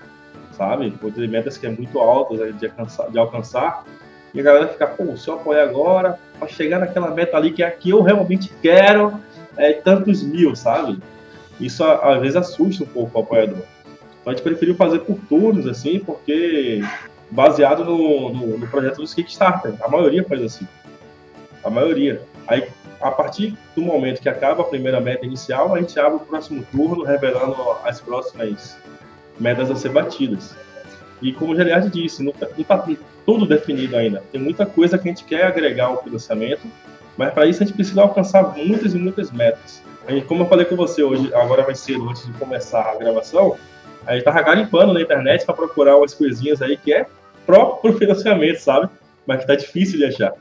sabe? 0.53 0.91
Pode 0.93 1.15
ter 1.15 1.29
metas 1.29 1.59
que 1.59 1.67
é 1.67 1.71
muito 1.71 1.99
altas 1.99 2.59
de 2.59 2.67
alcançar, 2.67 3.11
de 3.11 3.19
alcançar 3.19 3.85
e 4.33 4.41
a 4.41 4.43
galera 4.43 4.69
fica, 4.69 4.87
pô, 4.87 5.17
se 5.17 5.29
eu 5.29 5.35
apoiar 5.35 5.65
agora, 5.65 6.19
para 6.39 6.49
chegar 6.49 6.79
naquela 6.79 7.11
meta 7.11 7.37
ali 7.37 7.51
que 7.51 7.63
é 7.63 7.67
a 7.67 7.71
que 7.71 7.91
eu 7.91 8.03
realmente 8.03 8.53
quero, 8.63 9.15
é 9.57 9.73
tantos 9.73 10.23
mil, 10.23 10.55
sabe? 10.55 10.99
Isso 11.61 11.85
às 11.85 12.21
vezes 12.21 12.37
assusta 12.37 12.85
um 12.85 12.87
pouco 12.87 13.19
o 13.19 13.23
apoiador. 13.23 13.63
Então 14.21 14.33
a 14.33 14.37
gente 14.37 14.43
preferiu 14.43 14.75
fazer 14.75 15.01
por 15.01 15.19
turnos, 15.29 15.67
assim, 15.67 15.99
porque 15.99 16.83
baseado 17.31 17.85
no, 17.85 18.33
no, 18.33 18.59
no 18.59 18.67
projeto 18.69 18.97
dos 18.97 19.15
Kickstarter, 19.15 19.75
a 19.81 19.89
maioria 19.89 20.25
faz 20.25 20.43
assim. 20.43 20.67
A 21.63 21.71
maioria. 21.71 22.23
Aí 22.49 22.67
a 23.01 23.11
partir 23.11 23.57
do 23.75 23.83
momento 23.83 24.21
que 24.21 24.29
acaba 24.29 24.63
a 24.63 24.67
primeira 24.67 25.01
meta 25.01 25.25
inicial, 25.25 25.75
a 25.75 25.81
gente 25.81 25.99
abre 25.99 26.17
o 26.17 26.21
próximo 26.21 26.65
turno, 26.71 27.03
revelando 27.03 27.57
as 27.85 28.01
próximas 28.01 28.77
metas 29.39 29.71
a 29.71 29.77
ser 29.77 29.91
batidas. 29.91 30.55
E 31.23 31.33
como 31.33 31.53
o 31.53 31.57
Geliard 31.57 31.89
disse, 31.91 32.23
não 32.23 32.33
está 32.33 32.47
tá 32.47 32.87
tudo 33.25 33.47
definido 33.47 33.97
ainda. 33.97 34.23
Tem 34.31 34.41
muita 34.41 34.67
coisa 34.67 34.99
que 34.99 35.09
a 35.09 35.13
gente 35.13 35.25
quer 35.25 35.45
agregar 35.45 35.87
ao 35.87 36.03
financiamento, 36.03 36.63
mas 37.17 37.33
para 37.33 37.47
isso 37.47 37.63
a 37.63 37.67
gente 37.67 37.75
precisa 37.75 38.03
alcançar 38.03 38.55
muitas 38.57 38.95
e 38.95 38.99
muitas 38.99 39.31
metas. 39.31 39.83
Como 40.27 40.43
eu 40.43 40.47
falei 40.47 40.67
com 40.67 40.77
você 40.77 41.03
hoje, 41.03 41.33
agora 41.35 41.63
vai 41.63 41.75
ser 41.75 42.01
antes 42.01 42.27
de 42.27 42.33
começar 42.33 42.91
a 42.91 42.97
gravação, 42.97 43.57
a 44.07 44.15
gente 44.15 44.25
tá 44.25 44.33
garimpando 44.43 44.93
na 44.93 45.01
internet 45.01 45.45
para 45.45 45.55
procurar 45.55 45.97
umas 45.97 46.15
coisinhas 46.15 46.61
aí 46.63 46.77
que 46.77 46.93
é 46.93 47.07
próprio 47.47 47.93
financiamento, 47.99 48.59
sabe? 48.59 48.89
Mas 49.27 49.41
que 49.41 49.47
tá 49.47 49.55
difícil 49.55 49.99
de 49.99 50.07
achar. 50.07 50.35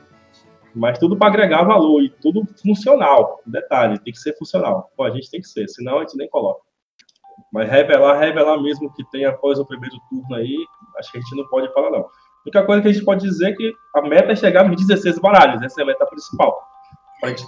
Mas 0.74 0.98
tudo 0.98 1.16
para 1.16 1.28
agregar 1.28 1.62
valor 1.64 2.02
e 2.02 2.08
tudo 2.08 2.46
funcional. 2.62 3.40
Detalhe, 3.44 3.98
tem 3.98 4.12
que 4.12 4.18
ser 4.18 4.36
funcional. 4.36 4.90
Pô, 4.96 5.04
a 5.04 5.10
gente 5.10 5.30
tem 5.30 5.40
que 5.40 5.48
ser, 5.48 5.68
senão 5.68 5.98
a 5.98 6.00
gente 6.00 6.16
nem 6.16 6.28
coloca. 6.28 6.60
Mas 7.52 7.68
revelar, 7.68 8.18
revelar 8.18 8.60
mesmo 8.60 8.92
que 8.94 9.04
tem 9.10 9.24
após 9.24 9.58
o 9.58 9.66
primeiro 9.66 9.96
turno 10.08 10.36
aí, 10.36 10.56
acho 10.98 11.10
que 11.10 11.18
a 11.18 11.20
gente 11.20 11.36
não 11.36 11.46
pode 11.48 11.72
falar, 11.72 11.90
não. 11.90 12.00
A 12.00 12.42
única 12.46 12.64
coisa 12.64 12.82
que 12.82 12.88
a 12.88 12.92
gente 12.92 13.04
pode 13.04 13.22
dizer 13.22 13.50
é 13.50 13.52
que 13.52 13.72
a 13.94 14.02
meta 14.02 14.32
é 14.32 14.36
chegar 14.36 14.64
nos 14.64 14.86
16 14.86 15.18
baralhos, 15.18 15.62
essa 15.62 15.80
é 15.80 15.84
a 15.84 15.86
meta 15.86 16.06
principal. 16.06 16.62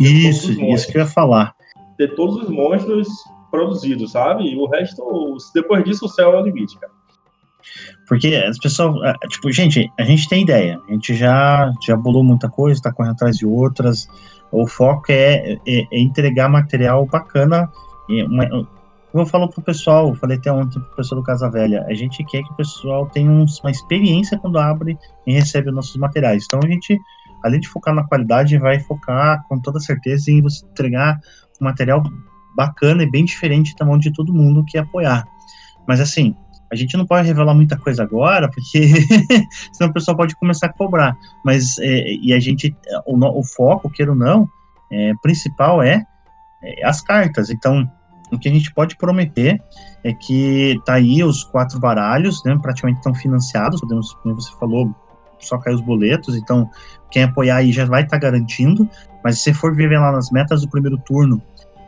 Isso, 0.01 0.53
isso 0.53 0.89
que 0.89 0.99
eu 0.99 1.03
ia 1.03 1.07
falar. 1.07 1.55
Ter 2.03 2.17
todos 2.17 2.37
os 2.43 2.49
monstros 2.49 3.09
produzidos, 3.49 4.11
sabe? 4.11 4.45
E 4.45 4.57
o 4.57 4.67
resto, 4.67 5.37
depois 5.55 5.85
disso, 5.85 6.07
o 6.07 6.09
céu 6.09 6.33
é 6.33 6.41
o 6.41 6.45
limite, 6.45 6.77
cara. 6.81 6.93
Porque 8.09 8.35
as 8.35 8.59
pessoas, 8.59 8.95
tipo, 9.29 9.53
gente, 9.53 9.89
a 9.97 10.03
gente 10.03 10.29
tem 10.29 10.43
ideia, 10.43 10.81
a 10.89 10.93
gente 10.93 11.15
já, 11.15 11.73
já 11.87 11.97
bolou 11.97 12.25
muita 12.25 12.49
coisa, 12.49 12.77
está 12.77 12.93
correndo 12.93 13.13
atrás 13.13 13.37
de 13.37 13.47
outras. 13.47 14.09
O 14.51 14.67
foco 14.67 15.13
é, 15.13 15.53
é, 15.67 15.87
é 15.93 16.01
entregar 16.01 16.49
material 16.49 17.07
bacana. 17.07 17.71
Uma, 18.09 18.67
eu 19.15 19.27
falo 19.27 19.49
pro 19.49 19.63
pessoal, 19.63 20.13
falei 20.17 20.39
até 20.39 20.51
ontem 20.51 20.81
pro 20.81 20.97
pessoal 20.97 21.21
do 21.21 21.25
Casa 21.25 21.49
Velha, 21.49 21.85
a 21.87 21.95
gente 21.95 22.25
quer 22.25 22.43
que 22.43 22.53
o 22.53 22.57
pessoal 22.57 23.07
tenha 23.11 23.31
uma 23.31 23.71
experiência 23.71 24.39
quando 24.39 24.59
abre 24.59 24.99
e 25.25 25.33
recebe 25.33 25.69
os 25.69 25.75
nossos 25.75 25.97
materiais. 25.97 26.45
Então 26.47 26.61
a 26.63 26.67
gente, 26.67 26.99
além 27.45 27.61
de 27.61 27.69
focar 27.69 27.95
na 27.95 28.05
qualidade, 28.05 28.59
vai 28.59 28.81
focar 28.81 29.47
com 29.49 29.61
toda 29.61 29.79
certeza 29.79 30.31
em 30.31 30.41
você 30.41 30.65
entregar 30.65 31.21
um 31.63 31.65
material 31.65 32.03
bacana 32.55 33.03
e 33.03 33.11
bem 33.11 33.25
diferente 33.25 33.75
da 33.77 33.87
mão 33.87 33.99
de 33.99 34.13
todo 34.13 34.35
mundo 34.35 34.65
que 34.65 34.77
apoiar. 34.77 35.25
Mas 35.87 36.01
assim, 36.01 36.37
a 36.73 36.77
gente 36.77 36.97
não 36.97 37.07
pode 37.07 37.27
revelar 37.27 37.55
muita 37.55 37.77
coisa 37.77 38.03
agora, 38.03 38.51
porque 38.51 38.89
senão 39.73 39.91
o 39.91 39.93
pessoal 39.93 40.17
pode 40.17 40.35
começar 40.37 40.67
a 40.67 40.73
cobrar. 40.73 41.17
Mas, 41.45 41.79
é, 41.79 42.15
e 42.15 42.33
a 42.33 42.41
gente, 42.41 42.75
o, 43.07 43.41
o, 43.41 43.45
foco, 43.45 43.91
queira 43.91 44.13
ou 44.13 44.17
não, 44.17 44.49
é, 44.91 45.13
principal 45.23 45.83
é, 45.83 46.07
é, 46.63 46.87
as 46.87 47.03
cartas. 47.03 47.51
Então, 47.51 47.91
o 48.33 48.39
que 48.39 48.49
a 48.49 48.53
gente 48.53 48.73
pode 48.73 48.97
prometer 48.97 49.63
é 50.03 50.15
que 50.15 50.81
tá 50.87 50.95
aí 50.95 51.23
os 51.23 51.45
quatro 51.45 51.79
baralhos, 51.79 52.43
né, 52.45 52.59
praticamente 52.61 52.99
estão 52.99 53.15
financiados, 53.15 53.81
podemos, 53.81 54.15
como 54.15 54.35
você 54.35 54.51
falou, 54.59 54.95
só 55.39 55.59
cair 55.59 55.75
os 55.75 55.81
boletos, 55.83 56.37
então 56.37 56.71
quem 57.11 57.25
apoiar 57.25 57.57
aí 57.57 57.73
já 57.73 57.85
vai 57.85 58.03
estar 58.03 58.19
tá 58.19 58.31
garantindo, 58.31 58.89
mas 59.23 59.41
se 59.41 59.53
for 59.53 59.75
ver 59.75 59.91
lá 59.99 60.11
nas 60.13 60.31
metas 60.31 60.63
do 60.63 60.71
primeiro 60.71 60.97
turno, 60.99 61.43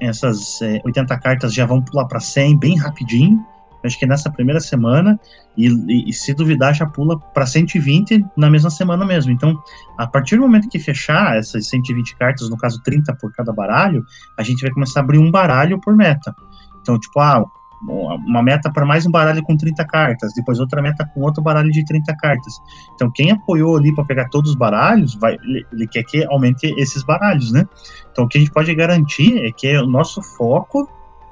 essas 0.08 0.60
é, 0.62 0.80
80 0.84 1.18
cartas 1.18 1.54
já 1.54 1.66
vão 1.66 1.82
pular 1.82 2.06
para 2.06 2.20
100 2.20 2.58
bem 2.58 2.76
rapidinho, 2.76 3.44
acho 3.84 3.98
que 3.98 4.06
nessa 4.06 4.30
primeira 4.30 4.60
semana, 4.60 5.18
e, 5.56 5.68
e, 5.68 6.08
e 6.08 6.12
se 6.12 6.32
duvidar, 6.34 6.74
já 6.74 6.86
pula 6.86 7.18
para 7.18 7.46
120 7.46 8.24
na 8.36 8.50
mesma 8.50 8.70
semana 8.70 9.04
mesmo. 9.04 9.30
Então, 9.30 9.54
a 9.98 10.06
partir 10.06 10.36
do 10.36 10.42
momento 10.42 10.68
que 10.68 10.78
fechar 10.78 11.36
essas 11.36 11.68
120 11.68 12.16
cartas, 12.16 12.48
no 12.48 12.56
caso 12.56 12.80
30 12.82 13.14
por 13.16 13.32
cada 13.32 13.52
baralho, 13.52 14.02
a 14.38 14.42
gente 14.42 14.62
vai 14.62 14.70
começar 14.70 15.00
a 15.00 15.02
abrir 15.02 15.18
um 15.18 15.30
baralho 15.30 15.80
por 15.80 15.94
meta. 15.94 16.34
Então, 16.80 16.98
tipo, 16.98 17.20
ah, 17.20 17.44
uma 17.82 18.42
meta 18.42 18.70
para 18.70 18.86
mais 18.86 19.06
um 19.06 19.10
baralho 19.10 19.42
com 19.42 19.56
30 19.56 19.84
cartas, 19.84 20.32
depois 20.34 20.58
outra 20.58 20.80
meta 20.80 21.04
com 21.12 21.20
outro 21.20 21.42
baralho 21.42 21.70
de 21.70 21.84
30 21.84 22.16
cartas. 22.16 22.60
Então, 22.94 23.10
quem 23.10 23.30
apoiou 23.30 23.76
ali 23.76 23.94
para 23.94 24.04
pegar 24.04 24.28
todos 24.28 24.50
os 24.50 24.56
baralhos, 24.56 25.14
vai, 25.14 25.36
ele 25.44 25.86
quer 25.86 26.02
que 26.04 26.24
aumente 26.26 26.66
esses 26.78 27.04
baralhos, 27.04 27.52
né? 27.52 27.66
Então, 28.10 28.24
o 28.24 28.28
que 28.28 28.38
a 28.38 28.40
gente 28.40 28.52
pode 28.52 28.74
garantir 28.74 29.38
é 29.44 29.50
que 29.52 29.76
o 29.76 29.86
nosso 29.86 30.22
foco 30.22 30.88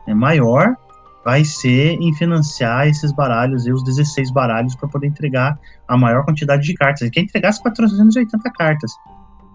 é 0.06 0.14
maior 0.14 0.76
vai 1.24 1.44
ser 1.44 1.92
em 2.00 2.12
financiar 2.14 2.88
esses 2.88 3.12
baralhos 3.12 3.66
e 3.66 3.72
os 3.72 3.82
16 3.84 4.32
baralhos 4.32 4.74
para 4.74 4.88
poder 4.88 5.06
entregar 5.06 5.58
a 5.86 5.96
maior 5.96 6.24
quantidade 6.24 6.62
de 6.62 6.74
cartas. 6.74 7.02
Ele 7.02 7.10
quer 7.10 7.20
entregar 7.20 7.50
as 7.50 7.58
480 7.58 8.50
cartas. 8.50 8.92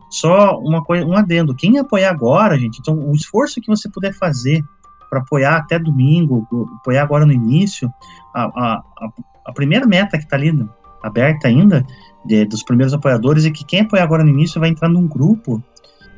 Só 0.09 0.57
uma 0.59 0.83
coisa, 0.83 1.05
um 1.05 1.15
adendo. 1.15 1.53
Quem 1.53 1.77
apoiar 1.77 2.09
agora, 2.09 2.57
gente, 2.57 2.79
então 2.79 2.97
o 2.97 3.13
esforço 3.13 3.59
que 3.59 3.67
você 3.67 3.89
puder 3.89 4.13
fazer 4.13 4.63
para 5.09 5.19
apoiar 5.19 5.57
até 5.57 5.79
domingo, 5.79 6.47
apoiar 6.79 7.03
agora 7.03 7.25
no 7.25 7.33
início, 7.33 7.91
a, 8.33 8.43
a, 8.45 8.83
a 9.45 9.53
primeira 9.53 9.85
meta 9.85 10.17
que 10.17 10.23
está 10.23 10.35
ali 10.35 10.67
aberta 11.03 11.47
ainda, 11.47 11.85
de, 12.25 12.45
dos 12.45 12.63
primeiros 12.63 12.93
apoiadores, 12.93 13.45
é 13.45 13.51
que 13.51 13.63
quem 13.63 13.81
apoiar 13.81 14.03
agora 14.03 14.23
no 14.23 14.29
início 14.29 14.59
vai 14.59 14.69
entrar 14.69 14.89
num 14.89 15.07
grupo 15.07 15.63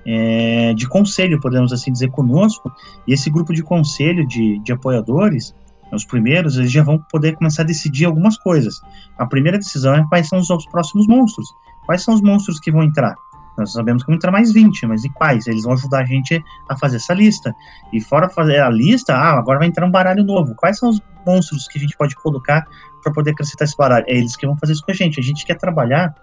é, 0.06 0.74
de 0.74 0.88
conselho, 0.88 1.40
podemos 1.40 1.72
assim 1.72 1.92
dizer, 1.92 2.10
conosco, 2.10 2.72
e 3.08 3.14
esse 3.14 3.30
grupo 3.30 3.54
de 3.54 3.62
conselho 3.62 4.28
de, 4.28 4.60
de 4.60 4.72
apoiadores, 4.72 5.54
os 5.92 6.06
primeiros, 6.06 6.58
eles 6.58 6.72
já 6.72 6.84
vão 6.84 7.00
poder 7.12 7.36
começar 7.36 7.64
a 7.64 7.66
decidir 7.66 8.06
algumas 8.06 8.38
coisas. 8.38 8.80
A 9.18 9.26
primeira 9.26 9.58
decisão 9.58 9.96
é 9.96 10.06
quais 10.08 10.28
são 10.28 10.40
os, 10.40 10.50
os 10.50 10.66
próximos 10.68 11.08
monstros. 11.08 11.48
Quais 11.86 12.04
são 12.04 12.14
os 12.14 12.22
monstros 12.22 12.60
que 12.60 12.72
vão 12.72 12.84
entrar? 12.84 13.16
Nós 13.60 13.74
sabemos 13.74 14.04
que 14.04 14.08
vão 14.08 14.16
entrar 14.16 14.32
mais 14.32 14.52
20, 14.52 14.88
mas 14.88 15.04
e 15.04 15.10
quais? 15.10 15.46
Eles 15.48 15.64
vão 15.64 15.74
ajudar 15.74 16.00
a 16.00 16.06
gente 16.06 16.44
a 16.70 16.78
fazer 16.78 16.98
essa 16.98 17.14
lista. 17.14 17.54
E 17.94 18.02
fora 18.02 18.30
fazer 18.30 18.60
a 18.60 18.70
lista, 18.70 19.14
ah, 19.14 19.38
agora 19.38 19.60
vai 19.60 19.68
entrar 19.68 19.86
um 19.86 19.92
baralho 19.92 20.24
novo. 20.24 20.56
Quais 20.56 20.80
são 20.80 20.90
os 20.90 21.02
monstros 21.26 21.68
que 21.68 21.78
a 21.78 21.82
gente 21.82 21.96
pode 21.98 22.16
colocar 22.16 22.66
para 23.04 23.14
poder 23.14 23.32
acrescentar 23.32 23.68
esse 23.68 23.78
baralho? 23.78 24.06
É 24.08 24.18
eles 24.18 24.36
que 24.36 24.48
vão 24.48 24.58
fazer 24.58 24.74
isso 24.74 24.84
com 24.84 24.92
a 24.92 24.96
gente. 24.96 25.20
A 25.20 25.24
gente 25.24 25.46
quer 25.46 25.56
trabalhar 25.56 26.14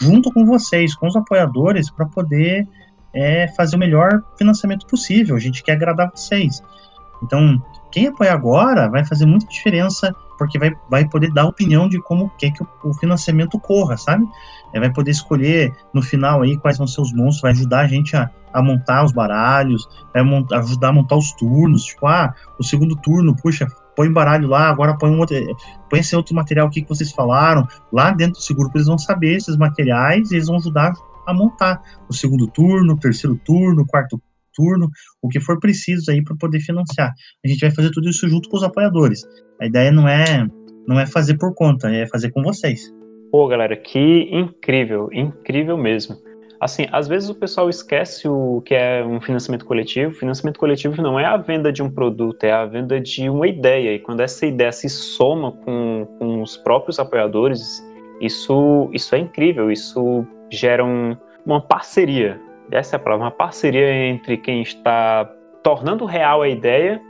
junto 0.00 0.32
com 0.32 0.44
vocês, 0.44 0.94
com 0.94 1.06
os 1.06 1.16
apoiadores, 1.16 1.90
para 1.90 2.06
poder 2.06 2.66
é 3.12 3.48
fazer 3.48 3.76
o 3.76 3.78
melhor 3.78 4.22
financiamento 4.36 4.86
possível. 4.86 5.36
A 5.36 5.40
gente 5.40 5.62
quer 5.62 5.72
agradar 5.72 6.10
vocês. 6.14 6.62
Então, 7.22 7.60
quem 7.90 8.06
apoia 8.06 8.32
agora 8.32 8.88
vai 8.88 9.04
fazer 9.04 9.26
muita 9.26 9.46
diferença, 9.46 10.14
porque 10.40 10.58
vai, 10.58 10.72
vai 10.88 11.06
poder 11.06 11.30
dar 11.34 11.44
opinião 11.44 11.86
de 11.86 12.00
como 12.00 12.30
quer 12.38 12.50
que 12.50 12.62
o, 12.62 12.68
o 12.82 12.94
financiamento 12.94 13.60
corra, 13.60 13.98
sabe? 13.98 14.26
É, 14.72 14.80
vai 14.80 14.90
poder 14.90 15.10
escolher 15.10 15.70
no 15.92 16.00
final 16.00 16.40
aí 16.40 16.56
quais 16.56 16.78
vão 16.78 16.86
ser 16.86 17.02
os 17.02 17.12
monstros, 17.12 17.42
vai 17.42 17.50
ajudar 17.50 17.80
a 17.80 17.86
gente 17.86 18.16
a, 18.16 18.30
a 18.50 18.62
montar 18.62 19.04
os 19.04 19.12
baralhos, 19.12 19.86
vai 20.14 20.22
ajudar 20.58 20.88
a 20.88 20.92
montar 20.92 21.16
os 21.16 21.32
turnos. 21.32 21.84
Tipo, 21.84 22.06
ah, 22.06 22.34
o 22.58 22.64
segundo 22.64 22.96
turno, 22.96 23.36
puxa, 23.36 23.66
põe 23.94 24.10
baralho 24.10 24.48
lá, 24.48 24.70
agora 24.70 24.96
põe 24.96 25.10
um 25.10 25.18
outro, 25.18 25.36
põe 25.90 26.00
esse 26.00 26.16
outro 26.16 26.34
material 26.34 26.68
aqui 26.68 26.80
que 26.80 26.88
vocês 26.88 27.12
falaram. 27.12 27.68
Lá 27.92 28.10
dentro 28.10 28.40
desse 28.40 28.54
grupo 28.54 28.78
eles 28.78 28.86
vão 28.86 28.96
saber 28.96 29.36
esses 29.36 29.58
materiais 29.58 30.30
e 30.30 30.36
eles 30.36 30.46
vão 30.46 30.56
ajudar 30.56 30.94
a 31.26 31.34
montar 31.34 31.82
o 32.08 32.14
segundo 32.14 32.46
turno, 32.46 32.94
o 32.94 32.98
terceiro 32.98 33.36
turno, 33.44 33.82
o 33.82 33.86
quarto 33.86 34.18
turno, 34.60 34.88
o 35.22 35.28
que 35.28 35.40
for 35.40 35.58
preciso 35.58 36.10
aí 36.10 36.22
para 36.22 36.36
poder 36.36 36.60
financiar. 36.60 37.12
A 37.44 37.48
gente 37.48 37.60
vai 37.60 37.70
fazer 37.70 37.90
tudo 37.90 38.10
isso 38.10 38.28
junto 38.28 38.48
com 38.48 38.56
os 38.56 38.62
apoiadores. 38.62 39.22
A 39.60 39.66
ideia 39.66 39.90
não 39.90 40.06
é 40.06 40.46
não 40.86 40.98
é 40.98 41.06
fazer 41.06 41.38
por 41.38 41.54
conta, 41.54 41.90
é 41.90 42.06
fazer 42.06 42.30
com 42.30 42.42
vocês. 42.42 42.92
Pô, 43.30 43.46
galera, 43.46 43.76
que 43.76 44.28
incrível, 44.32 45.08
incrível 45.12 45.76
mesmo. 45.76 46.16
Assim, 46.60 46.86
às 46.92 47.08
vezes 47.08 47.30
o 47.30 47.34
pessoal 47.34 47.70
esquece 47.70 48.28
o 48.28 48.60
que 48.62 48.74
é 48.74 49.04
um 49.04 49.20
financiamento 49.20 49.64
coletivo. 49.64 50.12
Financiamento 50.12 50.58
coletivo 50.58 51.00
não 51.00 51.18
é 51.18 51.24
a 51.24 51.36
venda 51.36 51.72
de 51.72 51.82
um 51.82 51.90
produto, 51.90 52.44
é 52.44 52.52
a 52.52 52.66
venda 52.66 53.00
de 53.00 53.30
uma 53.30 53.46
ideia. 53.46 53.94
E 53.94 53.98
quando 53.98 54.20
essa 54.20 54.44
ideia 54.44 54.72
se 54.72 54.88
soma 54.88 55.52
com, 55.52 56.06
com 56.18 56.42
os 56.42 56.58
próprios 56.58 56.98
apoiadores, 56.98 57.82
isso, 58.20 58.90
isso 58.92 59.14
é 59.14 59.18
incrível. 59.20 59.70
Isso 59.70 60.26
gera 60.50 60.84
um, 60.84 61.16
uma 61.46 61.60
parceria. 61.62 62.38
Essa 62.70 62.96
é 62.96 63.12
a 63.12 63.16
uma 63.16 63.30
parceria 63.30 63.92
entre 63.92 64.36
quem 64.36 64.62
está 64.62 65.24
tornando 65.62 66.04
real 66.04 66.42
a 66.42 66.48
ideia 66.48 67.00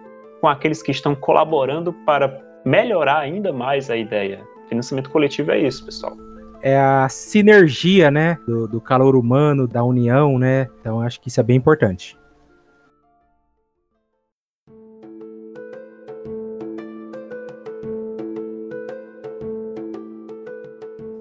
com 0.41 0.49
aqueles 0.49 0.83
que 0.83 0.91
estão 0.91 1.15
colaborando 1.15 1.93
para 2.05 2.41
melhorar 2.65 3.19
ainda 3.19 3.53
mais 3.53 3.91
a 3.91 3.97
ideia. 3.97 4.43
Financiamento 4.69 5.11
coletivo 5.11 5.51
é 5.51 5.59
isso, 5.59 5.85
pessoal 5.85 6.17
é 6.63 6.79
a 6.79 7.09
sinergia, 7.09 8.11
né, 8.11 8.39
do, 8.47 8.69
do 8.69 8.81
calor 8.81 9.17
humano, 9.17 9.67
da 9.67 9.83
união, 9.83 10.39
né? 10.39 10.69
Então 10.81 11.01
acho 11.01 11.21
que 11.21 11.29
isso 11.29 11.41
é 11.41 11.43
bem 11.43 11.57
importante. 11.57 12.20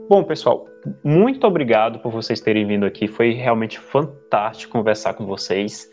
Bom, 0.10 0.24
pessoal, 0.24 0.68
muito 1.04 1.46
obrigado 1.46 2.00
por 2.00 2.12
vocês 2.12 2.42
terem 2.42 2.66
vindo 2.66 2.84
aqui. 2.84 3.08
Foi 3.08 3.32
realmente 3.32 3.78
fantástico 3.78 4.74
conversar 4.74 5.14
com 5.14 5.24
vocês. 5.24 5.88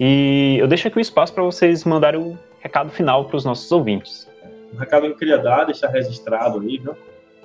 E 0.00 0.56
eu 0.58 0.66
deixo 0.66 0.88
aqui 0.88 0.98
o 0.98 1.00
espaço 1.00 1.32
para 1.32 1.44
vocês 1.44 1.84
mandarem 1.84 2.20
o 2.20 2.36
recado 2.58 2.90
final 2.90 3.26
para 3.26 3.36
os 3.36 3.44
nossos 3.44 3.70
ouvintes. 3.70 4.28
O 4.74 4.76
recado 4.76 5.06
que 5.06 5.12
eu 5.12 5.16
queria 5.16 5.38
dar, 5.38 5.66
deixar 5.66 5.86
registrado 5.86 6.58
aí, 6.58 6.78
viu? 6.78 6.96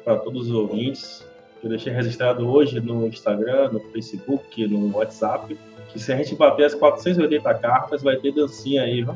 Para 0.03 0.15
todos 0.17 0.49
os 0.49 0.55
ouvintes 0.55 1.23
eu 1.63 1.69
deixei 1.69 1.93
registrado 1.93 2.49
hoje 2.49 2.79
no 2.79 3.05
Instagram, 3.05 3.69
no 3.71 3.79
Facebook, 3.91 4.67
no 4.67 4.97
WhatsApp, 4.97 5.55
que 5.89 5.99
se 5.99 6.11
a 6.11 6.15
gente 6.15 6.35
bater 6.35 6.65
as 6.65 6.73
480 6.73 7.53
cartas, 7.55 8.01
vai 8.01 8.15
ter 8.17 8.31
dancinha 8.31 8.81
aí, 8.81 9.03
viu? 9.03 9.15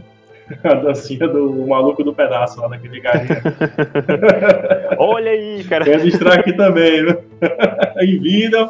A 0.64 0.74
dancinha 0.74 1.28
do 1.28 1.68
maluco 1.68 2.04
do 2.04 2.14
pedaço 2.14 2.60
lá 2.60 2.68
daquele 2.68 3.00
galinha. 3.00 3.41
Olha 4.97 5.32
aí, 5.32 5.64
cara. 5.64 5.86
Registrar 5.86 6.39
aqui 6.39 6.54
também, 6.54 7.06
viu? 7.06 7.18
em 8.02 8.20
vida 8.20 8.70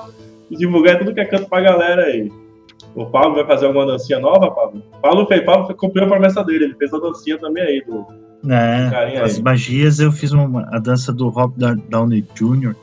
e 0.49 0.57
divulgar 0.57 0.99
tudo 0.99 1.13
que 1.13 1.21
é 1.21 1.25
canto 1.25 1.49
pra 1.49 1.61
galera 1.61 2.03
aí. 2.03 2.31
O 2.95 3.05
Pablo 3.05 3.35
vai 3.35 3.45
fazer 3.45 3.67
alguma 3.67 3.85
dancinha 3.85 4.19
nova, 4.19 4.51
Pablo? 4.51 4.83
Pablo 5.01 5.25
fez, 5.27 5.43
Pablo 5.43 5.73
cumpriu 5.75 6.05
a 6.05 6.07
promessa 6.07 6.43
dele, 6.43 6.65
ele 6.65 6.75
fez 6.75 6.93
a 6.93 6.99
dancinha 6.99 7.37
também 7.37 7.63
aí 7.63 7.83
do. 7.85 8.05
É, 8.49 9.19
as 9.21 9.37
aí. 9.37 9.43
magias 9.43 9.99
eu 9.99 10.11
fiz 10.11 10.31
uma, 10.31 10.67
a 10.73 10.79
dança 10.79 11.11
do 11.11 11.27
Rob 11.29 11.53
Downey 11.89 12.25
Jr., 12.35 12.73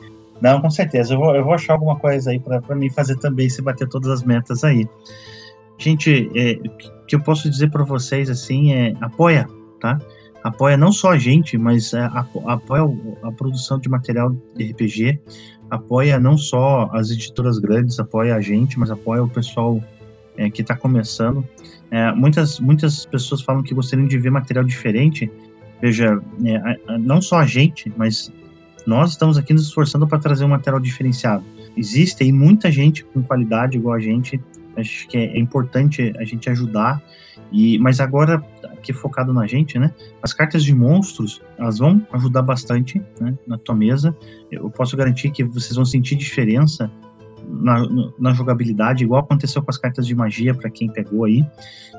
não, 0.41 0.61
com 0.61 0.69
certeza. 0.69 1.13
Eu 1.13 1.19
vou, 1.19 1.35
eu 1.35 1.43
vou 1.43 1.53
achar 1.53 1.73
alguma 1.73 1.97
coisa 1.97 2.31
aí 2.31 2.39
para 2.39 2.75
mim 2.75 2.89
fazer 2.89 3.17
também, 3.17 3.49
se 3.49 3.61
bater 3.61 3.87
todas 3.87 4.09
as 4.09 4.23
metas 4.23 4.63
aí. 4.63 4.87
Gente, 5.77 6.29
é, 6.35 6.53
o 7.03 7.05
que 7.05 7.15
eu 7.15 7.21
posso 7.21 7.49
dizer 7.49 7.69
para 7.69 7.83
vocês 7.83 8.29
assim 8.29 8.73
é 8.73 8.93
apoia, 9.01 9.47
tá? 9.79 9.99
Apoia 10.43 10.77
não 10.77 10.91
só 10.91 11.11
a 11.11 11.17
gente, 11.17 11.57
mas 11.57 11.93
é, 11.93 12.09
apoia 12.45 12.83
a 13.23 13.31
produção 13.31 13.79
de 13.79 13.89
material 13.89 14.35
de 14.55 14.71
RPG, 14.71 15.19
apoia 15.69 16.19
não 16.19 16.37
só 16.37 16.89
as 16.93 17.11
editoras 17.11 17.59
grandes, 17.59 17.99
apoia 17.99 18.35
a 18.35 18.41
gente, 18.41 18.79
mas 18.79 18.89
apoia 18.89 19.23
o 19.23 19.29
pessoal 19.29 19.81
é, 20.37 20.49
que 20.49 20.61
está 20.61 20.75
começando. 20.75 21.45
É, 21.91 22.11
muitas, 22.11 22.59
muitas 22.59 23.05
pessoas 23.05 23.41
falam 23.41 23.63
que 23.63 23.73
gostariam 23.73 24.07
de 24.07 24.17
ver 24.17 24.29
material 24.29 24.63
diferente. 24.63 25.29
Veja, 25.81 26.19
é, 26.45 26.97
não 26.97 27.21
só 27.21 27.39
a 27.39 27.45
gente, 27.45 27.91
mas 27.97 28.31
nós 28.85 29.11
estamos 29.11 29.37
aqui 29.37 29.53
nos 29.53 29.67
esforçando 29.67 30.07
para 30.07 30.17
trazer 30.17 30.45
um 30.45 30.49
material 30.49 30.79
diferenciado. 30.79 31.43
Existe 31.75 32.23
aí 32.23 32.31
muita 32.31 32.71
gente 32.71 33.03
com 33.03 33.21
qualidade 33.21 33.77
igual 33.77 33.95
a 33.95 33.99
gente, 33.99 34.41
acho 34.77 35.07
que 35.07 35.17
é, 35.17 35.37
importante 35.37 36.13
a 36.17 36.23
gente 36.23 36.49
ajudar. 36.49 37.01
E, 37.51 37.77
mas 37.79 37.99
agora, 37.99 38.43
aqui 38.63 38.91
focado 38.93 39.33
na 39.33 39.47
gente, 39.47 39.79
né? 39.79 39.93
As 40.21 40.33
cartas 40.33 40.63
de 40.63 40.73
monstros, 40.73 41.41
elas 41.57 41.79
vão 41.79 42.05
ajudar 42.13 42.41
bastante 42.41 43.01
né, 43.19 43.37
na 43.45 43.57
tua 43.57 43.75
mesa. 43.75 44.15
Eu 44.51 44.69
posso 44.69 44.97
garantir 44.97 45.31
que 45.31 45.43
vocês 45.43 45.75
vão 45.75 45.85
sentir 45.85 46.15
diferença 46.15 46.91
na, 47.47 47.87
na, 48.19 48.33
jogabilidade, 48.33 49.03
igual 49.03 49.21
aconteceu 49.21 49.61
com 49.61 49.71
as 49.71 49.77
cartas 49.77 50.05
de 50.05 50.13
magia, 50.13 50.53
para 50.53 50.69
quem 50.69 50.89
pegou 50.89 51.25
aí. 51.25 51.45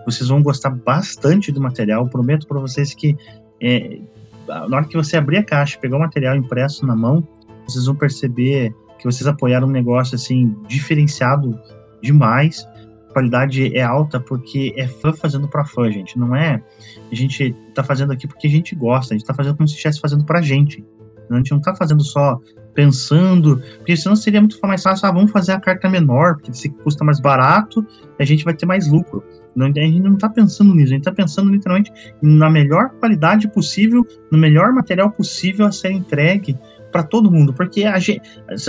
Vocês 0.05 0.29
vão 0.29 0.43
gostar 0.43 0.71
bastante 0.71 1.51
do 1.51 1.61
material. 1.61 2.07
Prometo 2.09 2.47
para 2.47 2.61
vocês 2.61 2.95
que 2.95 3.17
é, 3.61 3.99
na 4.47 4.77
hora 4.77 4.85
que 4.85 4.97
você 4.97 5.17
abrir 5.17 5.39
a 5.39 5.43
caixa, 5.43 5.79
pegar 5.79 5.97
o 5.97 6.01
material 6.01 6.37
impresso 6.37 6.87
na 6.87 6.95
mão, 6.95 7.27
vocês 7.67 7.87
vão 7.87 7.95
perceber 7.95 8.75
que 8.99 9.05
vocês 9.05 9.27
apoiaram 9.27 9.69
um 9.69 9.71
negócio 9.71 10.15
assim 10.15 10.55
diferenciado 10.67 11.59
demais. 12.03 12.67
A 13.09 13.13
qualidade 13.13 13.77
é 13.77 13.83
alta 13.83 14.21
porque 14.21 14.73
é 14.77 14.87
fã 14.87 15.13
fazendo 15.13 15.49
para 15.49 15.65
fã, 15.65 15.91
gente. 15.91 16.19
Não 16.19 16.35
é 16.35 16.63
a 17.11 17.15
gente 17.15 17.55
tá 17.75 17.83
fazendo 17.83 18.13
aqui 18.13 18.27
porque 18.27 18.47
a 18.47 18.51
gente 18.51 18.75
gosta, 18.75 19.15
a 19.15 19.17
gente 19.19 19.27
tá 19.27 19.35
fazendo 19.35 19.57
como 19.57 19.69
se 19.69 19.75
estivesse 19.75 20.01
fazendo 20.01 20.25
pra 20.25 20.43
gente. 20.43 20.85
A 21.31 21.37
gente 21.37 21.51
não 21.51 21.61
tá 21.61 21.75
fazendo 21.75 22.03
só 22.03 22.39
pensando, 22.75 23.61
porque 23.79 23.97
senão 23.97 24.15
seria 24.15 24.41
muito 24.41 24.57
mais 24.63 24.83
fácil, 24.83 25.09
ah, 25.09 25.13
vamos 25.13 25.33
fazer 25.33 25.53
a 25.53 25.61
carta 25.61 25.89
menor, 25.89 26.37
porque 26.37 26.55
se 26.55 26.69
custa 26.69 27.05
mais 27.05 27.19
barato, 27.19 27.85
a 28.19 28.25
gente 28.25 28.45
vai 28.45 28.55
ter 28.55 28.67
mais 28.67 28.89
lucro. 28.89 29.23
A 29.61 29.65
gente 29.65 30.01
não 30.01 30.15
está 30.15 30.29
pensando 30.29 30.73
nisso, 30.73 30.93
a 30.93 30.95
gente 30.95 31.01
está 31.01 31.13
pensando 31.13 31.51
literalmente 31.51 31.91
na 32.23 32.49
melhor 32.49 32.91
qualidade 33.01 33.49
possível, 33.49 34.07
no 34.31 34.39
melhor 34.39 34.73
material 34.73 35.11
possível 35.11 35.67
a 35.67 35.73
ser 35.73 35.91
entregue 35.91 36.57
para 36.91 37.03
todo 37.03 37.31
mundo, 37.31 37.53
porque 37.53 37.85
a 37.85 37.99
gente, 37.99 38.23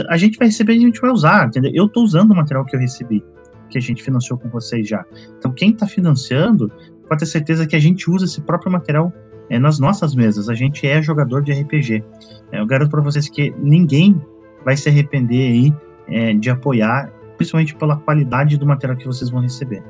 a 0.10 0.18
gente 0.18 0.38
vai 0.38 0.48
receber 0.48 0.74
e 0.74 0.78
a 0.78 0.82
gente 0.82 1.00
vai 1.00 1.12
usar, 1.12 1.48
entendeu? 1.48 1.72
Eu 1.74 1.86
estou 1.86 2.04
usando 2.04 2.32
o 2.32 2.36
material 2.36 2.66
que 2.66 2.76
eu 2.76 2.80
recebi, 2.80 3.24
que 3.70 3.78
a 3.78 3.82
gente 3.82 4.04
financiou 4.04 4.38
com 4.38 4.50
vocês 4.50 4.88
já. 4.88 5.06
Então, 5.38 5.52
quem 5.52 5.72
está 5.72 5.88
financiando, 5.88 6.72
pode 7.08 7.20
ter 7.20 7.26
certeza 7.26 7.66
que 7.66 7.76
a 7.76 7.80
gente 7.80 8.10
usa 8.10 8.26
esse 8.26 8.42
próprio 8.42 8.72
material 8.72 9.14
é, 9.50 9.58
nas 9.58 9.80
nossas 9.80 10.14
mesas. 10.16 10.50
A 10.50 10.54
gente 10.54 10.86
é 10.88 11.02
jogador 11.02 11.42
de 11.42 11.52
RPG. 11.52 12.04
É, 12.52 12.60
eu 12.60 12.66
garanto 12.66 12.92
para 12.92 13.02
vocês 13.02 13.28
que 13.30 13.54
ninguém 13.58 14.22
vai 14.64 14.76
se 14.76 14.90
arrepender 14.90 15.52
aí 15.52 15.74
é, 16.08 16.34
de 16.34 16.50
apoiar, 16.50 17.12
principalmente 17.38 17.76
pela 17.76 17.98
qualidade 17.98 18.58
do 18.58 18.66
material 18.66 18.98
que 18.98 19.06
vocês 19.06 19.30
vão 19.30 19.42
receber. 19.42 19.84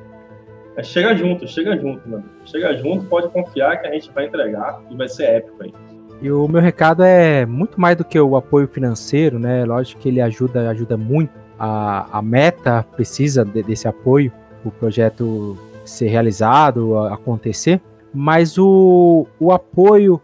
É, 0.76 0.84
chega 0.84 1.16
junto, 1.16 1.48
chega 1.48 1.78
junto, 1.78 2.08
mano. 2.08 2.24
Chega 2.46 2.78
junto, 2.78 3.06
pode 3.06 3.28
confiar 3.30 3.82
que 3.82 3.88
a 3.88 3.92
gente 3.92 4.12
vai 4.12 4.28
entregar 4.28 4.82
e 4.90 4.96
vai 4.96 5.10
ser 5.10 5.24
épico 5.24 5.64
aí. 5.64 5.74
E 6.22 6.30
o 6.30 6.48
meu 6.48 6.62
recado 6.62 7.04
é 7.04 7.46
muito 7.46 7.80
mais 7.80 7.96
do 7.96 8.04
que 8.04 8.20
o 8.20 8.36
apoio 8.36 8.68
financeiro, 8.68 9.40
né? 9.40 9.64
Lógico 9.64 10.02
que 10.02 10.10
ele 10.10 10.20
ajuda, 10.20 10.70
ajuda 10.70 10.98
muito. 10.98 11.32
A, 11.58 12.20
a 12.20 12.22
meta 12.22 12.86
precisa 12.96 13.46
de, 13.46 13.64
desse 13.64 13.88
apoio, 13.88 14.32
o 14.66 14.72
projeto 14.72 15.58
ser 15.86 16.08
realizado, 16.08 16.98
acontecer, 17.08 17.82
mas 18.14 18.58
o, 18.58 19.26
o 19.40 19.52
apoio 19.52 20.22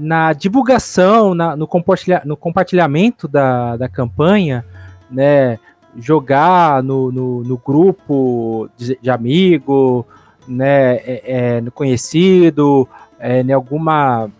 na 0.00 0.32
divulgação, 0.32 1.34
na, 1.34 1.54
no, 1.54 1.66
compartilha, 1.66 2.22
no 2.24 2.36
compartilhamento 2.36 3.28
da, 3.28 3.76
da 3.76 3.88
campanha, 3.88 4.64
né? 5.10 5.58
jogar 5.98 6.82
no, 6.82 7.10
no, 7.10 7.42
no 7.42 7.56
grupo 7.56 8.68
de, 8.76 8.98
de, 9.00 9.10
amigo, 9.10 10.06
né, 10.46 10.96
é, 10.96 11.22
é, 11.24 11.60
no 11.60 11.70
conhecido, 11.70 12.86
é, 13.18 13.40
em 13.40 13.52
alguma 13.52 14.30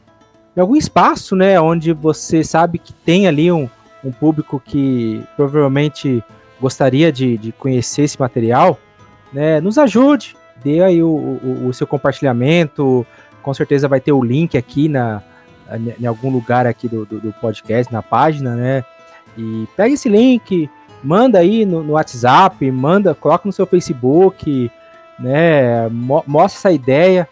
em 0.57 0.61
algum 0.61 0.75
espaço, 0.75 1.37
né, 1.37 1.61
onde 1.61 1.93
você 1.93 2.43
sabe 2.43 2.79
que 2.79 2.93
tem 2.93 3.27
ali 3.27 3.53
um, 3.53 3.69
um 4.03 4.11
público 4.11 4.61
que 4.65 5.23
provavelmente 5.37 6.25
gostaria 6.59 7.13
de, 7.13 7.37
de 7.37 7.53
conhecer 7.53 8.03
esse 8.03 8.19
material, 8.19 8.79
né, 9.31 9.61
nos 9.61 9.77
ajude, 9.77 10.35
dê 10.65 10.83
aí 10.83 11.03
o, 11.03 11.09
o, 11.09 11.67
o 11.69 11.75
seu 11.75 11.87
compartilhamento, 11.87 13.07
com 13.43 13.53
certeza 13.53 13.87
vai 13.87 14.01
ter 14.01 14.13
o 14.13 14.25
link 14.25 14.57
aqui 14.57 14.89
na, 14.89 15.23
em 16.01 16.07
algum 16.07 16.31
lugar 16.31 16.67
aqui 16.67 16.89
do, 16.89 17.05
do, 17.05 17.21
do 17.21 17.33
podcast, 17.35 17.93
na 17.93 18.03
página, 18.03 18.55
né, 18.55 18.83
e 19.37 19.69
pega 19.77 19.93
esse 19.93 20.09
link, 20.09 20.71
manda 21.05 21.39
aí 21.39 21.67
no, 21.67 21.83
no, 21.83 21.93
WhatsApp, 21.93 22.71
manda, 22.71 23.15
coloca 23.15 23.47
no 23.47 23.53
seu 23.53 23.67
Facebook, 23.67 24.71
né, 25.19 25.87
mo 25.91 26.25
mostra 26.27 26.59
essa 26.59 26.73
ideia, 26.73 27.29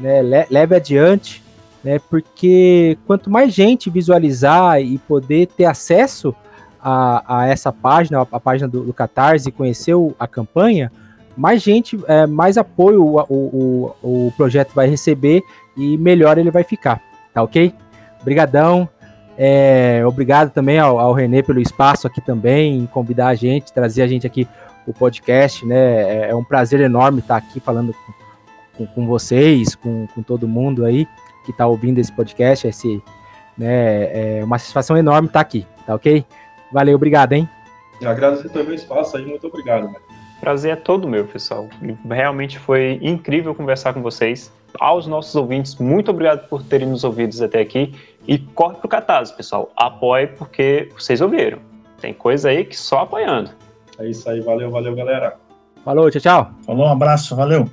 né, 0.00 0.20
le 0.22 0.46
leve 0.50 0.74
adiante, 0.74 1.43
né, 1.84 2.00
porque 2.08 2.96
quanto 3.06 3.30
mais 3.30 3.52
gente 3.52 3.90
visualizar 3.90 4.80
e 4.80 4.96
poder 4.98 5.48
ter 5.48 5.66
acesso 5.66 6.34
a, 6.82 7.40
a 7.42 7.46
essa 7.46 7.70
página, 7.70 8.22
a, 8.22 8.40
página 8.40 8.66
do, 8.66 8.84
do 8.84 8.92
Catarse 8.92 9.52
conhecer 9.52 9.94
o, 9.94 10.14
a 10.18 10.26
campanha, 10.26 10.90
mais 11.36 11.62
gente, 11.62 11.98
é, 12.06 12.26
mais 12.26 12.56
apoio 12.56 13.02
o, 13.02 13.20
o, 13.28 13.96
o, 14.02 14.32
projeto 14.36 14.74
vai 14.74 14.88
receber 14.88 15.42
e 15.76 15.98
melhor 15.98 16.38
ele 16.38 16.50
vai 16.50 16.64
ficar. 16.64 17.02
tá 17.32 17.42
ok? 17.42 17.74
Obrigadão. 18.20 18.88
É, 19.36 20.02
obrigado 20.06 20.52
também 20.52 20.78
ao, 20.78 20.98
ao 20.98 21.12
Renê 21.12 21.42
pelo 21.42 21.60
espaço 21.60 22.06
aqui 22.06 22.20
também, 22.20 22.86
convidar 22.92 23.28
a 23.28 23.34
gente, 23.34 23.72
trazer 23.72 24.02
a 24.02 24.06
gente 24.06 24.26
aqui 24.26 24.46
o 24.86 24.92
podcast, 24.92 25.66
né? 25.66 26.26
É, 26.26 26.30
é 26.30 26.34
um 26.34 26.44
prazer 26.44 26.80
enorme 26.80 27.18
estar 27.18 27.36
aqui 27.36 27.58
falando 27.58 27.92
com, 27.92 28.86
com, 28.86 28.86
com 28.86 29.06
vocês, 29.06 29.74
com, 29.74 30.06
com 30.14 30.22
todo 30.22 30.46
mundo 30.46 30.84
aí 30.84 31.08
que 31.44 31.50
está 31.50 31.66
ouvindo 31.66 31.98
esse 31.98 32.12
podcast. 32.12 32.66
Esse, 32.66 33.02
né, 33.56 34.38
é 34.38 34.44
uma 34.44 34.58
satisfação 34.58 34.96
enorme 34.96 35.28
estar 35.28 35.40
aqui, 35.40 35.66
tá 35.86 35.94
ok? 35.94 36.24
Valeu, 36.72 36.96
obrigado, 36.96 37.32
hein? 37.32 37.48
Eu 38.00 38.10
agradeço 38.10 38.48
também 38.48 38.72
o 38.72 38.74
espaço 38.74 39.16
aí, 39.16 39.24
muito 39.24 39.46
obrigado. 39.46 39.84
Né? 39.84 39.94
Prazer 40.40 40.72
é 40.72 40.76
todo 40.76 41.08
meu, 41.08 41.24
pessoal. 41.24 41.68
Realmente 42.08 42.58
foi 42.58 42.98
incrível 43.00 43.54
conversar 43.54 43.94
com 43.94 44.02
vocês. 44.02 44.52
Aos 44.80 45.06
nossos 45.06 45.34
ouvintes, 45.36 45.76
muito 45.76 46.10
obrigado 46.10 46.48
por 46.48 46.62
terem 46.62 46.88
nos 46.88 47.04
ouvido 47.04 47.42
até 47.44 47.60
aqui. 47.60 47.94
E 48.26 48.38
corre 48.38 48.74
pro 48.76 48.88
Catarse, 48.88 49.34
pessoal. 49.36 49.70
Apoie 49.76 50.26
porque 50.26 50.90
vocês 50.98 51.20
ouviram. 51.20 51.58
Tem 52.00 52.12
coisa 52.12 52.48
aí 52.50 52.64
que 52.64 52.76
só 52.76 53.00
apoiando. 53.00 53.50
É 53.98 54.08
isso 54.08 54.28
aí, 54.28 54.40
valeu, 54.40 54.70
valeu, 54.70 54.94
galera. 54.94 55.36
Falou, 55.84 56.10
tchau, 56.10 56.20
tchau. 56.20 56.50
Falou, 56.66 56.86
um 56.86 56.92
abraço, 56.92 57.36
valeu. 57.36 57.70